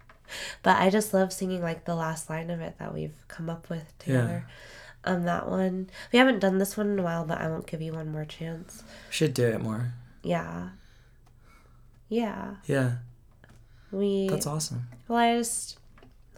but 0.62 0.78
I 0.78 0.88
just 0.88 1.12
love 1.12 1.32
singing 1.32 1.62
like 1.62 1.84
the 1.84 1.94
last 1.94 2.30
line 2.30 2.48
of 2.48 2.60
it 2.60 2.76
that 2.78 2.94
we've 2.94 3.14
come 3.28 3.50
up 3.50 3.68
with 3.68 3.96
together. 3.98 4.46
Um, 5.04 5.24
that 5.24 5.48
one. 5.48 5.88
We 6.12 6.18
haven't 6.18 6.40
done 6.40 6.58
this 6.58 6.76
one 6.76 6.90
in 6.90 6.98
a 6.98 7.02
while, 7.02 7.24
but 7.24 7.40
I 7.40 7.48
won't 7.48 7.66
give 7.66 7.80
you 7.80 7.92
one 7.92 8.12
more 8.12 8.24
chance. 8.26 8.82
Should 9.08 9.32
do 9.34 9.46
it 9.46 9.60
more. 9.60 9.92
Yeah. 10.22 10.70
Yeah. 12.08 12.56
Yeah, 12.66 12.92
We 13.92 14.28
that's 14.28 14.46
awesome. 14.46 14.88
well 15.08 15.18
I 15.18 15.36
just 15.38 15.78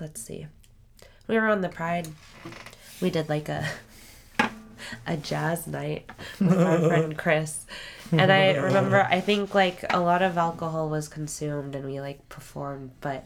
let's 0.01 0.21
see. 0.21 0.47
We 1.27 1.37
were 1.37 1.49
on 1.49 1.61
the 1.63 1.69
Pride. 1.71 2.09
We 3.01 3.09
did 3.11 3.29
like 3.29 3.49
a 3.49 3.67
a 5.07 5.17
jazz 5.17 5.67
night 5.67 6.09
with 6.39 6.59
our 6.61 6.79
friend 6.79 7.17
Chris. 7.23 7.65
And 8.11 8.31
I 8.31 8.53
remember 8.57 9.03
I 9.11 9.21
think 9.21 9.55
like 9.55 9.85
a 9.91 9.99
lot 10.01 10.21
of 10.21 10.37
alcohol 10.37 10.91
was 10.91 11.09
consumed 11.09 11.75
and 11.75 11.87
we 11.87 12.01
like 12.01 12.29
performed, 12.29 12.91
but 13.01 13.25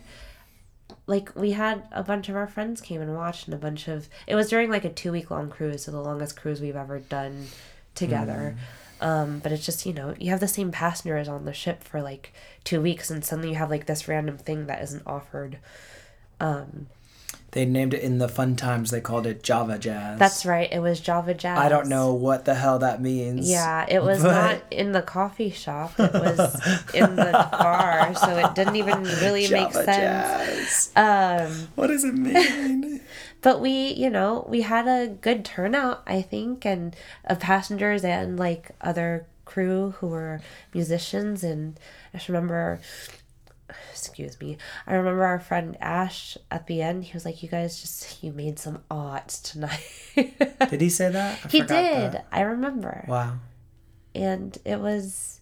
like 1.06 1.34
we 1.36 1.52
had 1.52 1.86
a 1.92 2.02
bunch 2.02 2.28
of 2.28 2.36
our 2.36 2.46
friends 2.46 2.80
came 2.80 3.00
and 3.00 3.14
watched 3.14 3.46
and 3.46 3.54
a 3.54 3.58
bunch 3.58 3.86
of 3.88 4.08
it 4.26 4.34
was 4.34 4.48
during 4.48 4.70
like 4.70 4.84
a 4.84 4.92
two 4.92 5.12
week 5.12 5.30
long 5.30 5.48
cruise, 5.50 5.84
so 5.84 5.92
the 5.92 6.00
longest 6.00 6.36
cruise 6.36 6.60
we've 6.60 6.76
ever 6.76 6.98
done 6.98 7.46
together. 7.94 8.56
Um, 9.00 9.40
but 9.40 9.52
it's 9.52 9.66
just, 9.66 9.84
you 9.84 9.92
know, 9.92 10.14
you 10.18 10.30
have 10.30 10.40
the 10.40 10.48
same 10.48 10.72
passengers 10.72 11.28
on 11.28 11.44
the 11.44 11.52
ship 11.52 11.84
for 11.84 12.00
like 12.00 12.32
two 12.64 12.80
weeks 12.80 13.10
and 13.10 13.24
suddenly 13.24 13.50
you 13.50 13.56
have 13.56 13.70
like 13.70 13.86
this 13.86 14.08
random 14.08 14.38
thing 14.38 14.66
that 14.66 14.82
isn't 14.82 15.06
offered. 15.06 15.58
Um, 16.40 16.86
They 17.56 17.64
named 17.64 17.94
it 17.94 18.02
in 18.02 18.18
the 18.18 18.28
fun 18.28 18.54
times. 18.54 18.90
They 18.90 19.00
called 19.00 19.26
it 19.26 19.42
Java 19.42 19.78
Jazz. 19.78 20.18
that's 20.18 20.44
right. 20.44 20.70
It 20.70 20.80
was 20.80 21.00
Java 21.00 21.32
Jazz. 21.32 21.58
I 21.58 21.70
don't 21.70 21.88
know 21.88 22.12
what 22.12 22.44
the 22.44 22.54
hell 22.54 22.80
that 22.80 23.00
means. 23.00 23.48
Yeah, 23.48 23.86
it 23.88 24.02
was 24.02 24.22
but- 24.22 24.30
not 24.30 24.62
in 24.70 24.92
the 24.92 25.00
coffee 25.00 25.48
shop. 25.48 25.98
It 25.98 26.12
was 26.12 26.54
in 26.94 27.16
the 27.16 27.48
bar, 27.50 28.14
so 28.14 28.36
it 28.36 28.54
didn't 28.54 28.76
even 28.76 29.02
really 29.04 29.48
make 29.48 29.72
sense. 29.72 29.86
Jazz. 29.86 30.90
Um, 30.96 31.68
What 31.76 31.86
does 31.86 32.04
it 32.04 32.14
mean? 32.14 33.00
but 33.40 33.62
we, 33.62 33.88
you 33.94 34.10
know, 34.10 34.44
we 34.46 34.60
had 34.60 34.86
a 34.86 35.08
good 35.08 35.42
turnout, 35.42 36.02
I 36.06 36.20
think, 36.20 36.66
and 36.66 36.94
of 37.24 37.40
passengers 37.40 38.04
and 38.04 38.38
like 38.38 38.72
other 38.82 39.24
crew 39.46 39.94
who 40.00 40.08
were 40.08 40.42
musicians. 40.74 41.42
And 41.42 41.80
I 42.12 42.18
just 42.18 42.28
remember, 42.28 42.80
excuse 43.90 44.38
me, 44.40 44.58
I 44.86 44.94
remember 44.94 45.24
our 45.24 45.38
friend 45.40 45.76
Ash 45.80 46.36
at 46.50 46.66
the 46.66 46.82
end. 46.82 47.04
He 47.04 47.12
was 47.14 47.24
like, 47.24 47.42
"You 47.42 47.48
guys 47.48 47.80
just 47.80 48.22
you 48.22 48.32
made 48.32 48.58
some 48.58 48.82
art 48.90 49.28
tonight." 49.28 49.84
did 50.14 50.80
he 50.80 50.88
say 50.90 51.10
that? 51.10 51.40
I 51.44 51.48
he 51.48 51.60
did. 51.60 52.12
that. 52.12 52.26
I 52.32 52.40
remember. 52.42 53.04
Wow. 53.08 53.38
and 54.14 54.56
it 54.64 54.80
was 54.80 55.40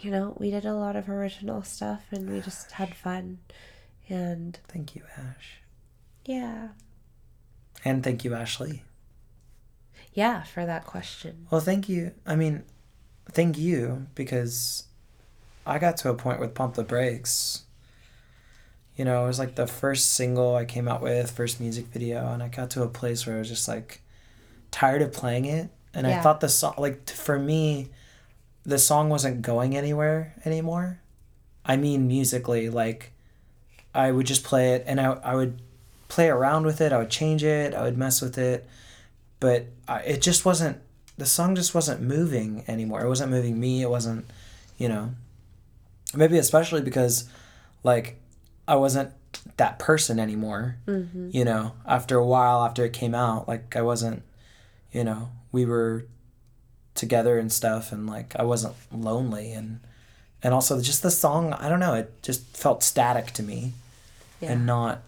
you 0.00 0.10
know 0.10 0.36
we 0.40 0.50
did 0.50 0.64
a 0.64 0.74
lot 0.74 0.96
of 0.96 1.08
original 1.08 1.62
stuff 1.62 2.02
and 2.10 2.28
we 2.28 2.40
just 2.40 2.72
had 2.72 2.94
fun 2.94 3.38
and 4.08 4.58
Thank 4.68 4.96
you, 4.96 5.02
Ash. 5.16 5.60
yeah 6.26 6.68
And 7.84 8.02
thank 8.02 8.24
you, 8.24 8.34
Ashley. 8.34 8.82
yeah 10.12 10.42
for 10.42 10.66
that 10.66 10.84
question 10.84 11.46
Well, 11.50 11.60
thank 11.60 11.88
you. 11.88 12.12
I 12.26 12.34
mean, 12.36 12.64
thank 13.30 13.56
you 13.56 14.06
because 14.14 14.84
I 15.66 15.78
got 15.78 15.96
to 15.98 16.10
a 16.10 16.14
point 16.14 16.40
with 16.40 16.54
Pump 16.54 16.74
the 16.74 16.84
Brakes. 16.84 17.62
You 18.96 19.04
know, 19.04 19.24
it 19.24 19.26
was 19.26 19.38
like 19.38 19.56
the 19.56 19.66
first 19.66 20.12
single 20.12 20.54
I 20.54 20.64
came 20.64 20.86
out 20.86 21.02
with, 21.02 21.30
first 21.30 21.60
music 21.60 21.86
video, 21.86 22.32
and 22.32 22.42
I 22.42 22.48
got 22.48 22.70
to 22.70 22.82
a 22.82 22.88
place 22.88 23.26
where 23.26 23.36
I 23.36 23.38
was 23.40 23.48
just 23.48 23.66
like 23.66 24.00
tired 24.70 25.02
of 25.02 25.12
playing 25.12 25.46
it. 25.46 25.70
And 25.92 26.06
I 26.06 26.20
thought 26.20 26.40
the 26.40 26.48
song, 26.48 26.74
like, 26.76 27.08
for 27.08 27.38
me, 27.38 27.88
the 28.64 28.78
song 28.78 29.08
wasn't 29.08 29.42
going 29.42 29.76
anywhere 29.76 30.34
anymore. 30.44 31.00
I 31.64 31.76
mean, 31.76 32.08
musically, 32.08 32.68
like, 32.68 33.12
I 33.94 34.10
would 34.10 34.26
just 34.26 34.42
play 34.42 34.74
it 34.74 34.84
and 34.88 35.00
I, 35.00 35.12
I 35.12 35.36
would 35.36 35.62
play 36.08 36.28
around 36.28 36.66
with 36.66 36.80
it, 36.80 36.92
I 36.92 36.98
would 36.98 37.10
change 37.10 37.44
it, 37.44 37.74
I 37.74 37.82
would 37.82 37.96
mess 37.96 38.20
with 38.20 38.38
it 38.38 38.68
but 39.44 39.66
I, 39.86 40.00
it 40.00 40.22
just 40.22 40.46
wasn't 40.46 40.78
the 41.18 41.26
song 41.26 41.54
just 41.54 41.74
wasn't 41.74 42.00
moving 42.00 42.64
anymore 42.66 43.04
it 43.04 43.08
wasn't 43.08 43.30
moving 43.30 43.60
me 43.60 43.82
it 43.82 43.90
wasn't 43.90 44.24
you 44.78 44.88
know 44.88 45.10
maybe 46.16 46.38
especially 46.38 46.80
because 46.80 47.28
like 47.82 48.20
i 48.66 48.74
wasn't 48.74 49.10
that 49.56 49.78
person 49.78 50.18
anymore 50.18 50.76
mm-hmm. 50.86 51.28
you 51.32 51.44
know 51.44 51.72
after 51.86 52.16
a 52.16 52.26
while 52.26 52.64
after 52.64 52.84
it 52.84 52.92
came 52.92 53.14
out 53.14 53.48
like 53.48 53.76
i 53.76 53.82
wasn't 53.82 54.22
you 54.92 55.04
know 55.04 55.30
we 55.52 55.64
were 55.64 56.06
together 56.94 57.38
and 57.38 57.52
stuff 57.52 57.92
and 57.92 58.06
like 58.06 58.34
i 58.36 58.42
wasn't 58.42 58.74
lonely 58.92 59.52
and 59.52 59.80
and 60.42 60.54
also 60.54 60.80
just 60.80 61.02
the 61.02 61.10
song 61.10 61.52
i 61.54 61.68
don't 61.68 61.80
know 61.80 61.94
it 61.94 62.22
just 62.22 62.56
felt 62.56 62.82
static 62.82 63.32
to 63.32 63.42
me 63.42 63.72
yeah 64.40 64.52
and 64.52 64.66
not, 64.66 65.02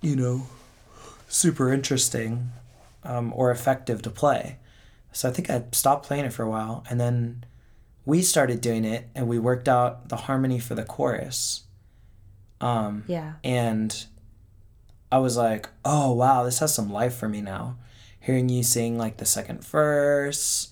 you 0.00 0.16
know, 0.16 0.46
super 1.28 1.72
interesting 1.72 2.50
um, 3.04 3.32
or 3.34 3.50
effective 3.50 4.02
to 4.02 4.10
play. 4.10 4.56
So 5.12 5.28
I 5.28 5.32
think 5.32 5.50
I 5.50 5.64
stopped 5.72 6.06
playing 6.06 6.24
it 6.24 6.32
for 6.32 6.42
a 6.44 6.48
while, 6.48 6.84
and 6.88 7.00
then 7.00 7.44
we 8.10 8.22
started 8.22 8.60
doing 8.60 8.84
it, 8.84 9.08
and 9.14 9.28
we 9.28 9.38
worked 9.38 9.68
out 9.68 10.08
the 10.08 10.16
harmony 10.26 10.58
for 10.58 10.74
the 10.74 10.84
chorus. 10.84 11.62
Um, 12.60 13.04
yeah 13.06 13.34
and 13.42 14.04
I 15.10 15.18
was 15.18 15.36
like, 15.36 15.68
oh 15.84 16.12
wow, 16.12 16.44
this 16.44 16.58
has 16.58 16.74
some 16.74 16.92
life 16.92 17.14
for 17.14 17.28
me 17.28 17.40
now. 17.40 17.76
Hearing 18.20 18.48
you 18.50 18.62
sing 18.62 18.98
like 18.98 19.16
the 19.16 19.24
second 19.24 19.64
verse, 19.64 20.68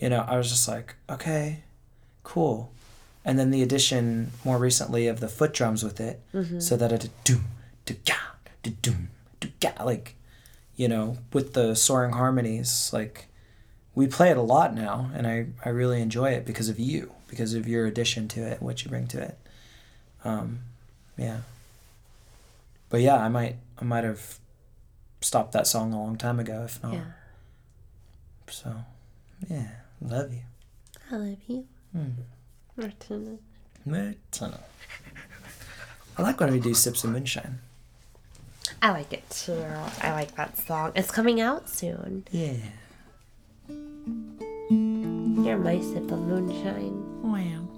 you 0.00 0.08
know, 0.08 0.24
I 0.26 0.36
was 0.36 0.50
just 0.50 0.66
like, 0.66 0.96
okay, 1.08 1.62
cool. 2.24 2.72
And 3.24 3.38
then 3.38 3.50
the 3.50 3.62
addition 3.62 4.32
more 4.44 4.58
recently 4.58 5.06
of 5.06 5.20
the 5.20 5.28
foot 5.28 5.52
drums 5.54 5.84
with 5.84 6.00
it, 6.00 6.20
so 6.60 6.76
that 6.76 6.90
it 6.92 7.08
doom, 7.22 7.44
do 7.84 7.94
ga, 8.04 8.16
do 8.64 8.70
doom, 8.82 9.10
do 9.38 9.48
ga, 9.60 9.72
like, 9.84 10.16
you 10.74 10.88
know, 10.88 11.16
with 11.32 11.52
the 11.52 11.74
soaring 11.76 12.12
harmonies, 12.12 12.90
like, 12.92 13.26
we 14.00 14.06
play 14.06 14.30
it 14.30 14.36
a 14.36 14.42
lot 14.42 14.74
now, 14.74 15.10
and 15.14 15.26
I 15.26 15.46
I 15.64 15.68
really 15.70 16.00
enjoy 16.00 16.30
it 16.30 16.46
because 16.46 16.68
of 16.70 16.78
you, 16.78 17.12
because 17.28 17.52
of 17.54 17.68
your 17.68 17.84
addition 17.86 18.28
to 18.28 18.40
it, 18.40 18.62
what 18.62 18.82
you 18.82 18.88
bring 18.90 19.06
to 19.08 19.20
it. 19.20 19.36
Um, 20.24 20.60
yeah. 21.16 21.38
But 22.88 23.00
yeah, 23.02 23.16
I 23.16 23.28
might 23.28 23.56
I 23.80 23.84
might 23.84 24.04
have 24.04 24.38
stopped 25.20 25.52
that 25.52 25.66
song 25.66 25.92
a 25.92 25.98
long 26.02 26.16
time 26.16 26.40
ago 26.40 26.62
if 26.64 26.82
not. 26.82 26.94
yeah 26.94 27.04
So 28.48 28.70
yeah, 29.48 29.68
love 30.00 30.32
you. 30.32 30.44
i 31.12 31.16
love 31.16 31.38
you 31.46 31.66
Hmm. 31.92 32.22
Martina. 32.76 33.36
Martina. 33.84 34.60
I 36.16 36.22
like 36.22 36.40
when 36.40 36.52
we 36.52 36.60
do 36.60 36.72
sips 36.74 37.04
of 37.04 37.10
moonshine. 37.10 37.58
i 38.82 38.90
like 38.90 39.12
it 39.12 39.28
too 39.30 39.64
i 40.00 40.12
like 40.12 40.34
that 40.36 40.56
song 40.58 40.92
it's 40.94 41.10
coming 41.10 41.38
out 41.40 41.68
soon 41.68 42.24
Yeah. 42.30 42.56
You're 45.44 45.58
my 45.58 45.80
sip 45.80 46.10
of 46.10 46.18
moonshine 46.20 46.96
Wow. 47.22 47.68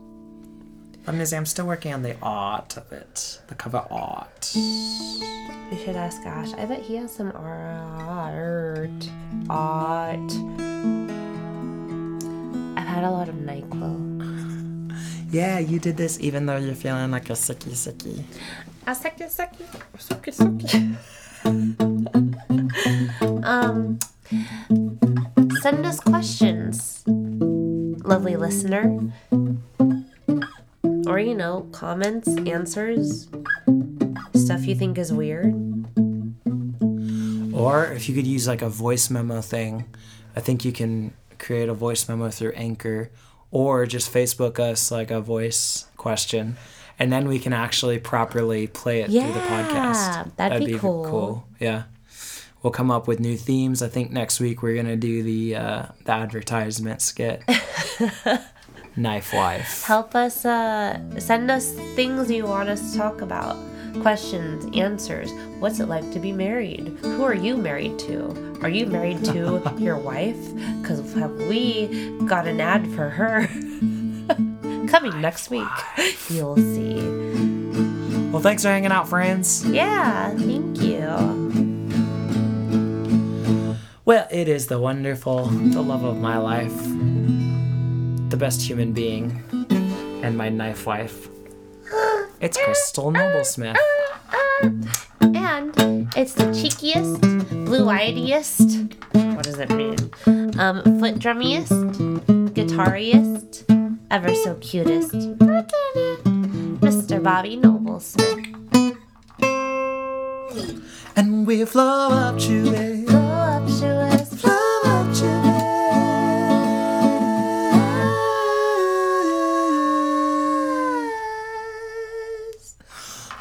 I'm 1.06 1.18
just, 1.18 1.32
I'm 1.34 1.46
still 1.46 1.66
working 1.66 1.92
on 1.92 2.02
the 2.02 2.16
art 2.22 2.76
of 2.76 2.92
it, 2.92 3.40
the 3.48 3.54
cover 3.56 3.84
art. 3.90 4.52
we 4.54 5.76
should 5.84 5.96
ask 5.96 6.24
ash 6.26 6.52
i 6.54 6.64
bet 6.66 6.80
he 6.80 6.96
has 6.96 7.12
some 7.14 7.32
art 7.34 9.08
art 9.50 10.32
i've 12.78 12.86
had 12.94 13.04
a 13.04 13.10
lot 13.10 13.28
of 13.28 13.34
nyquil 13.36 14.10
Yeah, 15.30 15.58
you 15.58 15.78
did 15.80 15.96
this 15.96 16.18
even 16.20 16.46
though 16.46 16.58
you're 16.58 16.74
feeling 16.76 17.10
like 17.10 17.30
a 17.30 17.32
sicky 17.32 17.72
sicky. 17.72 18.22
A 18.86 18.90
sucky 18.92 19.26
sucky. 19.38 19.64
Sucky 19.96 20.30
sucky. 20.40 20.96
um 23.52 23.98
send 25.62 25.86
us 25.86 25.98
questions, 26.00 26.51
lovely 28.22 28.36
listener. 28.36 29.12
Or 31.08 31.18
you 31.18 31.34
know, 31.34 31.66
comments, 31.72 32.28
answers, 32.46 33.26
stuff 34.34 34.64
you 34.64 34.76
think 34.76 34.96
is 34.96 35.12
weird. 35.12 35.52
Or 37.52 37.86
if 37.86 38.08
you 38.08 38.14
could 38.14 38.26
use 38.26 38.46
like 38.46 38.62
a 38.62 38.68
voice 38.68 39.10
memo 39.10 39.40
thing, 39.40 39.86
I 40.36 40.40
think 40.40 40.64
you 40.64 40.70
can 40.70 41.14
create 41.40 41.68
a 41.68 41.74
voice 41.74 42.08
memo 42.08 42.30
through 42.30 42.52
Anchor 42.52 43.10
or 43.50 43.86
just 43.86 44.12
Facebook 44.14 44.60
us 44.60 44.92
like 44.92 45.10
a 45.10 45.20
voice 45.20 45.86
question. 45.96 46.56
And 47.00 47.12
then 47.12 47.26
we 47.26 47.40
can 47.40 47.52
actually 47.52 47.98
properly 47.98 48.68
play 48.68 49.00
it 49.00 49.06
through 49.06 49.14
the 49.20 49.26
Yeah, 49.40 49.64
podcast. 50.24 50.36
that'd 50.36 50.64
be 50.64 50.78
cool. 50.78 51.04
cool. 51.04 51.44
Yeah. 51.58 51.84
We'll 52.62 52.70
come 52.70 52.90
up 52.90 53.08
with 53.08 53.18
new 53.18 53.36
themes. 53.36 53.82
I 53.82 53.88
think 53.88 54.10
next 54.12 54.38
week 54.40 54.62
we're 54.62 54.76
gonna 54.76 54.96
do 54.96 55.22
the 55.22 55.56
uh, 55.56 55.86
the 56.04 56.12
advertisement 56.12 57.02
skit. 57.02 57.42
Knife 58.96 59.32
wife. 59.32 59.82
Help 59.84 60.14
us 60.14 60.44
uh 60.44 60.98
send 61.18 61.50
us 61.50 61.72
things 61.96 62.30
you 62.30 62.44
want 62.44 62.68
us 62.68 62.92
to 62.92 62.98
talk 62.98 63.20
about. 63.20 63.56
Questions, 64.00 64.64
answers. 64.76 65.30
What's 65.58 65.80
it 65.80 65.86
like 65.86 66.10
to 66.12 66.18
be 66.18 66.32
married? 66.32 66.88
Who 67.02 67.24
are 67.24 67.34
you 67.34 67.56
married 67.56 67.98
to? 68.00 68.58
Are 68.62 68.68
you 68.68 68.86
married 68.86 69.24
to 69.26 69.60
your 69.78 69.98
wife? 69.98 70.38
Because 70.80 71.12
have 71.14 71.32
we 71.32 72.16
got 72.26 72.46
an 72.46 72.60
ad 72.60 72.86
for 72.92 73.08
her? 73.10 73.46
Coming 74.88 75.20
next 75.20 75.50
week. 75.50 75.68
You'll 76.30 76.56
see. 76.56 77.00
Well, 78.30 78.40
thanks 78.42 78.62
for 78.62 78.68
hanging 78.68 78.92
out, 78.92 79.08
friends. 79.08 79.66
Yeah, 79.68 80.30
thank 80.36 80.80
you. 80.80 81.41
Well, 84.04 84.26
it 84.32 84.48
is 84.48 84.66
the 84.66 84.80
wonderful, 84.80 85.44
the 85.44 85.80
love 85.80 86.02
of 86.02 86.16
my 86.18 86.36
life, 86.36 86.76
the 88.30 88.36
best 88.36 88.60
human 88.60 88.92
being, 88.92 89.40
and 90.24 90.36
my 90.36 90.48
knife 90.48 90.86
wife. 90.86 91.28
It's 92.40 92.58
Crystal 92.58 93.12
Noblesmith. 93.12 93.76
And 95.20 96.10
it's 96.16 96.34
the 96.34 96.46
cheekiest, 96.46 97.20
blue-eyediest. 97.64 98.92
What 99.12 99.44
does 99.44 99.60
it 99.60 99.70
mean? 99.70 99.96
Um, 100.58 100.82
foot 100.98 101.20
drummiest, 101.20 101.70
guitariest, 102.54 103.64
ever 104.10 104.34
so 104.34 104.56
cutest. 104.56 105.12
Mr. 106.82 107.22
Bobby 107.22 107.56
Noblesmith. 107.56 108.48
And 111.14 111.46
we 111.46 111.62
voluptuous. 111.62 112.64
Voluptuous. 112.64 113.01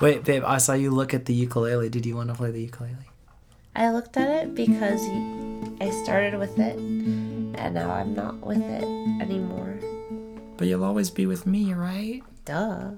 Wait, 0.01 0.23
babe, 0.23 0.43
I 0.47 0.57
saw 0.57 0.73
you 0.73 0.89
look 0.89 1.13
at 1.13 1.25
the 1.25 1.33
ukulele. 1.33 1.87
Did 1.87 2.07
you 2.07 2.15
want 2.15 2.29
to 2.29 2.33
play 2.33 2.49
the 2.49 2.61
ukulele? 2.61 2.95
I 3.75 3.91
looked 3.91 4.17
at 4.17 4.29
it 4.29 4.55
because 4.55 4.99
I 5.79 5.91
started 6.03 6.39
with 6.39 6.57
it, 6.57 6.75
and 6.75 7.75
now 7.75 7.91
I'm 7.91 8.15
not 8.15 8.39
with 8.45 8.63
it 8.63 8.83
anymore. 9.21 9.77
But 10.57 10.67
you'll 10.67 10.83
always 10.83 11.11
be 11.11 11.27
with 11.27 11.45
me, 11.45 11.75
right? 11.75 12.23
Duh. 12.45 12.93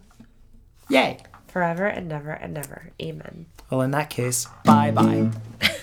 Yay! 0.87 1.17
Forever 1.47 1.87
and 1.87 2.07
never 2.07 2.31
and 2.31 2.53
never. 2.53 2.91
Amen. 3.01 3.47
Well, 3.69 3.81
in 3.81 3.91
that 3.91 4.09
case, 4.09 4.47
bye 4.63 4.91
bye. 4.91 5.29